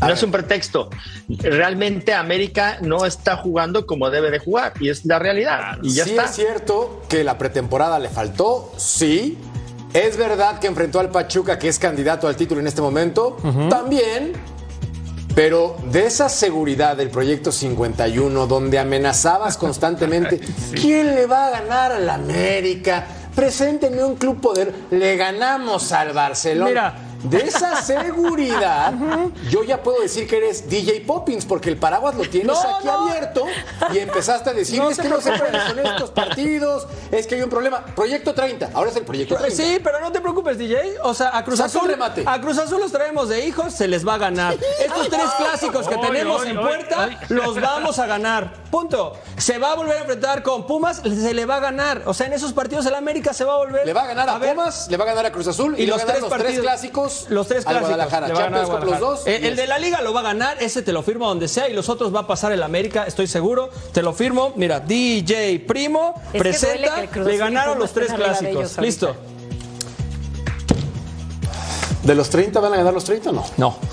No 0.06 0.14
es 0.14 0.22
un 0.22 0.30
pretexto. 0.30 0.90
Realmente 1.28 2.12
América 2.12 2.78
no 2.80 3.06
está 3.06 3.36
jugando 3.36 3.86
como 3.86 4.10
debe 4.10 4.30
de 4.30 4.38
jugar 4.38 4.72
y 4.80 4.88
es 4.88 5.04
la 5.04 5.18
realidad. 5.18 5.78
Y 5.82 5.94
ya 5.94 6.04
sí 6.04 6.10
está. 6.10 6.24
es 6.24 6.34
cierto 6.34 7.02
que 7.08 7.24
la 7.24 7.38
pretemporada 7.38 7.98
le 7.98 8.08
faltó, 8.08 8.72
sí. 8.76 9.38
Es 9.92 10.16
verdad 10.16 10.58
que 10.58 10.68
enfrentó 10.68 11.00
al 11.00 11.10
Pachuca, 11.10 11.58
que 11.58 11.68
es 11.68 11.78
candidato 11.78 12.26
al 12.26 12.34
título 12.34 12.60
en 12.60 12.66
este 12.66 12.80
momento, 12.80 13.36
también. 13.68 14.32
Pero 15.34 15.76
de 15.90 16.06
esa 16.06 16.28
seguridad 16.28 16.96
del 16.96 17.08
proyecto 17.08 17.52
51, 17.52 18.46
donde 18.46 18.78
amenazabas 18.78 19.56
constantemente, 19.56 20.40
¿quién 20.74 21.14
le 21.14 21.26
va 21.26 21.46
a 21.46 21.50
ganar 21.50 21.92
al 21.92 22.08
América? 22.08 23.06
Preséntenme 23.34 24.04
un 24.04 24.16
club 24.16 24.40
poder. 24.40 24.74
Le 24.90 25.16
ganamos 25.16 25.90
al 25.92 26.12
Barcelona. 26.12 26.68
Mira. 26.68 26.94
De 27.22 27.38
esa 27.38 27.80
seguridad, 27.82 28.92
yo 29.50 29.62
ya 29.62 29.82
puedo 29.82 30.00
decir 30.00 30.26
que 30.26 30.38
eres 30.38 30.68
DJ 30.68 31.02
Poppins, 31.06 31.44
porque 31.46 31.70
el 31.70 31.76
paraguas 31.76 32.14
lo 32.16 32.22
tienes 32.24 32.48
No, 32.48 32.76
aquí 32.76 32.86
no. 32.86 32.92
abierto 33.08 33.44
y 33.92 33.98
empezaste 33.98 34.50
a 34.50 34.52
decir, 34.52 34.78
No 34.78 34.90
es 34.90 34.98
que 34.98 35.08
no 35.08 35.20
se 35.20 35.32
pueden 35.32 35.54
son 35.68 35.78
estos 35.78 36.10
partidos, 36.10 36.86
es 37.10 37.26
que 37.26 37.36
hay 37.36 37.42
un 37.42 37.50
problema. 37.50 37.84
Proyecto 37.94 38.34
30, 38.34 38.70
ahora 38.74 38.90
es 38.90 38.96
el 38.96 39.04
proyecto 39.04 39.36
30. 39.36 39.56
Sí, 39.56 39.78
pero 39.82 40.00
no 40.00 40.10
te 40.10 40.20
preocupes, 40.20 40.58
DJ. 40.58 40.96
O 41.04 41.14
sea, 41.14 41.36
a 41.36 41.44
Cruz 41.44 41.60
Azul. 41.60 41.86
remate. 41.86 42.24
A 42.26 42.40
Cruz 42.40 42.58
Azul 42.58 42.80
los 42.80 42.90
traemos 42.92 43.28
de 43.28 43.46
hijos, 43.46 43.72
se 43.72 43.86
les 43.88 44.06
va 44.06 44.14
a 44.14 44.18
ganar. 44.18 44.54
Estos 44.80 45.08
tres 45.08 45.30
clásicos 45.38 45.88
que 45.88 45.96
tenemos 45.98 46.44
en 46.46 46.56
puerta, 46.60 47.08
los 47.28 47.60
vamos 47.60 47.98
a 47.98 48.06
ganar. 48.06 48.61
Punto. 48.72 49.12
Se 49.36 49.58
va 49.58 49.72
a 49.72 49.74
volver 49.76 49.98
a 49.98 50.00
enfrentar 50.00 50.42
con 50.42 50.66
Pumas, 50.66 51.02
se 51.04 51.34
le 51.34 51.44
va 51.44 51.56
a 51.56 51.60
ganar. 51.60 52.04
O 52.06 52.14
sea, 52.14 52.26
en 52.26 52.32
esos 52.32 52.54
partidos 52.54 52.86
el 52.86 52.94
América 52.94 53.34
se 53.34 53.44
va 53.44 53.52
a 53.52 53.56
volver. 53.58 53.84
Le 53.84 53.92
va 53.92 54.04
a 54.04 54.06
ganar 54.06 54.30
a, 54.30 54.38
Pumas, 54.40 54.88
le 54.90 54.96
va 54.96 55.04
a 55.04 55.08
ganar 55.08 55.26
a 55.26 55.30
Cruz 55.30 55.46
Azul 55.46 55.74
y, 55.78 55.82
Y 55.82 55.86
le 55.86 55.92
va 55.92 55.98
los 55.98 56.02
a 56.02 56.06
ganar 56.06 56.14
tres 56.14 56.22
los 56.22 56.30
tres 56.30 56.42
partidos. 56.42 56.64
clásicos. 56.64 57.26
Los 57.28 57.48
tres 57.48 57.66
al 57.66 57.72
clásicos. 57.74 57.88
Guadalajara. 57.90 58.28
le 58.28 58.32
va 58.32 58.38
a 58.40 58.42
ganar 58.44 58.60
Champions 58.60 58.80
los 58.80 58.88
Guadalajara. 58.98 59.10
dos. 59.10 59.42
Y 59.42 59.46
el 59.46 59.56
de 59.56 59.66
la 59.66 59.78
liga 59.78 60.00
lo 60.00 60.14
va 60.14 60.20
a 60.20 60.22
ganar, 60.22 60.56
ese 60.62 60.80
te 60.80 60.90
lo 60.92 61.02
firmo 61.02 61.28
donde 61.28 61.48
sea 61.48 61.68
y 61.68 61.74
los 61.74 61.90
otros 61.90 62.14
va 62.14 62.20
a 62.20 62.26
pasar 62.26 62.50
el 62.52 62.62
América, 62.62 63.04
estoy 63.04 63.26
seguro. 63.26 63.68
Te 63.92 64.00
lo 64.00 64.14
firmo. 64.14 64.54
Mira, 64.56 64.80
DJ 64.80 65.60
Primo 65.68 66.14
Es 66.32 66.40
presenta, 66.40 67.02
el 67.02 67.24
le 67.26 67.36
ganaron 67.36 67.78
los 67.78 67.92
tres 67.92 68.10
clásicos. 68.10 68.78
Listo. 68.78 69.14
¿De 72.02 72.14
los 72.16 72.30
30 72.30 72.58
van 72.58 72.72
a 72.72 72.76
ganar 72.78 72.92
los 72.92 73.04
30 73.04 73.30
o 73.30 73.32
no? 73.32 73.44
No. 73.56 73.76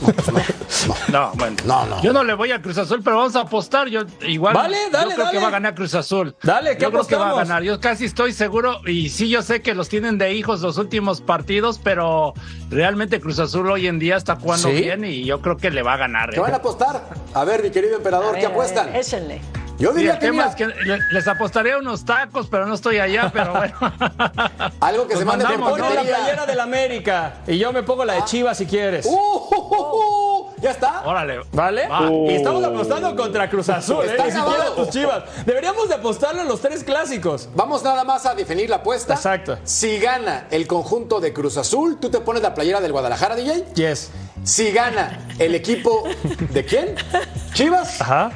No, 1.12 1.32
bueno. 1.36 1.56
No, 1.66 1.86
no. 1.88 2.02
Yo 2.02 2.14
no 2.14 2.24
le 2.24 2.34
voy 2.36 2.52
a 2.52 2.62
Cruz 2.62 2.78
Azul, 2.78 3.02
pero 3.04 3.18
vamos 3.18 3.36
a 3.36 3.42
apostar. 3.42 3.88
Yo 3.90 4.02
igual. 4.26 4.54
Vale, 4.54 4.78
dale, 4.92 5.10
Yo 5.10 5.16
creo 5.16 5.26
dale. 5.26 5.38
que 5.38 5.42
va 5.44 5.48
a 5.50 5.52
ganar 5.52 5.76
Cruz 5.76 5.94
Azul. 5.96 6.36
Dale, 6.44 6.78
¿qué 6.78 6.84
Yo 6.84 6.92
creo 6.92 7.06
que 7.08 7.16
va 7.16 7.22
a 7.24 7.26
apostamos? 7.30 7.50
ganar. 7.50 7.64
Yo 7.64 7.80
casi 7.80 8.06
estoy 8.06 8.32
seguro. 8.34 8.80
Y 8.86 9.10
sí, 9.10 9.30
yo 9.30 9.42
sé 9.42 9.62
que 9.62 9.74
los 9.74 9.90
tienen 9.90 10.18
de 10.18 10.34
hijos 10.34 10.62
los 10.62 10.78
últimos 10.78 11.22
partidos, 11.22 11.80
pero 11.84 12.34
realmente 12.70 13.20
Cruz 13.20 13.40
Azul 13.40 13.70
hoy 13.70 13.88
en 13.88 14.00
día 14.00 14.16
está 14.16 14.36
jugando 14.38 14.70
¿Sí? 14.70 14.76
bien 14.76 15.04
y 15.04 15.26
yo 15.26 15.42
creo 15.42 15.58
que 15.58 15.70
le 15.72 15.82
va 15.82 15.94
a 15.94 15.98
ganar. 15.98 16.30
¿Qué 16.30 16.38
¿eh? 16.38 16.42
van 16.42 16.54
a 16.54 16.58
apostar? 16.58 17.10
A 17.34 17.44
ver, 17.44 17.64
mi 17.64 17.72
querido 17.72 17.98
emperador, 17.98 18.36
A 18.36 18.40
¿qué 18.40 18.46
ver, 18.46 18.52
apuestan? 18.52 18.86
ver, 18.88 18.98
Échenle. 19.02 19.42
Yo 19.80 19.94
diría 19.94 20.14
el 20.14 20.20
que, 20.20 20.26
tema 20.28 20.44
mira, 20.44 20.50
es 20.50 20.56
que 20.56 20.68
le- 20.68 21.00
les 21.12 21.28
apostaría 21.28 21.78
unos 21.78 22.04
tacos, 22.06 22.48
pero 22.48 22.66
no 22.66 22.74
estoy 22.76 23.00
allá, 23.00 23.30
pero 23.34 23.54
bueno. 23.54 23.74
algo 24.82 25.08
que 25.08 25.14
Nos 25.14 25.20
se 25.20 25.26
mande 25.26 25.46
por 25.58 25.70
Pone 25.80 25.96
la 25.96 26.02
playera 26.02 26.46
del 26.46 26.60
América 26.60 27.36
y 27.48 27.58
yo 27.58 27.72
me 27.72 27.84
pongo 27.84 28.04
la 28.06 28.14
de 28.16 28.26
Chivas 28.26 28.58
si 28.58 28.66
quieres. 28.66 29.06
Uh, 29.06 29.12
uh, 29.12 29.56
uh, 29.56 29.76
uh, 29.76 30.52
¿Ya 30.62 30.72
está? 30.72 31.04
Órale. 31.06 31.40
¿Vale? 31.54 31.88
Va. 31.88 32.12
Y 32.12 32.34
estamos 32.36 32.62
apostando 32.64 33.16
contra 33.16 33.50
Cruz 33.50 33.70
Azul, 33.70 34.04
¿eh? 34.06 34.18
Ni 34.26 34.32
siquiera 34.32 34.66
tus 34.76 34.90
Chivas. 34.90 35.24
Deberíamos 35.46 35.88
de 35.88 35.96
apostarlo 35.96 36.42
en 36.42 36.48
los 36.50 36.60
tres 36.60 36.84
clásicos. 36.84 37.48
Vamos 37.56 37.82
nada 37.84 38.04
más 38.04 38.26
a 38.26 38.36
definir 38.36 38.70
la 38.70 38.78
apuesta. 38.78 39.14
Exacto. 39.14 39.58
Si 39.64 39.98
gana 40.00 40.48
el 40.52 40.68
conjunto 40.68 41.22
de 41.22 41.32
Cruz 41.32 41.56
Azul, 41.56 41.98
tú 42.02 42.10
te 42.10 42.20
pones 42.20 42.42
la 42.44 42.54
playera 42.54 42.82
del 42.82 42.92
Guadalajara, 42.92 43.36
DJ. 43.36 43.66
Yes. 43.76 44.12
Si 44.44 44.72
gana 44.72 45.20
el 45.40 45.56
equipo 45.56 46.04
de 46.52 46.66
quién? 46.66 46.96
Chivas. 47.54 48.02
Ajá. 48.02 48.32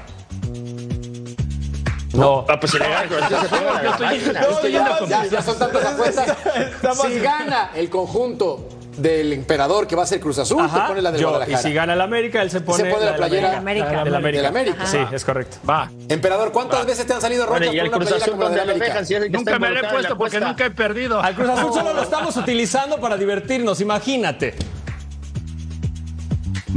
No. 2.13 2.45
Ah, 2.47 2.59
pues 2.59 2.71
si 2.71 2.79
le 2.79 2.87
gana 2.89 3.07
Cruz 3.07 3.21
Azul, 3.23 3.37
se 3.41 3.47
ponga 3.47 3.73
la 3.73 3.83
Yo 3.83 3.89
estoy- 3.91 4.05
página. 4.07 4.41
yo 4.43 4.49
estoy 4.51 4.71
yendo 4.71 4.89
ya 4.91 4.97
con- 4.99 5.09
Ya, 5.09 5.25
ya 5.25 5.41
son 5.41 5.59
tantas 5.59 5.85
apuestas. 5.93 6.27
está 6.29 6.93
Si 6.95 7.19
gana 7.19 7.71
el 7.75 7.89
conjunto 7.89 8.67
del 8.97 9.33
emperador 9.33 9.87
que 9.87 9.95
va 9.95 10.03
a 10.03 10.05
ser 10.05 10.19
Cruz 10.19 10.37
Azul, 10.37 10.57
te 10.59 10.63
Ajá. 10.65 10.87
pones 10.89 11.01
la 11.01 11.11
del 11.11 11.19
Yo, 11.19 11.27
y 11.27 11.31
Guadalajara. 11.31 11.57
si 11.63 11.73
gana 11.73 11.93
el 11.93 12.01
América, 12.01 12.43
él 12.43 12.51
se 12.51 12.61
pone, 12.61 12.85
pone 12.91 13.05
la 13.05 13.15
playera 13.15 13.47
del 13.49 13.57
América. 13.57 14.03
Del 14.03 14.13
América. 14.15 14.37
Del 14.41 14.45
América. 14.45 14.85
Sí, 14.85 14.99
es 15.11 15.25
correcto. 15.25 15.57
Va. 15.67 15.89
Emperador, 16.09 16.51
¿cuántas 16.51 16.85
veces 16.85 17.07
te 17.07 17.13
han 17.13 17.19
salido 17.21 17.47
Bueno, 17.47 17.65
rochas 17.65 17.73
y 17.73 17.79
por 17.79 17.87
una 17.87 17.97
Cruz 17.97 18.07
playera 18.09 18.23
Azul, 18.25 18.31
como 18.33 18.43
la 18.43 18.49
de 18.49 18.55
¿dónde 18.57 18.65
lo 18.67 18.71
América? 18.85 18.99
dejan? 19.01 19.05
Si 19.25 19.29
Nunca 19.31 19.57
me 19.59 19.69
lo 19.71 19.79
he 19.79 19.81
la 19.81 19.89
puesto 19.91 20.17
porque 20.17 20.39
nunca 20.39 20.65
he 20.65 20.69
perdido. 20.71 21.19
Al 21.19 21.33
Cruz 21.33 21.49
Azul 21.49 21.73
solo 21.73 21.93
lo 21.93 22.03
estamos 22.03 22.37
utilizando 22.37 22.97
para 23.01 23.17
divertirnos, 23.17 23.81
imagínate. 23.81 24.53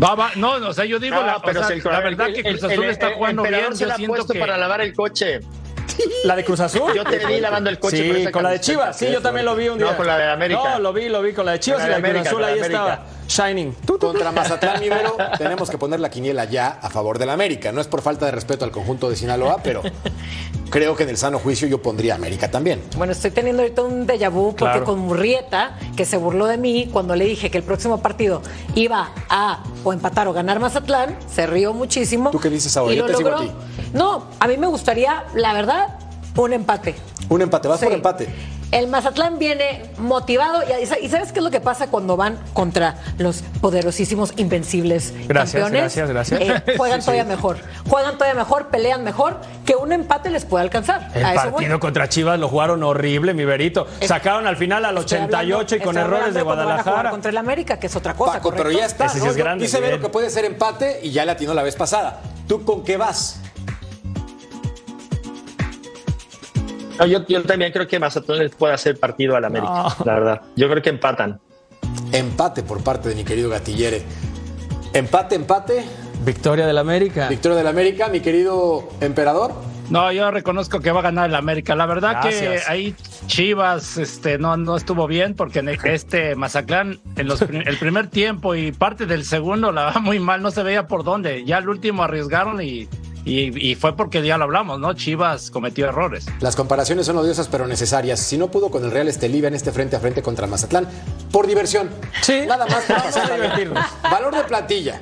Va, 0.02 0.14
va. 0.14 0.30
No, 0.36 0.58
no, 0.58 0.68
o 0.68 0.72
sea, 0.74 0.84
yo 0.84 0.98
digo, 0.98 1.16
No, 1.16 1.26
la, 1.26 1.36
o 1.36 1.42
pero 1.42 1.60
sea, 1.60 1.68
si 1.68 1.72
el- 1.74 1.84
la 1.92 2.00
verdad 2.00 2.26
el- 2.28 2.34
que 2.34 2.42
Cruz 2.42 2.62
Azul 2.64 2.84
el- 2.84 2.90
está 2.90 3.08
el 3.08 3.14
jugando 3.14 3.42
bien. 3.44 3.74
se 3.74 3.80
Yo 3.80 3.86
la 3.88 3.94
ha 3.94 3.96
siento 3.96 4.14
puesto 4.14 4.32
que. 4.34 4.38
para 4.40 4.56
lavar 4.58 4.80
el 4.82 4.94
coche. 4.94 5.40
¿La 6.24 6.36
de 6.36 6.44
Cruz 6.44 6.60
Azul? 6.60 6.92
Yo 6.94 7.04
te 7.04 7.24
vi 7.24 7.40
lavando 7.40 7.70
el 7.70 7.78
coche 7.78 8.06
con 8.08 8.16
Sí, 8.16 8.30
con 8.30 8.42
la 8.42 8.50
de. 8.50 8.60
Chivas. 8.60 8.98
Sí, 8.98 9.10
yo 9.10 9.22
también 9.22 9.46
lo 9.46 9.56
vi 9.56 9.68
un 9.68 9.78
No, 9.78 9.86
día. 9.86 9.96
con 9.96 10.06
la 10.06 10.18
de 10.18 10.30
América. 10.30 10.60
No, 10.74 10.78
lo 10.80 10.92
vi, 10.92 11.08
lo 11.08 11.22
vi 11.22 11.32
con 11.32 11.46
la 11.46 11.52
de 11.52 11.60
Chivas 11.60 11.84
y 11.86 11.88
la 11.88 11.98
de 12.00 12.10
Cruz 12.12 12.26
Azul 12.26 12.44
ahí 12.44 12.58
estaba. 12.58 13.06
Shining. 13.28 13.74
Tú, 13.86 13.98
tú, 13.98 14.06
Contra 14.08 14.30
Mazatlán 14.32 14.82
Ibero 14.82 15.16
tenemos 15.38 15.68
que 15.70 15.78
poner 15.78 16.00
la 16.00 16.10
quiniela 16.10 16.44
ya 16.44 16.78
a 16.80 16.90
favor 16.90 17.18
del 17.18 17.30
América. 17.30 17.72
No 17.72 17.80
es 17.80 17.88
por 17.88 18.02
falta 18.02 18.26
de 18.26 18.32
respeto 18.32 18.64
al 18.64 18.70
conjunto 18.70 19.10
de 19.10 19.16
Sinaloa, 19.16 19.58
pero 19.62 19.82
creo 20.70 20.96
que 20.96 21.02
en 21.04 21.08
el 21.10 21.16
sano 21.16 21.38
juicio 21.38 21.66
yo 21.68 21.82
pondría 21.82 22.14
América 22.14 22.50
también. 22.50 22.82
Bueno, 22.96 23.12
estoy 23.12 23.30
teniendo 23.32 23.62
ahorita 23.62 23.82
un 23.82 24.06
déjà 24.06 24.30
vu 24.30 24.50
porque 24.50 24.64
Claro. 24.78 24.84
con 24.84 24.98
Murrieta, 25.00 25.76
que 25.96 26.04
se 26.04 26.16
burló 26.16 26.46
de 26.46 26.56
mí 26.58 26.88
cuando 26.92 27.14
le 27.16 27.24
dije 27.24 27.50
que 27.50 27.58
el 27.58 27.64
próximo 27.64 28.00
partido 28.00 28.42
iba 28.74 29.10
a 29.28 29.62
o 29.84 29.92
empatar 29.92 30.28
o 30.28 30.32
ganar 30.32 30.60
Mazatlán, 30.60 31.16
se 31.32 31.46
rió 31.46 31.72
muchísimo. 31.74 32.30
¿Tú 32.30 32.38
qué 32.40 32.50
dices 32.50 32.76
ahora? 32.76 32.92
y 32.94 32.96
Yo 32.96 33.02
lo 33.06 33.10
te 33.10 33.16
sigo 33.16 33.28
a 33.30 33.32
logró. 33.32 33.46
ti. 33.48 33.52
No, 33.92 34.26
a 34.40 34.46
mí 34.48 34.56
me 34.56 34.66
gustaría, 34.66 35.24
la 35.34 35.52
verdad, 35.52 35.98
un 36.36 36.52
empate. 36.52 36.94
Un 37.28 37.42
empate, 37.42 37.66
vas 37.68 37.80
Sí. 37.80 37.86
por 37.86 37.94
empate. 37.94 38.28
El 38.72 38.88
Mazatlán 38.88 39.38
viene 39.38 39.82
motivado 39.96 40.62
y, 40.62 40.82
y 41.04 41.08
¿sabes 41.08 41.30
qué 41.32 41.38
es 41.38 41.44
lo 41.44 41.50
que 41.52 41.60
pasa 41.60 41.86
cuando 41.86 42.16
van 42.16 42.36
contra 42.52 42.96
los 43.18 43.42
poderosísimos 43.60 44.32
invencibles 44.36 45.12
Gracias, 45.28 45.62
campeones? 45.62 45.96
gracias, 45.96 46.10
gracias. 46.10 46.40
Eh, 46.40 46.74
juegan 46.76 47.00
Sí, 47.00 47.06
todavía 47.06 47.22
sí. 47.24 47.28
mejor, 47.28 47.58
juegan 47.88 48.14
todavía 48.18 48.34
mejor, 48.34 48.66
pelean 48.68 49.04
mejor, 49.04 49.40
que 49.64 49.76
un 49.76 49.92
empate 49.92 50.30
les 50.30 50.44
puede 50.44 50.64
alcanzar. 50.64 51.10
El 51.14 51.24
a 51.24 51.34
eso 51.34 51.42
voy. 51.44 51.52
partido 51.52 51.78
contra 51.80 52.08
Chivas 52.08 52.40
lo 52.40 52.48
jugaron 52.48 52.82
horrible, 52.82 53.34
mi 53.34 53.44
Verito. 53.44 53.86
Sacaron 54.02 54.46
al 54.46 54.56
final 54.56 54.84
al 54.84 54.98
Estoy 54.98 55.18
88 55.18 55.76
y 55.76 55.80
con 55.80 55.96
errores 55.96 56.34
de 56.34 56.42
cuando 56.42 56.64
van 56.64 56.72
a 56.72 56.82
jugar 56.82 56.84
Guadalajara. 56.84 57.10
contra 57.10 57.30
el 57.30 57.36
América, 57.36 57.78
que 57.78 57.86
es 57.86 57.94
otra 57.96 58.14
cosa. 58.14 58.32
Paco, 58.34 58.52
pero 58.54 58.70
ya 58.72 58.86
está. 58.86 59.06
Ese 59.06 59.20
sí 59.20 59.42
Dice 59.58 59.80
Vero 59.80 60.00
que 60.00 60.08
puede 60.08 60.28
ser 60.28 60.44
empate 60.44 61.00
y 61.02 61.12
ya 61.12 61.24
le 61.24 61.32
atinó 61.32 61.54
la 61.54 61.62
vez 61.62 61.76
pasada. 61.76 62.20
¿Tú 62.48 62.64
con 62.64 62.82
qué 62.84 62.96
vas? 62.96 63.40
No, 66.98 67.06
yo, 67.06 67.26
yo 67.26 67.42
también 67.42 67.72
creo 67.72 67.86
que 67.86 67.98
Mazatlán 67.98 68.38
les 68.38 68.54
puede 68.54 68.74
hacer 68.74 68.98
partido 68.98 69.36
al 69.36 69.44
América, 69.44 69.72
No. 69.72 70.04
la 70.04 70.14
verdad. 70.14 70.42
Yo 70.56 70.68
creo 70.68 70.82
que 70.82 70.90
empatan. 70.90 71.40
Empate 72.12 72.62
por 72.62 72.82
parte 72.82 73.08
de 73.08 73.14
mi 73.14 73.24
querido 73.24 73.50
Gatillere. 73.50 74.02
Empate, 74.92 75.34
empate. 75.34 75.84
Victoria 76.24 76.66
del 76.66 76.78
América. 76.78 77.28
Victoria 77.28 77.58
del 77.58 77.66
América, 77.66 78.08
mi 78.08 78.20
querido 78.20 78.88
emperador. 79.00 79.52
No, 79.90 80.10
yo 80.10 80.30
reconozco 80.30 80.80
que 80.80 80.90
va 80.90 81.00
a 81.00 81.02
ganar 81.04 81.28
el 81.28 81.34
América. 81.36 81.76
La 81.76 81.86
verdad 81.86 82.20
que 82.22 82.60
ahí 82.66 82.94
Chivas 83.26 83.98
este, 83.98 84.38
no, 84.38 84.56
no 84.56 84.76
estuvo 84.76 85.06
bien 85.06 85.34
porque 85.34 85.60
en 85.60 85.68
este 85.68 86.34
Mazatlán, 86.34 86.98
en 87.16 87.28
los, 87.28 87.42
el 87.42 87.76
primer 87.78 88.08
tiempo 88.08 88.54
y 88.54 88.72
parte 88.72 89.06
del 89.06 89.24
segundo, 89.24 89.70
la 89.70 89.84
va 89.84 90.00
muy 90.00 90.18
mal, 90.18 90.42
no 90.42 90.50
se 90.50 90.62
veía 90.62 90.88
por 90.88 91.04
dónde. 91.04 91.44
Ya 91.44 91.58
el 91.58 91.68
último 91.68 92.02
arriesgaron 92.02 92.60
y, 92.60 92.88
y, 93.26 93.70
y 93.70 93.74
fue 93.74 93.96
porque 93.96 94.24
ya 94.24 94.38
lo 94.38 94.44
hablamos, 94.44 94.78
¿no? 94.78 94.92
Chivas 94.94 95.50
cometió 95.50 95.86
errores. 95.88 96.26
Las 96.38 96.54
comparaciones 96.54 97.06
son 97.06 97.18
odiosas 97.18 97.48
pero 97.48 97.66
necesarias. 97.66 98.20
Si 98.20 98.38
no 98.38 98.52
pudo 98.52 98.70
con 98.70 98.84
el 98.84 98.92
Real 98.92 99.08
Estelí, 99.08 99.44
en 99.44 99.54
este 99.54 99.72
frente 99.72 99.96
a 99.96 100.00
frente 100.00 100.22
contra 100.22 100.46
Mazatlán, 100.46 100.88
por 101.32 101.48
diversión. 101.48 101.90
Sí. 102.22 102.44
Nada 102.46 102.66
más 102.66 102.84
para 102.84 103.00
Vamos 103.00 103.16
a 103.16 103.34
divertirnos. 103.34 103.84
Valor 104.02 104.36
de 104.36 104.44
plantilla. 104.44 105.00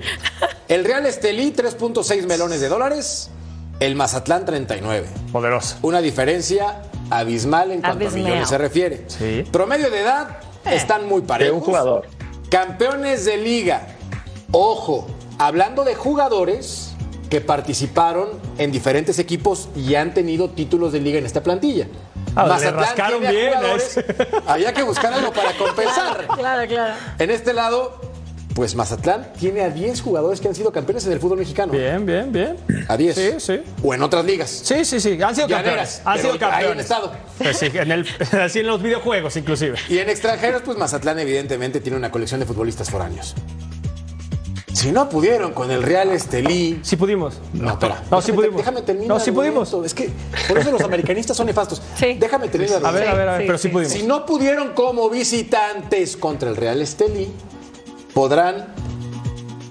El 0.68 0.86
Real 0.86 1.04
Estelí, 1.04 1.52
3.6 1.52 2.26
melones 2.26 2.62
de 2.62 2.68
dólares. 2.68 3.30
El 3.78 3.94
Mazatlán, 3.94 4.46
39. 4.46 5.06
Poderoso. 5.30 5.76
Una 5.82 6.00
diferencia 6.00 6.80
abismal 7.10 7.72
en 7.72 7.82
cuanto 7.82 8.08
a 8.08 8.10
millones 8.10 8.48
se 8.48 8.56
refiere. 8.56 9.04
Sí. 9.08 9.44
Promedio 9.52 9.90
de 9.90 10.00
edad 10.00 10.38
están 10.64 11.06
muy 11.06 11.20
parejos. 11.20 11.52
De 11.52 11.58
un 11.58 11.64
jugador. 11.64 12.06
Campeones 12.50 13.26
de 13.26 13.36
liga. 13.36 13.86
Ojo, 14.50 15.06
hablando 15.38 15.84
de 15.84 15.94
jugadores 15.94 16.93
que 17.30 17.40
participaron 17.40 18.28
en 18.58 18.70
diferentes 18.72 19.18
equipos 19.18 19.68
y 19.76 19.94
han 19.94 20.14
tenido 20.14 20.50
títulos 20.50 20.92
de 20.92 21.00
liga 21.00 21.18
en 21.18 21.26
esta 21.26 21.42
plantilla. 21.42 21.88
Ah, 22.36 22.58
le 22.60 22.70
rascaron 22.70 23.20
bien, 23.20 23.52
¿eh? 23.52 24.16
Había 24.46 24.72
que 24.72 24.82
buscar 24.82 25.12
algo 25.12 25.32
para 25.32 25.52
compensar. 25.58 26.26
Claro, 26.36 26.68
claro. 26.68 26.94
En 27.18 27.30
este 27.30 27.52
lado, 27.52 28.00
pues 28.54 28.74
Mazatlán 28.74 29.32
tiene 29.38 29.62
a 29.62 29.70
10 29.70 30.00
jugadores 30.00 30.40
que 30.40 30.48
han 30.48 30.54
sido 30.54 30.72
campeones 30.72 31.06
en 31.06 31.12
el 31.12 31.20
fútbol 31.20 31.38
mexicano. 31.38 31.72
Bien, 31.72 32.04
bien, 32.04 32.32
bien. 32.32 32.56
A 32.88 32.96
10. 32.96 33.14
Sí, 33.14 33.30
sí. 33.38 33.60
O 33.82 33.94
en 33.94 34.02
otras 34.02 34.24
ligas. 34.24 34.48
Sí, 34.50 34.84
sí, 34.84 35.00
sí. 35.00 35.20
Han 35.22 35.34
sido 35.34 35.48
Llaneras, 35.48 36.02
campeones. 36.02 36.02
Han 36.04 36.18
sido 36.18 36.32
ahí 36.32 36.38
campeones. 36.38 36.70
han 36.70 36.80
estado. 36.80 37.12
Pues 37.38 37.56
sí, 37.58 37.70
en 37.72 37.90
el, 37.92 38.06
así 38.40 38.60
en 38.60 38.66
los 38.66 38.82
videojuegos, 38.82 39.36
inclusive. 39.36 39.76
Y 39.88 39.98
en 39.98 40.08
extranjeros, 40.08 40.62
pues 40.62 40.78
Mazatlán 40.78 41.18
evidentemente 41.18 41.80
tiene 41.80 41.98
una 41.98 42.10
colección 42.10 42.40
de 42.40 42.46
futbolistas 42.46 42.90
foráneos. 42.90 43.34
Si 44.74 44.90
no 44.92 45.08
pudieron 45.08 45.52
con 45.52 45.70
el 45.70 45.82
Real 45.82 46.10
Estelí. 46.10 46.80
Sí 46.82 46.96
pudimos. 46.96 47.40
No, 47.52 47.70
espera. 47.70 48.02
No, 48.10 48.20
sí 48.20 48.32
Déjame- 48.32 48.34
pudimos. 48.36 48.56
Déjame 48.58 48.82
terminar. 48.82 49.08
No, 49.08 49.20
sí 49.24 49.30
pudimos. 49.32 49.72
Es 49.84 49.94
que 49.94 50.10
por 50.48 50.58
eso 50.58 50.70
los 50.72 50.82
americanistas 50.82 51.36
son 51.36 51.46
nefastos. 51.46 51.80
Sí. 51.96 52.14
Déjame 52.20 52.48
terminar. 52.48 52.84
A 52.84 52.90
ver, 52.90 53.08
a 53.08 53.14
ver, 53.14 53.28
a 53.28 53.32
ver, 53.32 53.40
Sí, 53.42 53.46
pero 53.46 53.58
sí 53.58 53.68
sí. 53.68 53.72
pudimos. 53.72 53.92
Si 53.92 54.02
no 54.02 54.26
pudieron 54.26 54.72
como 54.74 55.08
visitantes 55.08 56.16
contra 56.16 56.50
el 56.50 56.56
Real 56.56 56.82
Estelí, 56.82 57.28
podrán 58.12 58.66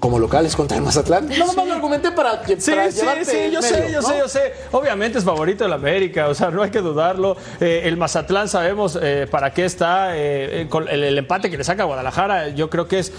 como 0.04 0.18
locales 0.18 0.54
contra 0.54 0.76
el 0.76 0.82
Mazatlán. 0.82 1.30
Nada 1.30 1.54
más 1.54 1.66
lo 1.66 1.72
argumenté 1.72 2.10
para, 2.12 2.44
Sí, 2.46 2.70
para 2.72 2.90
sí, 2.92 3.00
llevarte 3.00 3.24
sí, 3.24 3.36
el 3.38 3.52
yo 3.52 3.60
medio, 3.62 3.74
sé, 3.74 3.90
yo 3.90 4.00
¿no? 4.02 4.08
sé, 4.08 4.18
yo 4.18 4.28
sé. 4.28 4.52
Obviamente 4.72 5.16
es 5.18 5.24
favorito 5.24 5.64
el 5.64 5.72
América, 5.72 6.28
o 6.28 6.34
sea, 6.34 6.50
no 6.50 6.62
hay 6.62 6.70
que 6.70 6.80
dudarlo. 6.82 7.38
Eh, 7.58 7.82
el 7.84 7.96
Mazatlán 7.96 8.46
sabemos 8.50 8.98
eh, 9.00 9.26
para 9.30 9.54
qué 9.54 9.64
está. 9.64 10.10
eh, 10.14 10.66
con 10.68 10.90
el, 10.90 11.04
el 11.04 11.16
empate 11.16 11.50
que 11.50 11.56
le 11.56 11.64
saca 11.64 11.84
a 11.84 11.86
Guadalajara, 11.86 12.50
yo 12.50 12.68
creo 12.68 12.86
que 12.86 12.98
es 12.98 13.12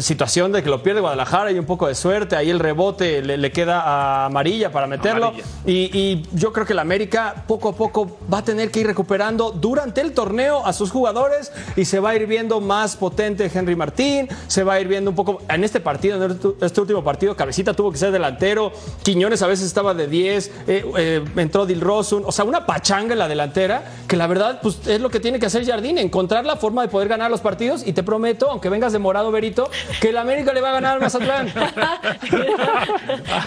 situación 0.00 0.52
de 0.52 0.62
que 0.62 0.68
lo 0.68 0.82
pierde 0.82 1.00
Guadalajara 1.00 1.50
y 1.50 1.58
un 1.58 1.64
poco 1.64 1.86
de 1.86 1.94
suerte. 1.94 2.36
Ahí 2.36 2.50
el 2.50 2.58
rebote 2.58 3.22
le, 3.22 3.38
le 3.38 3.50
queda 3.50 3.80
a 3.80 4.26
Amarilla 4.26 4.70
para 4.70 4.86
meterlo. 4.86 5.28
Amarilla. 5.28 5.44
Y, 5.64 5.90
y 5.96 6.26
yo 6.34 6.52
creo 6.52 6.66
que 6.66 6.74
el 6.74 6.78
América 6.78 7.44
poco 7.46 7.70
a 7.70 7.74
poco 7.74 8.18
va 8.30 8.38
a 8.38 8.44
tener 8.44 8.70
que 8.70 8.80
ir 8.80 8.86
recuperando 8.86 9.50
durante 9.50 10.02
el 10.02 10.12
torneo 10.12 10.66
a 10.66 10.74
sus 10.74 10.90
jugadores 10.90 11.52
y 11.74 11.86
se 11.86 12.00
va 12.00 12.10
a 12.10 12.16
ir 12.16 12.26
viendo 12.26 12.60
más 12.60 12.96
potente 12.96 13.50
Henry 13.52 13.76
Martín, 13.76 14.28
se 14.46 14.62
va 14.62 14.74
a 14.74 14.80
ir 14.80 14.88
viendo 14.88 15.08
un 15.10 15.16
poco 15.16 15.40
en 15.48 15.64
este 15.64 15.80
partido 15.80 16.17
en 16.26 16.54
este 16.60 16.80
último 16.80 17.02
partido. 17.04 17.36
Cabecita 17.36 17.74
tuvo 17.74 17.90
que 17.92 17.98
ser 17.98 18.10
delantero. 18.10 18.72
Quiñones 19.02 19.42
a 19.42 19.46
veces 19.46 19.66
estaba 19.66 19.94
de 19.94 20.06
10. 20.06 20.46
Eh, 20.66 20.84
eh, 20.96 21.24
entró 21.36 21.66
Dilrosun. 21.66 22.24
O 22.26 22.32
sea, 22.32 22.44
una 22.44 22.66
pachanga 22.66 23.12
en 23.12 23.18
la 23.18 23.28
delantera 23.28 23.82
que 24.06 24.16
la 24.16 24.26
verdad 24.26 24.60
pues, 24.62 24.86
es 24.86 25.00
lo 25.00 25.10
que 25.10 25.20
tiene 25.20 25.38
que 25.38 25.46
hacer 25.46 25.64
Jardín, 25.66 25.98
encontrar 25.98 26.44
la 26.44 26.56
forma 26.56 26.82
de 26.82 26.88
poder 26.88 27.08
ganar 27.08 27.30
los 27.30 27.40
partidos. 27.40 27.86
Y 27.86 27.92
te 27.92 28.02
prometo, 28.02 28.50
aunque 28.50 28.68
vengas 28.68 28.92
de 28.92 28.98
morado, 28.98 29.30
Berito, 29.30 29.70
que 30.00 30.10
el 30.10 30.16
América 30.16 30.52
le 30.52 30.60
va 30.60 30.70
a 30.70 30.72
ganar 30.72 30.94
al 30.94 31.00
Mazatlán. 31.00 31.52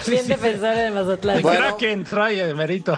Bien 0.06 0.26
defensor 0.26 0.74
de 0.74 0.90
Mazatlán. 0.90 1.42
Bueno, 1.42 1.76
quien 1.76 2.04
trae, 2.04 2.52
Berito. 2.54 2.96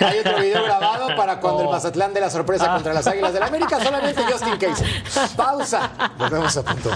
Hay 0.00 0.18
otro 0.18 0.38
video 0.40 0.64
grabado 0.64 1.16
para 1.16 1.40
cuando 1.40 1.62
el 1.62 1.68
Mazatlán 1.68 2.14
de 2.14 2.20
la 2.20 2.30
sorpresa 2.30 2.72
contra 2.72 2.92
las 2.92 3.06
Águilas 3.06 3.32
del 3.32 3.42
América. 3.42 3.82
Solamente 3.82 4.22
Justin 4.22 4.56
Case. 4.56 4.84
Pausa. 5.36 5.90
Volvemos 6.18 6.56
a 6.56 6.62
punto. 6.62 6.90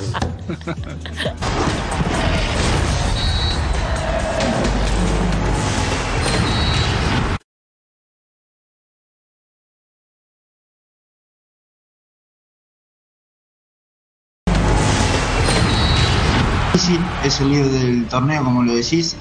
Es 17.25 17.41
el 17.41 17.51
líder 17.51 17.69
del 17.71 18.07
torneo, 18.07 18.45
como 18.45 18.63
lo 18.63 18.75
decís. 18.75 19.17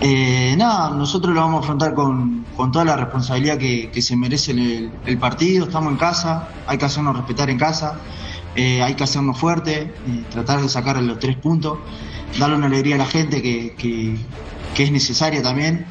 Eh, 0.00 0.54
nada, 0.56 0.90
nosotros 0.90 1.34
lo 1.34 1.40
vamos 1.40 1.60
a 1.60 1.64
afrontar 1.64 1.94
con, 1.94 2.44
toda 2.72 2.84
la 2.84 2.96
responsabilidad 2.96 3.58
que, 3.58 4.02
se 4.02 4.16
merece 4.16 4.52
el, 5.06 5.18
partido. 5.18 5.66
Estamos 5.66 5.92
en 5.92 5.98
casa, 5.98 6.48
hay 6.66 6.78
que 6.78 6.86
hacernos 6.86 7.16
respetar 7.16 7.50
en 7.50 7.58
casa, 7.58 7.98
eh, 8.56 8.82
hay 8.82 8.94
que 8.94 9.04
hacernos 9.04 9.38
fuerte, 9.38 9.82
eh, 9.82 10.24
tratar 10.30 10.60
de 10.60 10.68
sacar 10.68 11.00
los 11.02 11.18
tres 11.18 11.36
puntos, 11.36 11.78
darle 12.38 12.56
una 12.56 12.66
alegría 12.66 12.96
a 12.96 12.98
la 12.98 13.06
gente 13.06 13.42
que, 13.42 14.16
es 14.76 14.92
necesaria 14.92 15.42
también. 15.42 15.86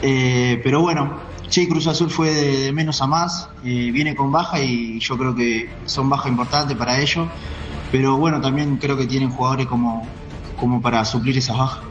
pero 0.00 0.80
bueno, 0.80 1.18
Che 1.50 1.68
Cruz 1.68 1.86
Azul 1.86 2.10
fue 2.10 2.30
de, 2.32 2.72
menos 2.72 3.02
a 3.02 3.06
más, 3.06 3.48
viene 3.62 4.14
con 4.14 4.32
baja 4.32 4.60
y 4.60 4.98
yo 4.98 5.18
creo 5.18 5.34
que 5.34 5.68
son 5.84 6.08
bajas 6.08 6.28
importantes 6.28 6.76
para 6.76 7.00
ellos. 7.00 7.28
Pero 7.92 8.16
bueno, 8.16 8.40
también 8.40 8.78
creo 8.78 8.96
que 8.96 9.06
tienen 9.06 9.30
jugadores 9.30 9.66
como, 9.66 10.06
como 10.58 10.80
para 10.80 11.04
suplir 11.04 11.36
esa 11.36 11.54
baja. 11.54 11.82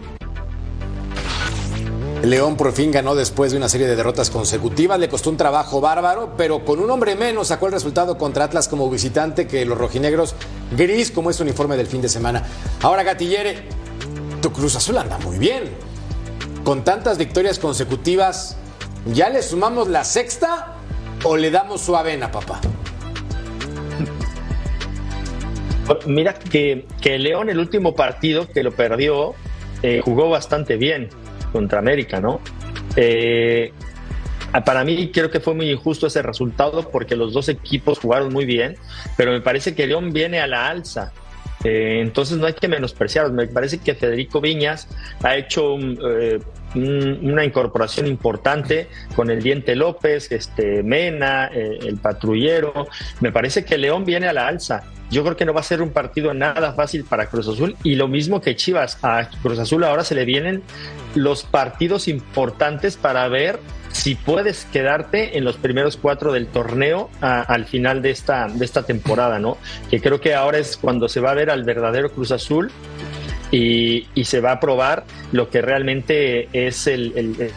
León 2.24 2.56
por 2.56 2.72
fin 2.72 2.90
ganó 2.90 3.16
después 3.16 3.52
de 3.52 3.58
una 3.58 3.68
serie 3.68 3.86
de 3.86 3.98
derrotas 3.98 4.30
consecutivas. 4.30 4.98
Le 4.98 5.10
costó 5.10 5.30
un 5.30 5.36
trabajo 5.36 5.82
bárbaro, 5.82 6.36
pero 6.38 6.64
con 6.64 6.80
un 6.80 6.90
hombre 6.90 7.16
menos 7.16 7.50
sacó 7.50 7.66
el 7.66 7.74
resultado 7.74 8.18
contra 8.18 8.46
Atlas 8.46 8.70
como 8.70 8.90
visitante 8.90 9.46
que 9.46 9.66
los 9.66 9.78
rojinegros 9.78 10.34
gris, 10.72 11.12
como 11.12 11.30
es 11.30 11.36
su 11.36 11.44
uniforme 11.44 11.76
del 11.76 11.88
fin 11.88 12.02
de 12.02 12.08
semana. 12.08 12.44
Ahora, 12.82 13.04
Gatillere, 13.04 13.64
tu 14.42 14.54
Cruz 14.54 14.78
Azul 14.78 14.98
anda 14.98 15.18
muy 15.20 15.38
bien. 15.38 15.64
Con 16.64 16.86
tantas 16.86 17.18
victorias 17.18 17.60
consecutivas, 17.60 18.56
¿ya 19.06 19.28
le 19.28 19.44
sumamos 19.44 19.90
la 19.90 20.06
sexta 20.06 20.78
o 21.26 21.36
le 21.36 21.52
damos 21.52 21.82
su 21.82 21.94
avena, 21.94 22.32
papá? 22.32 22.62
Mira 26.06 26.36
que, 26.36 26.88
que 27.02 27.20
León, 27.20 27.50
el 27.50 27.60
último 27.60 27.94
partido 27.96 28.48
que 28.48 28.64
lo 28.64 28.72
perdió, 28.72 29.34
eh, 29.82 30.02
jugó 30.02 30.30
bastante 30.30 30.78
bien 30.78 31.10
contra 31.54 31.80
América, 31.80 32.20
¿no? 32.20 32.42
Eh, 32.98 33.72
para 34.66 34.84
mí 34.84 35.10
creo 35.12 35.32
que 35.32 35.40
fue 35.40 35.54
muy 35.56 35.72
injusto 35.72 36.08
ese 36.08 36.22
resultado 36.22 36.92
porque 36.92 37.16
los 37.16 37.34
dos 37.34 37.50
equipos 37.50 38.00
jugaron 38.00 38.32
muy 38.34 38.46
bien, 38.46 38.76
pero 39.16 39.32
me 39.32 39.42
parece 39.42 39.74
que 39.74 39.88
León 39.88 40.12
viene 40.12 40.40
a 40.40 40.48
la 40.48 40.68
alza. 40.68 41.14
Eh, 41.64 42.00
entonces 42.02 42.38
no 42.38 42.46
hay 42.46 42.54
que 42.54 42.68
menospreciarlos. 42.68 43.34
Me 43.34 43.48
parece 43.48 43.80
que 43.80 43.96
Federico 43.96 44.42
Viñas 44.42 44.88
ha 45.24 45.38
hecho 45.38 45.78
eh, 45.80 46.40
una 46.76 47.46
incorporación 47.46 48.08
importante 48.08 48.88
con 49.16 49.30
el 49.30 49.42
Diente 49.42 49.76
López, 49.76 50.32
este 50.32 50.84
Mena, 50.84 51.48
el 51.48 51.98
patrullero. 51.98 52.88
Me 53.20 53.32
parece 53.32 53.64
que 53.66 53.78
León 53.78 54.06
viene 54.06 54.28
a 54.28 54.34
la 54.34 54.48
alza. 54.48 54.84
Yo 55.12 55.24
creo 55.24 55.38
que 55.38 55.46
no 55.46 55.54
va 55.54 55.60
a 55.60 55.64
ser 55.64 55.82
un 55.82 55.92
partido 55.92 56.34
nada 56.34 56.74
fácil 56.74 57.04
para 57.04 57.28
Cruz 57.28 57.48
Azul 57.48 57.76
y 57.84 57.96
lo 57.96 58.08
mismo 58.08 58.42
que 58.42 58.56
Chivas. 58.56 58.98
A 59.04 59.30
Cruz 59.44 59.60
Azul 59.60 59.84
ahora 59.84 60.04
se 60.04 60.16
le 60.16 60.26
vienen 60.26 60.64
los 61.14 61.44
partidos 61.44 62.08
importantes 62.08 62.98
para 62.98 63.28
ver 63.28 63.60
si 63.92 64.16
puedes 64.16 64.66
quedarte 64.66 65.38
en 65.38 65.44
los 65.44 65.58
primeros 65.58 65.98
cuatro 65.98 66.32
del 66.32 66.48
torneo 66.48 67.12
al 67.22 67.66
final 67.66 68.02
de 68.02 68.10
esta, 68.10 68.48
de 68.48 68.66
esta 68.66 68.84
temporada, 68.84 69.38
¿no? 69.38 69.60
Que 69.92 70.02
creo 70.02 70.20
que 70.20 70.34
ahora 70.34 70.58
es 70.58 70.78
cuando 70.78 71.08
se 71.08 71.20
va 71.20 71.30
a 71.30 71.36
ver 71.36 71.52
al 71.52 71.64
verdadero 71.64 72.12
Cruz 72.12 72.32
Azul 72.32 72.72
y, 73.54 74.26
se 74.26 74.42
va 74.42 74.54
a 74.54 74.60
probar 74.60 75.06
lo 75.32 75.50
que 75.50 75.62
realmente 75.62 76.50
es 76.54 76.88
el 76.88 77.52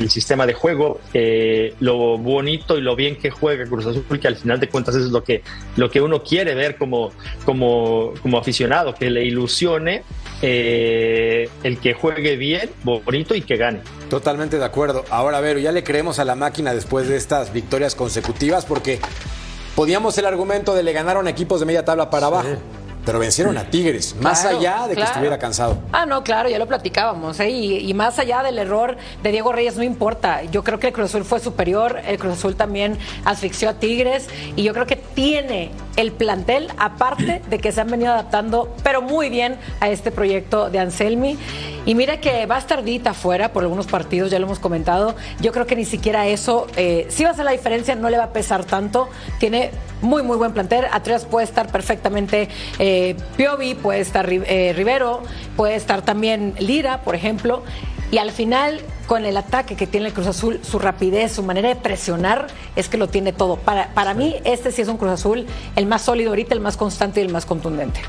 el 0.00 0.10
sistema 0.10 0.46
de 0.46 0.54
juego, 0.54 0.98
eh, 1.12 1.74
lo 1.80 2.18
bonito 2.18 2.78
y 2.78 2.80
lo 2.80 2.96
bien 2.96 3.16
que 3.16 3.30
juega 3.30 3.66
Cruz 3.66 3.86
Azul, 3.86 4.04
que 4.20 4.28
al 4.28 4.36
final 4.36 4.58
de 4.58 4.68
cuentas 4.68 4.94
es 4.94 5.10
lo 5.10 5.22
que, 5.22 5.42
lo 5.76 5.90
que 5.90 6.00
uno 6.00 6.22
quiere 6.22 6.54
ver 6.54 6.76
como, 6.76 7.12
como, 7.44 8.14
como 8.22 8.38
aficionado, 8.38 8.94
que 8.94 9.10
le 9.10 9.24
ilusione 9.24 10.02
eh, 10.42 11.48
el 11.62 11.78
que 11.78 11.94
juegue 11.94 12.36
bien, 12.36 12.70
bonito 12.82 13.34
y 13.34 13.42
que 13.42 13.56
gane. 13.56 13.80
Totalmente 14.08 14.58
de 14.58 14.64
acuerdo. 14.64 15.04
Ahora, 15.10 15.38
a 15.38 15.40
ver, 15.40 15.60
ya 15.60 15.70
le 15.70 15.84
creemos 15.84 16.18
a 16.18 16.24
la 16.24 16.34
máquina 16.34 16.74
después 16.74 17.08
de 17.08 17.16
estas 17.16 17.52
victorias 17.52 17.94
consecutivas 17.94 18.64
porque 18.64 18.98
podíamos 19.76 20.16
el 20.18 20.24
argumento 20.24 20.74
de 20.74 20.82
le 20.82 20.92
ganaron 20.92 21.28
equipos 21.28 21.60
de 21.60 21.66
media 21.66 21.84
tabla 21.84 22.10
para 22.10 22.26
abajo 22.26 22.58
pero 23.04 23.18
vencieron 23.18 23.56
a 23.58 23.64
Tigres, 23.64 24.14
más 24.20 24.44
allá 24.44 24.86
de 24.88 24.96
que 24.96 25.02
estuviera 25.02 25.38
cansado. 25.38 25.78
Ah, 25.92 26.06
no, 26.06 26.22
claro, 26.22 26.48
ya 26.48 26.58
lo 26.58 26.66
platicábamos, 26.66 27.40
¿eh? 27.40 27.50
y, 27.50 27.94
más 27.94 28.18
allá 28.18 28.42
del 28.42 28.58
error 28.58 28.96
de 29.22 29.30
Diego 29.30 29.52
Reyes, 29.52 29.76
no 29.76 29.82
importa. 29.82 30.42
Yo 30.44 30.64
creo 30.64 30.78
que 30.78 30.88
el 30.88 30.92
Cruz 30.92 31.06
Azul 31.10 31.24
fue 31.24 31.40
superior, 31.40 32.00
el 32.06 32.18
Cruz 32.18 32.34
Azul 32.34 32.56
también 32.56 32.98
asfixió 33.24 33.68
a 33.70 33.74
Tigres, 33.74 34.28
y 34.56 34.62
yo 34.62 34.72
creo 34.72 34.86
que 34.86 34.96
tiene 34.96 35.70
el 36.00 36.12
plantel, 36.12 36.68
aparte 36.78 37.42
de 37.48 37.58
que 37.58 37.72
se 37.72 37.80
han 37.80 37.90
venido 37.90 38.12
adaptando, 38.12 38.74
pero 38.82 39.02
muy 39.02 39.28
bien 39.28 39.56
a 39.80 39.88
este 39.88 40.10
proyecto 40.10 40.70
de 40.70 40.78
Anselmi. 40.78 41.38
Y 41.86 41.94
mira 41.94 42.20
que 42.20 42.46
va 42.46 42.56
a 42.56 42.58
estar 42.58 42.84
Dita 42.84 43.14
fuera 43.14 43.52
por 43.52 43.62
algunos 43.62 43.86
partidos, 43.86 44.30
ya 44.30 44.38
lo 44.38 44.46
hemos 44.46 44.58
comentado. 44.58 45.14
Yo 45.40 45.52
creo 45.52 45.66
que 45.66 45.76
ni 45.76 45.84
siquiera 45.84 46.26
eso, 46.26 46.66
eh, 46.76 47.06
si 47.08 47.24
va 47.24 47.30
a 47.30 47.34
ser 47.34 47.44
la 47.44 47.52
diferencia, 47.52 47.94
no 47.94 48.10
le 48.10 48.18
va 48.18 48.24
a 48.24 48.32
pesar 48.32 48.64
tanto. 48.64 49.08
Tiene 49.38 49.70
muy, 50.02 50.22
muy 50.22 50.36
buen 50.36 50.52
plantel. 50.52 50.86
Atrás 50.92 51.24
puede 51.24 51.44
estar 51.44 51.70
perfectamente 51.70 52.48
eh, 52.78 53.16
Piovi, 53.36 53.74
puede 53.74 54.00
estar 54.00 54.28
eh, 54.30 54.72
Rivero, 54.76 55.22
puede 55.56 55.74
estar 55.74 56.02
también 56.02 56.54
Lira, 56.58 57.02
por 57.02 57.14
ejemplo. 57.14 57.62
Y 58.10 58.18
al 58.18 58.32
final, 58.32 58.80
con 59.06 59.24
el 59.24 59.36
ataque 59.36 59.76
que 59.76 59.86
tiene 59.86 60.08
el 60.08 60.12
Cruz 60.12 60.26
Azul, 60.26 60.60
su 60.62 60.78
rapidez, 60.78 61.32
su 61.32 61.42
manera 61.42 61.68
de 61.68 61.76
presionar, 61.76 62.48
es 62.74 62.88
que 62.88 62.96
lo 62.96 63.08
tiene 63.08 63.32
todo. 63.32 63.56
Para, 63.56 63.94
para 63.94 64.14
mí, 64.14 64.36
este 64.44 64.72
sí 64.72 64.82
es 64.82 64.88
un 64.88 64.96
Cruz 64.96 65.12
Azul, 65.12 65.46
el 65.76 65.86
más 65.86 66.02
sólido 66.02 66.30
ahorita, 66.30 66.54
el 66.54 66.60
más 66.60 66.76
constante 66.76 67.20
y 67.20 67.24
el 67.24 67.32
más 67.32 67.46
contundente. 67.46 68.00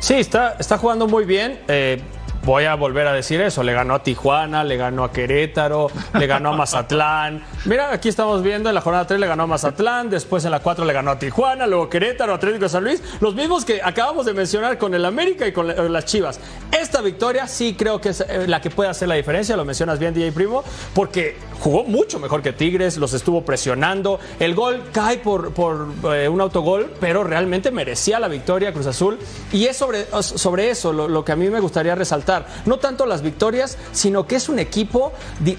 Sí, 0.00 0.14
está, 0.14 0.56
está 0.58 0.78
jugando 0.78 1.06
muy 1.08 1.24
bien. 1.24 1.60
Eh, 1.68 2.00
voy 2.44 2.64
a 2.64 2.74
volver 2.74 3.06
a 3.06 3.12
decir 3.12 3.40
eso. 3.40 3.62
Le 3.62 3.72
ganó 3.72 3.94
a 3.94 4.02
Tijuana, 4.02 4.64
le 4.64 4.76
ganó 4.76 5.04
a 5.04 5.12
Querétaro, 5.12 5.88
le 6.14 6.26
ganó 6.26 6.50
a 6.50 6.56
Mazatlán. 6.56 7.42
Mira, 7.64 7.92
aquí 7.92 8.08
estamos 8.08 8.42
viendo 8.42 8.68
en 8.68 8.74
la 8.74 8.80
jornada 8.80 9.06
3 9.06 9.20
le 9.20 9.26
ganó 9.26 9.44
a 9.44 9.46
Mazatlán, 9.46 10.10
después 10.10 10.44
en 10.44 10.50
la 10.50 10.60
4 10.60 10.84
le 10.84 10.92
ganó 10.92 11.12
a 11.12 11.18
Tijuana, 11.18 11.66
luego 11.66 11.88
Querétaro, 11.88 12.34
Atlético 12.34 12.64
de 12.64 12.68
San 12.68 12.84
Luis. 12.84 13.02
Los 13.20 13.34
mismos 13.34 13.64
que 13.64 13.80
acabamos 13.82 14.26
de 14.26 14.34
mencionar 14.34 14.78
con 14.78 14.94
el 14.94 15.04
América 15.04 15.46
y 15.46 15.52
con 15.52 15.92
las 15.92 16.04
Chivas. 16.04 16.40
Esta 16.72 17.00
victoria 17.00 17.46
sí 17.46 17.74
creo 17.78 18.00
que 18.00 18.10
es 18.10 18.20
eh, 18.20 18.46
la 18.46 18.60
que 18.60 18.70
puede 18.70 18.90
hacer 18.90 19.08
la 19.08 19.14
diferencia, 19.14 19.56
lo 19.56 19.64
mencionas 19.64 19.98
bien, 19.98 20.14
DJ 20.14 20.32
Primo, 20.32 20.64
porque 20.94 21.36
jugó 21.60 21.84
mucho 21.84 22.18
mejor 22.18 22.42
que 22.42 22.52
Tigres, 22.52 22.96
los 22.96 23.12
estuvo 23.12 23.44
presionando. 23.44 24.18
El 24.38 24.54
gol 24.54 24.82
cae 24.92 25.18
por, 25.18 25.52
eh, 26.14 26.28
un 26.28 26.40
autogol, 26.40 26.92
pero 27.00 27.22
realmente 27.22 27.70
merecía 27.70 28.18
la 28.18 28.28
victoria 28.28 28.72
Cruz 28.72 28.86
Azul. 28.86 29.18
Y 29.52 29.66
es 29.66 29.76
sobre, 29.76 30.06
sobre 30.22 30.70
eso 30.70 30.92
lo, 30.92 31.08
lo 31.08 31.24
que 31.24 31.32
a 31.32 31.36
mí 31.36 31.48
me 31.48 31.60
gustaría 31.60 31.94
resaltar 31.94 32.46
no 32.64 32.78
tanto 32.78 33.06
las 33.06 33.22
victorias, 33.22 33.78
sino 33.92 34.26
que 34.26 34.36
es 34.36 34.48
un 34.48 34.58
equipo, 34.58 35.12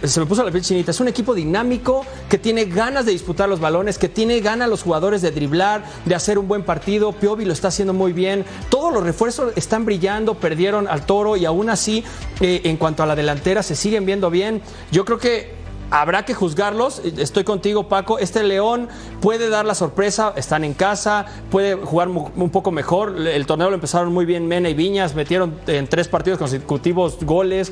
se 0.04 0.20
me 0.20 0.26
puso 0.26 0.43
la 0.43 0.52
piel 0.52 0.64
chinita, 0.64 0.91
es 0.91 0.99
un 0.99 1.08
equipo 1.08 1.34
dinámico 1.34 2.06
que 2.30 2.38
tiene 2.38 2.66
ganas 2.66 3.06
de 3.06 3.12
disputar 3.12 3.47
los 3.47 3.60
balones, 3.60 3.97
que 3.97 4.10
tiene 4.10 4.39
ganas 4.39 4.70
los 4.70 4.84
jugadores 4.84 5.22
de 5.22 5.32
driblar, 5.32 5.84
de 6.06 6.16
hacer 6.16 6.38
un 6.38 6.47
buen 6.47 6.64
partido. 6.64 7.12
Piovi 7.12 7.45
lo 7.45 7.54
está 7.54 7.70
haciendo 7.70 7.93
muy 7.93 8.14
bien. 8.14 8.45
Todos 8.70 8.93
los 8.93 9.04
refuerzos 9.04 9.54
están 9.56 9.86
brillando, 9.86 10.36
perdieron 10.36 10.88
al 10.88 11.06
toro 11.06 11.38
y 11.38 11.45
aún 11.45 11.70
así, 11.70 12.04
eh, 12.39 12.62
en 12.64 12.78
cuanto 12.78 13.04
a 13.04 13.06
la 13.06 13.16
delantera, 13.16 13.64
se 13.64 13.76
siguen 13.76 14.06
viendo 14.06 14.30
bien. 14.30 14.62
Yo 14.91 15.06
creo 15.06 15.18
que 15.18 15.61
habrá 15.92 16.26
que 16.26 16.34
juzgarlos. 16.34 17.02
Estoy 17.18 17.44
contigo, 17.44 17.88
Paco. 17.88 18.18
Este 18.18 18.42
León 18.44 18.88
puede 19.22 19.50
dar 19.50 19.66
la 19.66 19.76
sorpresa, 19.76 20.34
están 20.36 20.64
en 20.64 20.74
casa, 20.74 21.26
puede 21.52 21.76
jugar 21.76 22.08
un 22.10 22.50
poco 22.50 22.72
mejor. 22.72 23.16
El 23.28 23.46
torneo 23.46 23.70
lo 23.70 23.76
empezaron 23.76 24.12
muy 24.12 24.26
bien 24.26 24.48
Mena 24.48 24.70
y 24.70 24.74
Viñas, 24.74 25.14
metieron 25.14 25.54
en 25.68 25.88
tres 25.88 26.08
partidos 26.08 26.39
consecutivos 26.39 27.18
goles. 27.24 27.72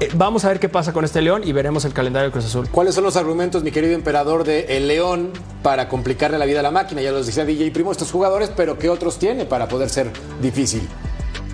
Eh, 0.00 0.08
vamos 0.14 0.46
a 0.46 0.48
ver 0.48 0.58
qué 0.58 0.70
pasa 0.70 0.94
con 0.94 1.04
este 1.04 1.20
León 1.20 1.42
y 1.44 1.52
veremos 1.52 1.84
el 1.84 1.92
calendario 1.92 2.28
de 2.28 2.32
Cruz 2.32 2.46
Azul. 2.46 2.68
¿Cuáles 2.70 2.94
son 2.94 3.04
los 3.04 3.16
argumentos, 3.16 3.62
mi 3.62 3.70
querido 3.70 3.92
emperador, 3.94 4.44
de 4.44 4.78
el 4.78 4.88
León 4.88 5.30
para 5.62 5.90
complicarle 5.90 6.38
la 6.38 6.46
vida 6.46 6.60
a 6.60 6.62
la 6.62 6.70
máquina? 6.70 7.02
Ya 7.02 7.12
los 7.12 7.26
decía 7.26 7.44
DJ 7.44 7.70
Primo, 7.70 7.92
estos 7.92 8.10
jugadores, 8.10 8.50
pero 8.56 8.78
¿qué 8.78 8.88
otros 8.88 9.18
tiene 9.18 9.44
para 9.44 9.68
poder 9.68 9.90
ser 9.90 10.10
difícil? 10.40 10.88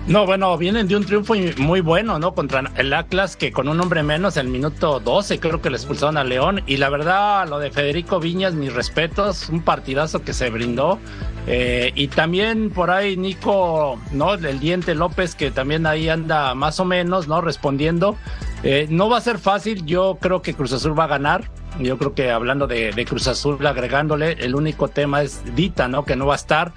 No, 0.07 0.25
bueno, 0.25 0.57
vienen 0.57 0.87
de 0.87 0.95
un 0.95 1.05
triunfo 1.05 1.33
muy 1.57 1.81
bueno, 1.81 2.17
¿no? 2.17 2.33
Contra 2.33 2.63
el 2.77 2.93
Atlas, 2.93 3.35
que 3.35 3.51
con 3.51 3.67
un 3.67 3.81
hombre 3.81 4.03
menos, 4.03 4.37
el 4.37 4.47
minuto 4.47 5.01
12, 5.01 5.37
creo 5.41 5.61
que 5.61 5.69
le 5.69 5.75
expulsaron 5.75 6.15
a 6.15 6.23
León. 6.23 6.61
Y 6.65 6.77
la 6.77 6.87
verdad, 6.87 7.45
lo 7.49 7.59
de 7.59 7.71
Federico 7.71 8.17
Viñas, 8.21 8.53
mis 8.53 8.71
respetos, 8.71 9.49
un 9.49 9.61
partidazo 9.61 10.23
que 10.23 10.31
se 10.31 10.49
brindó. 10.49 10.97
Eh, 11.45 11.91
y 11.93 12.07
también 12.07 12.69
por 12.69 12.89
ahí 12.89 13.17
Nico, 13.17 13.99
¿no? 14.13 14.35
El 14.35 14.61
Diente 14.61 14.95
López, 14.95 15.35
que 15.35 15.51
también 15.51 15.85
ahí 15.85 16.07
anda 16.07 16.55
más 16.55 16.79
o 16.79 16.85
menos, 16.85 17.27
¿no? 17.27 17.41
Respondiendo. 17.41 18.15
Eh, 18.63 18.87
no 18.89 19.09
va 19.09 19.17
a 19.17 19.21
ser 19.21 19.37
fácil, 19.37 19.85
yo 19.85 20.17
creo 20.21 20.41
que 20.41 20.53
Cruz 20.53 20.71
Azul 20.71 20.97
va 20.97 21.03
a 21.03 21.07
ganar. 21.07 21.51
Yo 21.79 21.97
creo 21.97 22.13
que 22.13 22.31
hablando 22.31 22.67
de, 22.67 23.05
Cruz 23.07 23.27
Azul, 23.27 23.65
agregándole, 23.65 24.33
el 24.39 24.55
único 24.55 24.87
tema 24.87 25.21
es 25.21 25.41
Dita, 25.55 25.87
¿no? 25.87 26.05
Que 26.05 26.15
no 26.15 26.25
va 26.25 26.33
a 26.33 26.37
estar. 26.37 26.73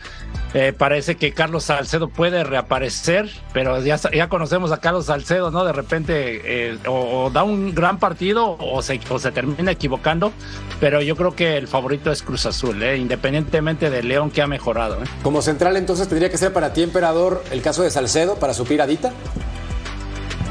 Eh, 0.53 0.73
parece 0.77 1.17
que 1.17 1.33
Carlos 1.33 1.65
Salcedo 1.65 2.09
puede 2.09 2.43
reaparecer, 2.43 3.31
pero 3.53 3.81
ya, 3.83 3.97
ya 4.13 4.29
conocemos 4.29 4.73
a 4.73 4.79
Carlos 4.79 5.07
Salcedo, 5.07 5.51
¿no? 5.51 5.65
De 5.65 5.73
repente 5.73 6.43
eh, 6.45 6.79
o, 6.87 7.31
da 7.33 7.45
un 7.45 7.75
gran 7.75 7.99
partido 7.99 8.57
o 8.59 8.83
se, 8.83 8.99
termina 9.33 9.71
equivocando, 9.71 10.33
pero 10.81 11.01
yo 11.03 11.17
creo 11.17 11.37
que 11.37 11.57
el 11.57 11.69
favorito 11.69 12.11
es 12.11 12.23
Cruz 12.23 12.47
Azul, 12.47 12.83
¿eh? 12.83 12.97
independientemente 12.97 13.91
de 13.91 14.03
León 14.03 14.31
que 14.31 14.43
ha 14.43 14.47
mejorado. 14.47 14.97
¿eh? 14.97 15.07
Como 15.23 15.41
central, 15.41 15.77
entonces 15.77 16.09
tendría 16.09 16.31
que 16.31 16.39
ser 16.39 16.53
para 16.53 16.73
ti, 16.73 16.83
emperador, 16.83 17.45
el 17.53 17.63
caso 17.63 17.83
de 17.83 17.91
Salcedo 17.91 18.37
para 18.37 18.53
suplir 18.53 18.83
a 18.83 18.87
Dita. 18.87 19.13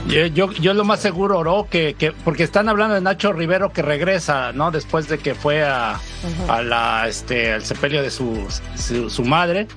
Yo, 0.10 0.52
yo, 0.52 0.74
lo 0.74 0.86
más 0.86 1.02
seguro, 1.02 1.38
Oro, 1.38 1.68
que, 1.70 1.94
que, 1.94 2.12
porque 2.12 2.42
están 2.42 2.68
hablando 2.68 2.96
de 2.96 3.02
Nacho 3.02 3.32
Rivero 3.32 3.72
que 3.72 3.84
regresa, 3.84 4.52
¿no? 4.54 4.72
Después 4.72 5.08
de 5.08 5.20
que 5.20 5.36
fue 5.36 5.64
a, 5.64 6.00
a 6.48 6.62
la, 6.64 7.08
este, 7.08 7.54
al 7.54 7.64
sepelio 7.64 8.02
de 8.02 8.10
su, 8.10 8.48
su, 8.76 9.24
madre. 9.24 9.68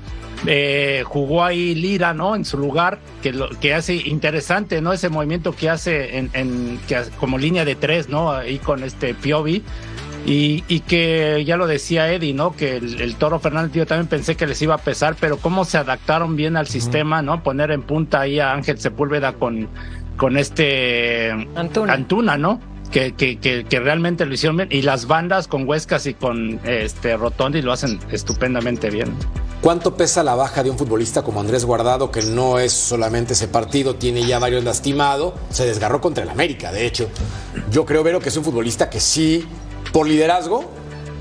Eh, 0.47 1.05
jugó 1.07 1.45
ahí 1.45 1.75
Lira, 1.75 2.15
¿no? 2.15 2.35
En 2.35 2.47
su 2.47 2.57
lugar, 2.57 2.99
que, 3.23 3.33
lo, 3.33 3.51
que 3.61 3.75
hace 3.75 3.95
interesante, 3.95 4.81
¿no? 4.81 4.95
Ese 4.95 5.11
movimiento 5.11 5.53
que 5.53 5.69
hace 5.69 6.17
en, 6.17 6.31
en 6.33 6.81
que, 6.89 7.03
como 7.21 7.37
línea 7.37 7.67
de 7.67 7.75
tres, 7.75 8.09
¿no? 8.09 8.33
Ahí 8.33 8.59
con 8.59 8.83
este 8.85 9.13
Piovi. 9.13 9.63
Y, 10.25 10.63
y, 10.69 10.81
que 10.81 11.43
ya 11.45 11.57
lo 11.57 11.67
decía 11.67 12.11
Eddie, 12.11 12.33
¿no? 12.33 12.55
Que 12.55 12.77
el, 12.77 13.17
Toro 13.17 13.41
Fernández, 13.41 13.73
yo 13.75 13.87
también 13.87 14.07
pensé 14.07 14.37
que 14.37 14.47
les 14.47 14.63
iba 14.63 14.77
a 14.77 14.79
pesar, 14.79 15.17
pero 15.21 15.37
cómo 15.37 15.65
se 15.65 15.79
adaptaron 15.79 16.37
bien 16.37 16.57
al 16.57 16.69
sistema, 16.69 17.23
¿no? 17.23 17.43
Poner 17.43 17.73
en 17.73 17.83
punta 17.83 18.21
ahí 18.21 18.39
a 18.39 18.53
Ángel 18.53 18.79
Sepúlveda 18.79 19.33
con, 19.33 19.69
con 20.17 20.37
este 20.37 21.31
Antuna, 21.55 22.37
¿no? 22.37 22.61
Que, 22.91 23.15
que, 23.15 23.39
que, 23.39 23.81
realmente 23.81 24.27
lo 24.27 24.35
hicieron 24.35 24.59
bien. 24.59 24.69
Y 24.71 24.83
las 24.83 25.07
bandas 25.07 25.49
con 25.49 25.67
Huescas 25.67 26.07
y 26.07 26.13
con 26.13 26.61
este 26.65 27.17
Rotondi 27.17 27.63
lo 27.63 27.73
hacen 27.73 27.99
estupendamente 28.11 28.91
bien. 28.91 29.15
¿Cuánto 29.63 29.97
pesa 29.97 30.23
la 30.23 30.35
baja 30.35 30.63
de 30.63 30.71
un 30.71 30.77
futbolista 30.77 31.23
como 31.23 31.41
Andrés 31.41 31.65
Guardado, 31.65 32.11
que 32.11 32.21
no 32.23 32.59
es 32.59 32.73
solamente 32.73 33.33
ese 33.33 33.49
partido, 33.49 33.95
tiene 33.95 34.27
ya 34.27 34.39
varios 34.39 34.65
lastimados, 34.65 35.35
se 35.51 35.65
desgarró 35.65 36.01
contra 36.01 36.25
el 36.25 36.31
América, 36.31 36.71
de 36.71 36.85
hecho? 36.85 37.09
Yo 37.71 37.87
creo, 37.87 38.03
Vero, 38.03 38.21
que 38.21 38.29
es 38.29 38.37
un 38.37 38.45
futbolista 38.45 38.91
que 38.91 39.01
sí, 39.01 39.47
por 39.93 40.07
liderazgo, 40.07 40.71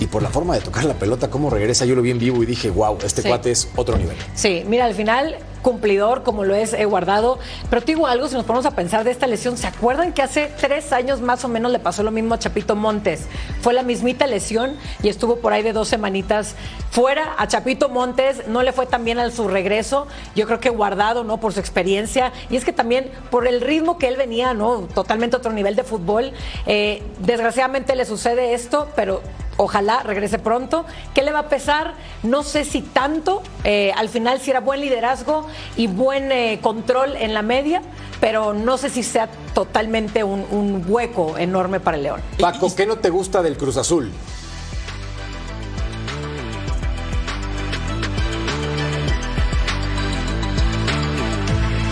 y 0.01 0.07
por 0.07 0.23
la 0.23 0.29
forma 0.29 0.55
de 0.55 0.61
tocar 0.61 0.83
la 0.83 0.95
pelota, 0.95 1.29
cómo 1.29 1.51
regresa, 1.51 1.85
yo 1.85 1.95
lo 1.95 2.01
vi 2.01 2.09
en 2.09 2.17
vivo 2.17 2.41
y 2.41 2.47
dije, 2.47 2.71
wow, 2.71 2.97
este 3.03 3.21
cuate 3.21 3.51
es 3.51 3.69
otro 3.75 3.99
nivel. 3.99 4.17
Sí, 4.33 4.63
mira, 4.67 4.85
al 4.85 4.95
final 4.95 5.37
cumplidor 5.61 6.23
como 6.23 6.43
lo 6.43 6.55
es 6.55 6.75
guardado. 6.87 7.39
Pero 7.69 7.81
te 7.81 7.93
digo 7.93 8.07
algo, 8.07 8.27
si 8.27 8.33
nos 8.35 8.45
ponemos 8.45 8.65
a 8.65 8.71
pensar 8.71 9.03
de 9.03 9.11
esta 9.11 9.27
lesión, 9.27 9.57
¿se 9.57 9.67
acuerdan 9.67 10.13
que 10.13 10.21
hace 10.21 10.51
tres 10.59 10.91
años 10.91 11.21
más 11.21 11.45
o 11.45 11.47
menos 11.47 11.71
le 11.71 11.79
pasó 11.79 12.03
lo 12.03 12.11
mismo 12.11 12.33
a 12.33 12.39
Chapito 12.39 12.75
Montes? 12.75 13.27
Fue 13.61 13.73
la 13.73 13.83
mismita 13.83 14.27
lesión 14.27 14.75
y 15.03 15.09
estuvo 15.09 15.37
por 15.37 15.53
ahí 15.53 15.63
de 15.63 15.73
dos 15.73 15.87
semanitas 15.87 16.55
fuera. 16.89 17.35
A 17.37 17.47
Chapito 17.47 17.89
Montes 17.89 18.47
no 18.47 18.63
le 18.63 18.73
fue 18.73 18.85
tan 18.85 19.05
bien 19.05 19.19
al 19.19 19.31
su 19.31 19.47
regreso. 19.47 20.07
Yo 20.35 20.45
creo 20.47 20.59
que 20.59 20.69
guardado, 20.69 21.23
¿no? 21.23 21.39
Por 21.39 21.53
su 21.53 21.59
experiencia. 21.59 22.33
Y 22.49 22.55
es 22.55 22.65
que 22.65 22.73
también 22.73 23.11
por 23.29 23.47
el 23.47 23.61
ritmo 23.61 23.97
que 23.97 24.07
él 24.07 24.17
venía, 24.17 24.53
¿no? 24.53 24.87
Totalmente 24.93 25.37
otro 25.37 25.53
nivel 25.53 25.75
de 25.75 25.83
fútbol. 25.83 26.31
Eh, 26.65 27.03
desgraciadamente 27.19 27.95
le 27.95 28.05
sucede 28.05 28.53
esto, 28.53 28.87
pero 28.95 29.21
Ojalá 29.61 30.01
regrese 30.01 30.39
pronto. 30.39 30.85
¿Qué 31.13 31.21
le 31.21 31.31
va 31.31 31.41
a 31.41 31.47
pesar? 31.47 31.93
No 32.23 32.41
sé 32.41 32.65
si 32.65 32.81
tanto. 32.81 33.43
Eh, 33.63 33.91
al 33.95 34.09
final 34.09 34.41
si 34.41 34.49
era 34.49 34.59
buen 34.59 34.81
liderazgo 34.81 35.45
y 35.77 35.85
buen 35.85 36.31
eh, 36.31 36.57
control 36.63 37.15
en 37.15 37.35
la 37.35 37.43
media, 37.43 37.83
pero 38.19 38.55
no 38.55 38.79
sé 38.79 38.89
si 38.89 39.03
sea 39.03 39.29
totalmente 39.53 40.23
un, 40.23 40.83
hueco 40.87 41.37
enorme 41.37 41.79
para 41.79 41.97
el 41.97 42.01
León. 42.01 42.21
Paco, 42.39 42.75
¿qué 42.75 42.87
no 42.87 42.97
te 42.97 43.11
gusta 43.11 43.43
del 43.43 43.55
Cruz 43.55 43.77
Azul? 43.77 44.11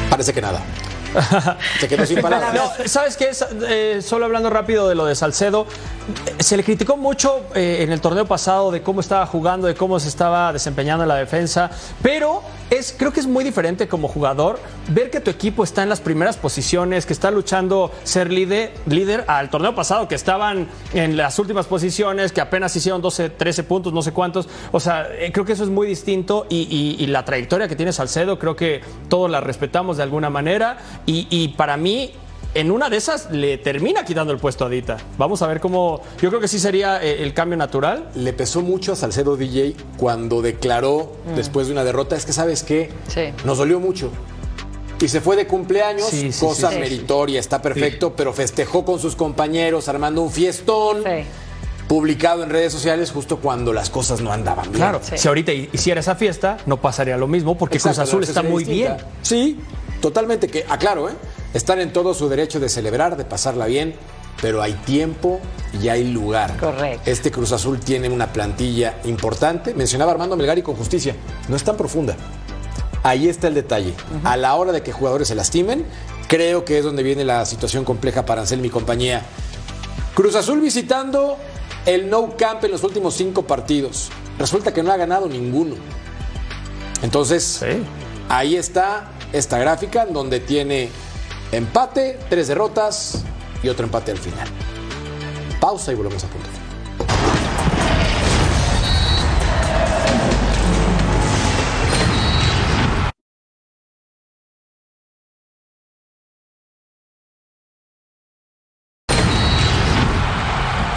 Parece 0.10 0.34
que 0.34 0.42
nada. 0.42 0.60
Se 1.80 1.88
quedó 1.88 2.06
sin 2.06 2.22
palabras. 2.22 2.74
¿Sabes 2.86 3.18
qué? 3.18 3.32
Eh, 3.68 4.02
solo 4.02 4.26
hablando 4.26 4.50
rápido 4.50 4.88
de 4.88 4.96
lo 4.96 5.06
de 5.06 5.16
Salcedo, 5.16 5.66
se 6.40 6.58
le 6.58 6.64
criticó 6.64 6.98
mucho 6.98 7.46
eh, 7.56 7.80
en 7.82 7.92
el 7.92 8.02
torneo 8.02 8.26
pasado 8.26 8.72
de 8.72 8.82
cómo 8.82 9.02
estaba 9.02 9.26
jugando, 9.26 9.68
de 9.68 9.76
cómo 9.76 10.00
se 10.00 10.08
estaba 10.08 10.54
desempeñando 10.54 11.04
en 11.04 11.10
la 11.10 11.16
defensa, 11.16 11.70
pero 12.02 12.44
es, 12.70 12.94
creo 12.98 13.12
que 13.12 13.20
es 13.20 13.28
muy 13.28 13.44
diferente 13.44 13.88
como 13.88 14.08
jugador 14.08 14.60
ver 14.90 15.10
que 15.10 15.20
tu 15.20 15.32
equipo 15.32 15.64
está 15.64 15.84
en 15.84 15.90
las 15.90 16.02
primeras 16.02 16.38
posiciones, 16.38 17.06
que 17.06 17.14
está 17.14 17.32
luchando 17.32 17.92
ser 18.04 18.32
líder, 18.32 18.74
líder 18.86 19.26
al 19.28 19.50
torneo 19.50 19.76
pasado, 19.76 20.08
que 20.08 20.16
estaban 20.16 20.68
en 20.94 21.18
las 21.18 21.40
últimas 21.40 21.66
posiciones, 21.66 22.32
que 22.32 22.42
apenas 22.42 22.76
hicieron 22.76 23.02
12, 23.02 23.32
13 23.32 23.64
puntos, 23.64 23.94
no 23.94 24.02
sé 24.02 24.12
cuántos. 24.12 24.48
O 24.72 24.80
sea, 24.80 25.08
eh, 25.12 25.32
creo 25.32 25.46
que 25.46 25.54
eso 25.54 25.64
es 25.64 25.70
muy 25.70 25.88
distinto 25.88 26.46
y, 26.50 26.98
y 27.00 27.08
la 27.08 27.26
trayectoria 27.26 27.68
que 27.68 27.76
tiene 27.76 27.94
Salcedo, 27.94 28.40
creo 28.40 28.56
que 28.56 28.82
todos 29.08 29.30
la 29.30 29.42
respetamos 29.42 29.98
de 29.98 30.04
alguna 30.04 30.30
manera 30.30 30.78
y, 31.06 31.50
para 31.50 31.78
mí 31.78 32.12
en 32.54 32.72
una 32.72 32.90
de 32.90 32.98
esas 32.98 33.32
le 33.32 33.58
termina 33.58 34.04
quitando 34.04 34.34
el 34.34 34.40
puesto 34.40 34.66
a 34.66 34.70
Dita. 34.70 34.98
Vamos 35.18 35.42
a 35.42 35.48
ver 35.48 35.60
cómo. 35.60 36.02
Yo 36.22 36.30
creo 36.30 36.42
que 36.42 36.48
sí 36.48 36.60
sería 36.60 37.02
eh, 37.04 37.24
el 37.24 37.34
cambio 37.34 37.58
natural. 37.58 38.10
Le 38.16 38.34
pesó 38.34 38.62
mucho 38.62 38.94
a 38.94 38.96
Salcedo 38.96 39.38
DJ 39.38 39.76
cuando 39.98 40.42
declaró 40.42 41.14
mm. 41.32 41.36
después 41.36 41.68
de 41.68 41.74
una 41.74 41.84
derrota: 41.84 42.16
es 42.16 42.26
que, 42.26 42.34
¿sabes 42.34 42.64
qué? 42.64 42.90
Nos 43.46 43.58
dolió 43.58 43.80
mucho. 43.80 44.12
Y 45.02 45.08
se 45.08 45.22
fue 45.22 45.38
de 45.38 45.48
cumpleaños, 45.48 46.12
cosa 46.40 46.72
meritoria, 46.72 47.40
está 47.40 47.62
perfecto, 47.62 48.14
pero 48.18 48.34
festejó 48.34 48.84
con 48.84 49.00
sus 49.00 49.16
compañeros 49.16 49.88
armando 49.88 50.22
un 50.22 50.30
fiestón 50.30 51.04
publicado 51.88 52.44
en 52.44 52.50
redes 52.50 52.74
sociales 52.74 53.10
justo 53.10 53.38
cuando 53.38 53.72
las 53.72 53.90
cosas 53.90 54.20
no 54.20 54.34
andaban 54.34 54.66
bien. 54.66 54.76
Claro, 54.76 55.00
si 55.02 55.26
ahorita 55.26 55.54
hiciera 55.54 56.02
esa 56.02 56.16
fiesta, 56.16 56.58
no 56.66 56.82
pasaría 56.82 57.16
lo 57.16 57.28
mismo 57.28 57.58
porque 57.58 57.80
Cruz 57.80 57.98
Azul 57.98 58.24
está 58.24 58.44
muy 58.44 58.66
bien. 58.66 58.98
Sí, 59.22 59.58
Totalmente 60.02 60.48
que, 60.48 60.66
aclaro, 60.68 61.10
¿eh? 61.10 61.14
Están 61.54 61.80
en 61.80 61.94
todo 61.94 62.14
su 62.14 62.30
derecho 62.30 62.60
de 62.60 62.70
celebrar, 62.70 63.18
de 63.18 63.26
pasarla 63.26 63.66
bien, 63.66 63.96
pero 64.42 64.62
hay 64.62 64.74
tiempo 64.74 65.40
y 65.82 65.90
hay 65.90 66.06
lugar. 66.06 66.58
Correcto. 66.58 67.10
Este 67.10 67.32
Cruz 67.32 67.52
Azul 67.52 67.80
tiene 67.80 68.10
una 68.10 68.32
plantilla 68.32 69.00
importante. 69.06 69.74
Mencionaba 69.74 70.12
Armando 70.12 70.38
Melgari 70.38 70.62
con 70.62 70.76
justicia, 70.76 71.16
no 71.48 71.56
es 71.56 71.64
tan 71.64 71.78
profunda. 71.78 72.16
Ahí 73.04 73.28
está 73.28 73.48
el 73.48 73.54
detalle. 73.54 73.94
A 74.24 74.36
la 74.36 74.56
hora 74.56 74.72
de 74.72 74.84
que 74.84 74.92
jugadores 74.92 75.30
se 75.30 75.36
lastimen, 75.36 75.86
creo 76.28 76.66
que 76.66 76.78
es 76.78 76.84
donde 76.84 77.02
viene 77.04 77.24
la 77.24 77.46
situación 77.46 77.86
compleja 77.86 78.26
para 78.26 78.42
Anselmi 78.42 78.68
y 78.68 78.72
compañía. 78.72 79.24
Cruz 80.14 80.36
Azul 80.36 80.60
visitando 80.60 81.38
el 81.86 82.10
No 82.10 82.36
Camp 82.36 82.64
en 82.66 82.72
los 82.72 82.84
últimos 82.84 83.14
cinco 83.16 83.44
partidos. 83.44 84.10
Resulta 84.38 84.74
que 84.74 84.84
no 84.84 84.92
ha 84.92 84.98
ganado 84.98 85.28
ninguno. 85.28 85.76
Entonces, 87.02 87.64
ahí 88.28 88.56
está 88.56 89.12
esta 89.32 89.58
gráfica 89.60 90.06
donde 90.06 90.40
tiene 90.40 90.90
empate, 91.52 92.20
tres 92.30 92.48
derrotas 92.48 93.24
y 93.64 93.70
otro 93.70 93.86
empate 93.86 94.12
al 94.12 94.18
final. 94.18 94.48
Pausa 95.60 95.92
y 95.92 95.96
volvemos 95.96 96.24
a 96.24 96.28
punto. 96.28 96.50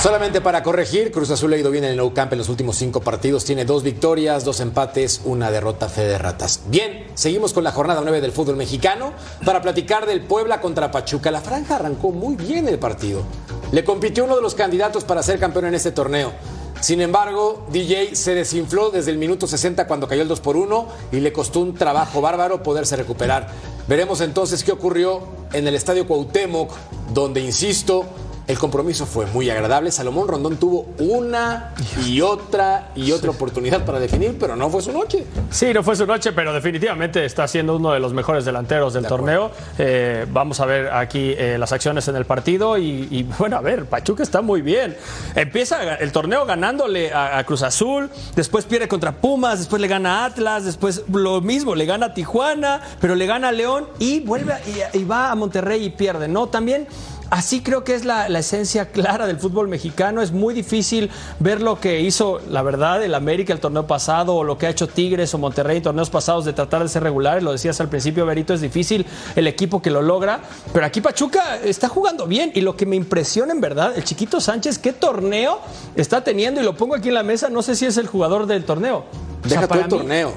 Solamente 0.03 0.41
para 0.41 0.65
corregir, 0.65 1.13
Cruz 1.13 1.31
Azul 1.31 1.53
ha 1.53 1.57
ido 1.57 1.71
bien 1.71 1.85
en 1.85 1.93
el 1.93 1.97
Nou 1.97 2.13
Camp 2.13 2.33
en 2.33 2.39
los 2.41 2.49
últimos 2.49 2.75
cinco 2.75 3.03
partidos. 3.03 3.45
Tiene 3.45 3.65
dos 3.65 3.85
victorias, 3.85 4.45
dos 4.45 4.59
empates, 4.59 5.21
una 5.25 5.53
derrota 5.53 5.89
fe 5.89 6.03
de 6.03 6.19
ratas. 6.19 6.63
Bien, 6.67 7.07
seguimos 7.15 7.53
con 7.53 7.63
la 7.63 7.71
jornada 7.71 8.01
9 8.03 8.21
del 8.21 8.33
fútbol 8.33 8.57
mexicano 8.57 9.13
para 9.47 9.63
platicar 9.63 10.05
del 10.07 10.23
Puebla 10.23 10.61
contra 10.61 10.91
Pachuca. 10.91 11.31
La 11.31 11.41
franja 11.41 11.77
arrancó 11.77 12.11
muy 12.11 12.35
bien 12.35 12.67
el 12.67 12.81
partido. 12.81 13.23
Le 13.71 13.85
compitió 13.85 14.25
uno 14.25 14.35
de 14.35 14.43
los 14.43 14.57
candidatos 14.57 15.05
para 15.05 15.23
ser 15.23 15.39
campeón 15.39 15.67
en 15.67 15.75
este 15.75 15.93
torneo. 15.93 16.33
Sin 16.81 17.01
embargo, 17.01 17.65
DJ 17.71 18.17
se 18.17 18.35
desinfló 18.35 18.91
desde 18.91 19.13
el 19.13 19.19
minuto 19.19 19.47
60 19.47 19.87
cuando 19.87 20.09
cayó 20.09 20.23
el 20.23 20.29
2 20.29 20.41
por 20.41 20.57
1 20.57 20.89
y 21.13 21.21
le 21.21 21.33
costó 21.33 21.61
un 21.61 21.75
trabajo 21.75 22.21
bárbaro 22.21 22.65
poderse 22.65 22.97
recuperar. 22.97 23.51
Veremos 23.87 24.21
entonces 24.21 24.65
qué 24.65 24.73
ocurrió 24.73 25.23
en 25.53 25.69
el 25.69 25.77
estadio 25.77 26.09
Cuauhtémoc, 26.09 26.73
donde, 27.15 27.41
insisto, 27.41 28.05
el 28.53 28.59
compromiso 28.59 29.07
fue 29.07 29.27
muy 29.27 29.49
agradable. 29.51 29.91
Salomón 29.91 30.29
Rondón 30.29 30.57
tuvo 30.57 30.87
una 30.99 31.73
y 32.07 32.21
otra 32.21 32.91
y 32.95 33.11
otra 33.13 33.31
oportunidad 33.31 33.85
para 33.85 33.99
definir, 33.99 34.37
pero 34.39 34.55
no 34.57 34.69
fue 34.71 34.83
su 34.83 34.93
noche. 34.93 35.25
Sí, 35.51 35.73
no 35.73 35.83
fue 35.83 35.97
su 35.97 36.07
noche, 36.07 36.33
pero 36.33 36.53
definitivamente 36.53 37.25
está 37.25 37.49
siendo 37.49 37.77
uno 37.77 37.93
de 37.93 38.01
los 38.01 38.13
mejores 38.13 38.45
delanteros 38.45 38.93
del 38.95 39.07
torneo. 39.07 39.51
Eh, 39.79 40.27
vamos 40.31 40.61
a 40.61 40.67
ver 40.67 40.93
aquí 40.93 41.35
eh, 41.37 41.57
las 41.59 41.73
acciones 41.73 42.07
en 42.09 42.17
el 42.17 42.27
partido 42.27 42.77
y, 42.79 43.09
y, 43.11 43.23
bueno, 43.39 43.57
a 43.57 43.61
ver, 43.61 43.87
Pachuca 43.87 44.23
está 44.23 44.43
muy 44.43 44.61
bien. 44.63 44.97
Empieza 45.35 45.95
el 45.97 46.13
torneo 46.13 46.45
ganándole 46.45 47.13
a, 47.13 47.39
a 47.39 47.45
Cruz 47.45 47.63
Azul, 47.63 48.11
después 48.37 48.65
pierde 48.67 48.87
contra 48.87 49.13
Pumas, 49.13 49.59
después 49.61 49.81
le 49.81 49.89
gana 49.89 50.21
a 50.21 50.25
Atlas, 50.27 50.65
después 50.65 51.05
lo 51.11 51.41
mismo, 51.41 51.75
le 51.75 51.87
gana 51.87 52.07
a 52.07 52.15
Tijuana, 52.15 52.81
pero 53.01 53.15
le 53.15 53.27
gana 53.27 53.49
a 53.49 53.53
León 53.53 53.87
y 53.99 54.21
vuelve 54.21 54.53
a- 54.53 54.61
y, 54.95 54.99
y 54.99 55.05
va 55.05 55.31
a 55.31 55.35
Monterrey 55.35 55.85
y 55.85 55.91
pierde, 55.91 56.29
¿no? 56.29 56.49
También 56.49 56.87
Así 57.33 57.63
creo 57.63 57.83
que 57.83 57.95
es 57.95 58.05
la, 58.05 58.29
la 58.29 58.41
esencia 58.41 58.91
clara 58.91 59.27
del 59.27 59.39
fútbol 59.39 59.67
mexicano. 59.67 60.21
Es 60.21 60.33
muy 60.33 60.53
difícil 60.53 61.11
ver 61.41 61.63
lo 61.63 61.81
que 61.81 62.03
hizo, 62.03 62.41
la 62.51 62.61
verdad, 62.61 63.03
el 63.03 63.15
América 63.15 63.55
el 63.55 63.59
torneo 63.61 63.87
pasado 63.87 64.35
o 64.35 64.45
lo 64.45 64.59
que 64.59 64.67
ha 64.67 64.69
hecho 64.69 64.87
Tigres 64.87 65.33
o 65.33 65.39
Monterrey 65.39 65.79
en 65.79 65.83
torneos 65.83 66.11
pasados 66.11 66.45
de 66.45 66.53
tratar 66.53 66.83
de 66.83 66.91
ser 66.91 67.03
regulares. 67.03 67.43
Lo 67.43 67.53
decías 67.53 67.81
al 67.81 67.89
principio, 67.89 68.27
Berito, 68.27 68.53
es 68.53 68.61
difícil 68.61 69.07
el 69.35 69.47
equipo 69.47 69.81
que 69.81 69.91
lo 69.91 70.03
logra. 70.03 70.41
Pero 70.75 70.85
aquí 70.85 71.01
Pachuca 71.01 71.57
está 71.65 71.89
jugando 71.89 72.27
bien 72.27 72.53
y 72.55 72.61
lo 72.61 72.77
que 72.77 72.85
me 72.85 72.97
impresiona 72.97 73.53
en 73.55 73.63
verdad, 73.63 73.95
el 73.97 74.05
chiquito 74.05 74.39
Sánchez, 74.39 74.79
qué 74.79 74.93
torneo 74.93 75.59
está 75.97 76.23
teniendo 76.23 76.61
y 76.61 76.65
lo 76.65 76.77
pongo 76.77 76.95
aquí 76.97 77.09
en 77.09 77.15
la 77.15 77.23
mesa. 77.23 77.49
No 77.49 77.63
sé 77.63 77.77
si 77.77 77.87
es 77.87 77.97
el 77.97 78.09
jugador 78.09 78.45
del 78.45 78.65
torneo. 78.67 79.07
O 79.43 79.49
sea, 79.49 79.61
Deja 79.61 79.61
todo 79.63 79.69
para 79.71 79.81
el 79.81 79.87
mí- 79.91 79.97
torneo. 79.97 80.35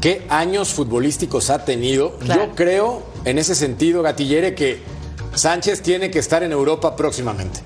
¿Qué 0.00 0.26
años 0.28 0.70
futbolísticos 0.74 1.48
ha 1.50 1.64
tenido? 1.64 2.18
Yo 2.26 2.50
creo, 2.56 3.04
en 3.24 3.38
ese 3.38 3.54
sentido, 3.54 4.02
Gatillere, 4.02 4.56
que 4.56 4.82
Sánchez 5.34 5.82
tiene 5.82 6.10
que 6.10 6.20
estar 6.20 6.42
en 6.42 6.52
Europa 6.52 6.94
próximamente. 6.94 7.60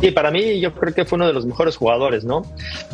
Sí, 0.00 0.10
para 0.12 0.30
mí 0.30 0.60
yo 0.60 0.72
creo 0.74 0.94
que 0.94 1.04
fue 1.04 1.16
uno 1.16 1.26
de 1.26 1.32
los 1.34 1.44
mejores 1.44 1.76
jugadores, 1.76 2.24
¿no? 2.24 2.42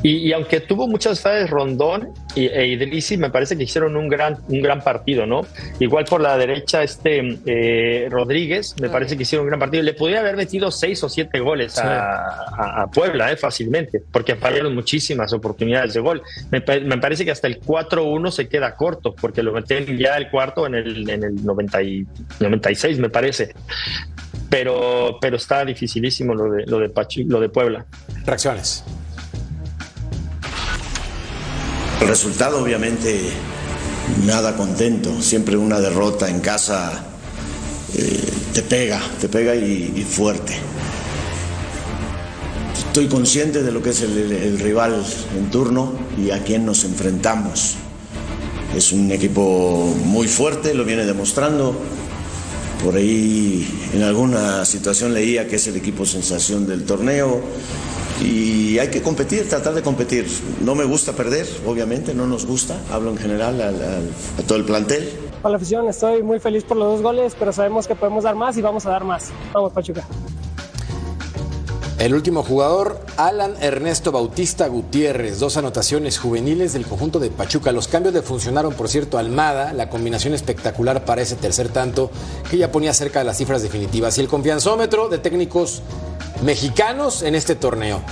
Y, 0.03 0.17
y 0.29 0.33
aunque 0.33 0.61
tuvo 0.61 0.89
muchas 0.89 1.21
fallas 1.21 1.49
Rondón 1.49 2.09
y, 2.35 2.47
e 2.47 2.67
Idrissi, 2.67 3.17
me 3.17 3.31
parece 3.31 3.57
que 3.57 3.63
hicieron 3.63 3.97
un 3.97 4.09
gran, 4.09 4.39
un 4.49 4.61
gran 4.61 4.81
partido, 4.83 5.25
¿no? 5.25 5.43
Igual 5.79 6.05
por 6.07 6.21
la 6.21 6.37
derecha, 6.37 6.83
este 6.83 7.39
eh, 7.47 8.09
Rodríguez, 8.11 8.75
me 8.81 8.89
parece 8.89 9.17
que 9.17 9.23
hicieron 9.23 9.45
un 9.45 9.51
gran 9.51 9.61
partido. 9.61 9.83
Le 9.85 9.95
podría 9.95 10.19
haber 10.21 10.37
metido 10.37 10.71
seis 10.73 11.03
o 11.05 11.09
siete 11.09 11.39
goles 11.39 11.79
a, 11.79 12.13
a- 12.15 12.83
a 12.83 12.87
Puebla, 12.91 13.31
¿eh? 13.31 13.37
Fácilmente, 13.37 14.03
porque 14.11 14.35
fallaron 14.35 14.75
muchísimas 14.75 15.33
oportunidades 15.33 15.95
de 15.95 16.01
gol. 16.01 16.23
Me, 16.51 16.61
me 16.81 16.99
parece 16.99 17.25
que 17.25 17.31
hasta 17.31 17.47
el 17.47 17.61
4-1 17.61 18.31
se 18.33 18.49
queda 18.49 18.75
corto, 18.75 19.15
porque 19.15 19.43
lo 19.45 19.53
meten 19.53 19.97
ya 19.97 20.17
el 20.17 20.29
cuarto 20.29 20.67
en 20.67 20.75
el, 20.75 21.09
en 21.09 21.23
el 21.23 21.45
90 21.45 21.83
y- 21.83 22.07
96, 22.41 22.99
me 22.99 23.11
parece. 23.11 23.55
Pero, 24.59 25.19
pero 25.21 25.37
está 25.37 25.67
dificilísimo 25.67 26.35
lo 26.35 26.51
de, 26.51 26.65
lo 26.65 26.79
de, 26.79 26.89
Pachu- 26.91 27.27
lo 27.29 27.41
de 27.41 27.51
Puebla. 27.51 27.85
Reacciones. 28.25 28.85
El 32.01 32.09
resultado, 32.09 32.63
obviamente, 32.63 33.21
nada 34.25 34.57
contento. 34.57 35.21
Siempre 35.21 35.59
una 35.59 35.79
derrota 35.79 36.31
en 36.31 36.41
casa 36.41 37.05
eh, 37.95 38.19
te 38.55 38.63
pega, 38.63 38.99
te 39.21 39.29
pega 39.29 39.55
y, 39.55 39.93
y 39.95 40.03
fuerte. 40.05 40.57
Estoy 42.89 43.09
consciente 43.09 43.63
de 43.63 43.73
lo 43.73 43.83
que 43.83 43.91
es 43.91 44.01
el, 44.01 44.17
el- 44.17 44.33
el 44.33 44.59
rival 44.59 45.05
en 45.37 45.51
turno 45.51 45.93
y 46.17 46.31
a 46.31 46.43
quién 46.43 46.65
nos 46.65 46.85
enfrentamos. 46.85 47.75
Es 48.75 48.91
un 48.91 49.11
equipo 49.13 49.95
muy 50.07 50.29
fuerte, 50.29 50.73
lo 50.73 50.87
viene 50.87 51.05
demostrando. 51.05 51.79
Por 52.83 52.97
ahí 52.97 53.67
en 53.95 54.03
alguna 54.03 54.65
situación 54.65 55.13
leía 55.15 55.49
que 55.49 55.57
es 55.57 55.67
el 55.67 55.77
equipo 55.77 56.07
sensación 56.07 56.67
del 56.67 56.85
torneo 56.85 57.41
y 58.23 58.79
hay 58.79 58.89
que 58.89 59.03
competir, 59.03 59.49
tratar 59.49 59.75
de 59.75 59.83
competir. 59.83 60.27
No 60.61 60.75
me 60.75 60.85
gusta 60.85 61.13
perder, 61.13 61.47
obviamente, 61.67 62.15
no 62.15 62.27
nos 62.27 62.47
gusta, 62.47 62.79
hablo 62.93 63.11
en 63.11 63.17
general 63.19 63.61
al- 63.61 63.83
al- 63.83 64.11
a 64.39 64.43
todo 64.47 64.59
el 64.59 64.65
plantel. 64.65 65.11
Para 65.43 65.53
la 65.53 65.57
afición 65.57 65.89
estoy 65.89 66.23
muy 66.23 66.39
feliz 66.39 66.65
por 66.65 66.77
los 66.77 66.93
dos 66.95 67.03
goles, 67.03 67.35
pero 67.39 67.53
sabemos 67.53 67.87
que 67.87 67.95
podemos 67.95 68.25
dar 68.25 68.35
más 68.37 68.57
y 68.57 68.63
vamos 68.63 68.87
a 68.87 68.91
dar 68.91 69.05
más. 69.05 69.31
Vamos, 69.53 69.73
Pachuca. 69.73 70.07
El 71.99 72.15
último 72.15 72.43
jugador, 72.43 73.01
Alan 73.17 73.55
Ernesto 73.59 74.13
Bautista 74.13 74.69
Gutiérrez, 74.69 75.39
dos 75.39 75.57
anotaciones 75.57 76.19
juveniles 76.19 76.75
del 76.75 76.87
conjunto 76.87 77.19
de 77.19 77.31
Pachuca. 77.31 77.73
Los 77.73 77.89
cambios 77.89 78.13
le 78.13 78.21
funcionaron, 78.21 78.75
por 78.75 78.91
cierto, 78.91 79.17
Almada, 79.17 79.73
la 79.73 79.89
combinación 79.89 80.35
espectacular 80.35 81.07
para 81.07 81.23
ese 81.23 81.37
tercer 81.37 81.71
tanto 81.71 82.11
que 82.51 82.59
ya 82.59 82.71
ponía 82.71 82.93
cerca 82.93 83.21
de 83.21 83.25
las 83.25 83.39
cifras 83.39 83.63
definitivas. 83.63 84.19
Y 84.19 84.21
el 84.21 84.29
confianzómetro 84.29 85.09
de 85.09 85.17
técnicos 85.17 85.81
mexicanos 86.43 87.23
en 87.23 87.35
este 87.35 87.55
torneo. 87.55 88.03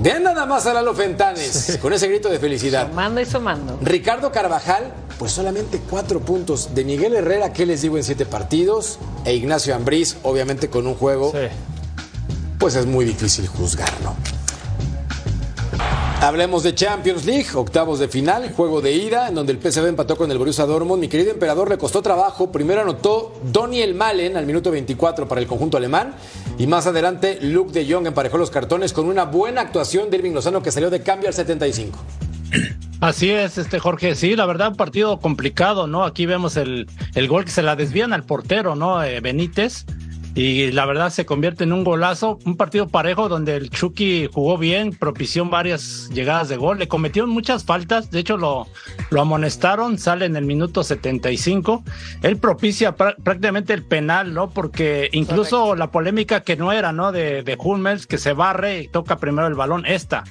Vean 0.00 0.22
nada 0.22 0.46
más 0.46 0.64
a 0.66 0.72
Lalo 0.72 0.94
Fentanes 0.94 1.78
con 1.82 1.92
ese 1.92 2.08
grito 2.08 2.30
de 2.30 2.38
felicidad. 2.38 2.88
Sumando 2.88 3.20
y 3.20 3.26
sumando. 3.26 3.78
Ricardo 3.82 4.32
Carvajal, 4.32 4.94
pues 5.18 5.32
solamente 5.32 5.82
cuatro 5.90 6.20
puntos. 6.20 6.74
De 6.74 6.84
Miguel 6.84 7.14
Herrera, 7.14 7.52
¿qué 7.52 7.66
les 7.66 7.82
digo 7.82 7.98
en 7.98 8.04
siete 8.04 8.24
partidos? 8.24 8.98
E 9.26 9.34
Ignacio 9.34 9.74
Ambriz, 9.74 10.16
obviamente 10.22 10.70
con 10.70 10.86
un 10.86 10.94
juego 10.94 11.32
pues 12.58 12.76
es 12.76 12.86
muy 12.86 13.04
difícil 13.04 13.46
juzgarlo. 13.46 14.14
Hablemos 16.20 16.62
de 16.62 16.74
Champions 16.74 17.26
League, 17.26 17.46
octavos 17.54 17.98
de 17.98 18.08
final, 18.08 18.50
juego 18.54 18.80
de 18.80 18.92
ida, 18.92 19.28
en 19.28 19.34
donde 19.34 19.52
el 19.52 19.60
PSV 19.60 19.86
empató 19.86 20.16
con 20.16 20.30
el 20.30 20.38
Borussia 20.38 20.64
Dortmund. 20.64 21.00
Mi 21.00 21.08
querido 21.08 21.30
emperador 21.30 21.68
le 21.68 21.76
costó 21.76 22.00
trabajo. 22.00 22.50
Primero 22.50 22.80
anotó 22.80 23.34
Daniel 23.52 23.94
Malen 23.94 24.36
al 24.36 24.46
minuto 24.46 24.70
24 24.70 25.28
para 25.28 25.42
el 25.42 25.46
conjunto 25.46 25.76
alemán. 25.76 26.14
Y 26.58 26.66
más 26.66 26.86
adelante, 26.86 27.38
Luke 27.42 27.70
de 27.70 27.92
Jong 27.92 28.06
emparejó 28.06 28.38
los 28.38 28.50
cartones 28.50 28.94
con 28.94 29.06
una 29.06 29.24
buena 29.24 29.60
actuación 29.60 30.08
de 30.10 30.16
Irving 30.16 30.32
Lozano 30.32 30.62
que 30.62 30.72
salió 30.72 30.88
de 30.88 31.02
cambio 31.02 31.28
al 31.28 31.34
75. 31.34 31.98
Así 33.00 33.30
es, 33.30 33.58
este 33.58 33.78
Jorge. 33.78 34.14
Sí, 34.14 34.36
la 34.36 34.46
verdad, 34.46 34.68
un 34.68 34.76
partido 34.76 35.20
complicado, 35.20 35.86
¿no? 35.86 36.04
Aquí 36.04 36.24
vemos 36.24 36.56
el, 36.56 36.88
el 37.14 37.28
gol 37.28 37.44
que 37.44 37.50
se 37.50 37.62
la 37.62 37.76
desvían 37.76 38.14
al 38.14 38.24
portero, 38.24 38.74
¿no? 38.74 39.04
Eh, 39.04 39.20
Benítez. 39.20 39.84
Y 40.36 40.70
la 40.72 40.84
verdad 40.84 41.08
se 41.08 41.24
convierte 41.24 41.64
en 41.64 41.72
un 41.72 41.82
golazo, 41.82 42.38
un 42.44 42.58
partido 42.58 42.86
parejo 42.88 43.30
donde 43.30 43.56
el 43.56 43.70
Chucky 43.70 44.28
jugó 44.30 44.58
bien, 44.58 44.90
propició 44.92 45.46
varias 45.46 46.10
llegadas 46.12 46.50
de 46.50 46.58
gol, 46.58 46.78
le 46.78 46.88
cometieron 46.88 47.30
muchas 47.30 47.64
faltas, 47.64 48.10
de 48.10 48.18
hecho 48.18 48.36
lo, 48.36 48.66
lo 49.08 49.20
amonestaron, 49.22 49.96
sale 49.98 50.26
en 50.26 50.36
el 50.36 50.44
minuto 50.44 50.84
75. 50.84 51.82
Él 52.22 52.36
propicia 52.36 52.94
prá- 52.94 53.16
prácticamente 53.16 53.72
el 53.72 53.82
penal, 53.82 54.34
¿no? 54.34 54.50
Porque 54.50 55.08
incluso 55.12 55.74
la 55.74 55.90
polémica 55.90 56.42
que 56.42 56.56
no 56.56 56.70
era, 56.70 56.92
¿no? 56.92 57.12
De, 57.12 57.42
de 57.42 57.56
Hummels, 57.58 58.06
que 58.06 58.18
se 58.18 58.34
barre 58.34 58.82
y 58.82 58.88
toca 58.88 59.16
primero 59.16 59.46
el 59.48 59.54
balón, 59.54 59.86
esta. 59.86 60.24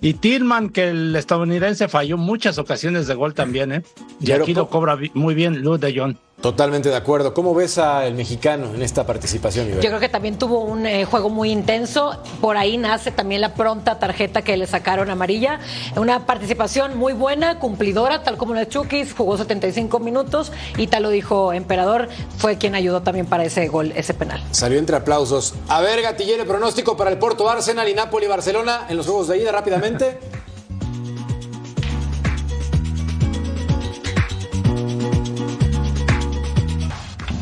Y 0.00 0.14
Tillman, 0.14 0.70
que 0.70 0.88
el 0.88 1.14
estadounidense 1.14 1.88
falló 1.88 2.16
muchas 2.16 2.56
ocasiones 2.58 3.06
de 3.06 3.14
gol 3.14 3.34
también, 3.34 3.70
¿eh? 3.70 3.82
Y 4.18 4.26
Pero 4.28 4.44
aquí 4.44 4.54
lo 4.54 4.68
cobra 4.70 4.98
muy 5.12 5.34
bien 5.34 5.60
Luz 5.62 5.78
de 5.78 5.94
Jong. 5.96 6.16
Totalmente 6.40 6.88
de 6.88 6.96
acuerdo. 6.96 7.34
¿Cómo 7.34 7.54
ves 7.54 7.78
al 7.78 8.14
mexicano 8.14 8.74
en 8.74 8.82
esta 8.82 9.06
participación, 9.06 9.68
Iber? 9.68 9.80
Yo 9.80 9.90
creo 9.90 10.00
que 10.00 10.08
también 10.08 10.38
tuvo 10.38 10.58
un 10.58 10.86
eh, 10.86 11.04
juego 11.04 11.30
muy 11.30 11.52
intenso. 11.52 12.18
Por 12.40 12.56
ahí 12.56 12.78
nace 12.78 13.12
también 13.12 13.40
la 13.40 13.54
pronta 13.54 14.00
tarjeta 14.00 14.42
que 14.42 14.56
le 14.56 14.66
sacaron 14.66 15.08
amarilla. 15.08 15.60
Una 15.94 16.26
participación 16.26 16.98
muy 16.98 17.12
buena, 17.12 17.60
cumplidora, 17.60 18.24
tal 18.24 18.38
como 18.38 18.54
la 18.54 18.60
de 18.60 18.68
Chukis. 18.68 19.14
Jugó 19.14 19.38
75 19.38 20.00
minutos 20.00 20.50
y 20.76 20.88
tal 20.88 21.04
lo 21.04 21.10
dijo 21.10 21.52
Emperador. 21.52 22.08
Fue 22.38 22.58
quien 22.58 22.74
ayudó 22.74 23.02
también 23.02 23.26
para 23.26 23.44
ese 23.44 23.68
gol, 23.68 23.92
ese 23.94 24.12
penal. 24.12 24.42
Salió 24.50 24.80
entre 24.80 24.96
aplausos. 24.96 25.54
A 25.68 25.80
ver, 25.80 26.02
Gatillere, 26.02 26.44
pronóstico 26.44 26.96
para 26.96 27.10
el 27.10 27.18
Porto 27.18 27.48
Arsenal 27.48 27.88
y 27.88 27.94
Napoli 27.94 28.26
Barcelona 28.26 28.86
en 28.88 28.96
los 28.96 29.06
juegos 29.06 29.28
de 29.28 29.38
ida 29.38 29.52
rápidamente. 29.52 30.18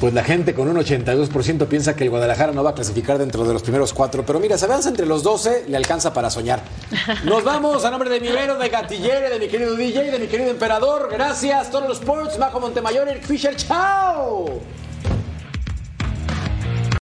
Pues 0.01 0.15
la 0.15 0.25
gente 0.25 0.55
con 0.55 0.67
un 0.67 0.79
82% 0.79 1.67
piensa 1.67 1.95
que 1.95 2.05
el 2.05 2.11
Guadalajara 2.11 2.53
no 2.53 2.65
va 2.65 2.71
a 2.71 2.75
clasificar 2.75 3.19
dentro 3.19 3.45
de 3.45 3.53
los 3.53 3.63
primeros 3.63 3.93
cuatro. 3.93 4.25
Pero 4.25 4.41
mira, 4.41 4.57
se 4.57 4.65
avanza 4.65 4.89
entre 4.89 5.05
los 5.05 5.23
12, 5.23 5.67
le 5.69 5.77
alcanza 5.77 6.15
para 6.15 6.31
soñar. 6.31 6.63
Nos 7.25 7.45
vamos 7.45 7.85
a 7.85 7.91
nombre 7.91 8.09
de 8.09 8.19
mi 8.19 8.29
Vero, 8.29 8.57
de 8.57 8.71
Gatillere, 8.71 9.29
de 9.29 9.39
mi 9.39 9.49
querido 9.49 9.77
DJ, 9.77 10.11
de 10.11 10.19
mi 10.19 10.27
querido 10.27 10.51
Emperador. 10.51 11.11
Gracias, 11.13 11.71
todos 11.71 11.87
los 11.87 11.99
sports, 11.99 12.39
Majo 12.39 12.61
Montemayor, 12.61 13.09
Eric 13.09 13.25
Fisher. 13.27 13.55
¡Chao! 13.55 14.63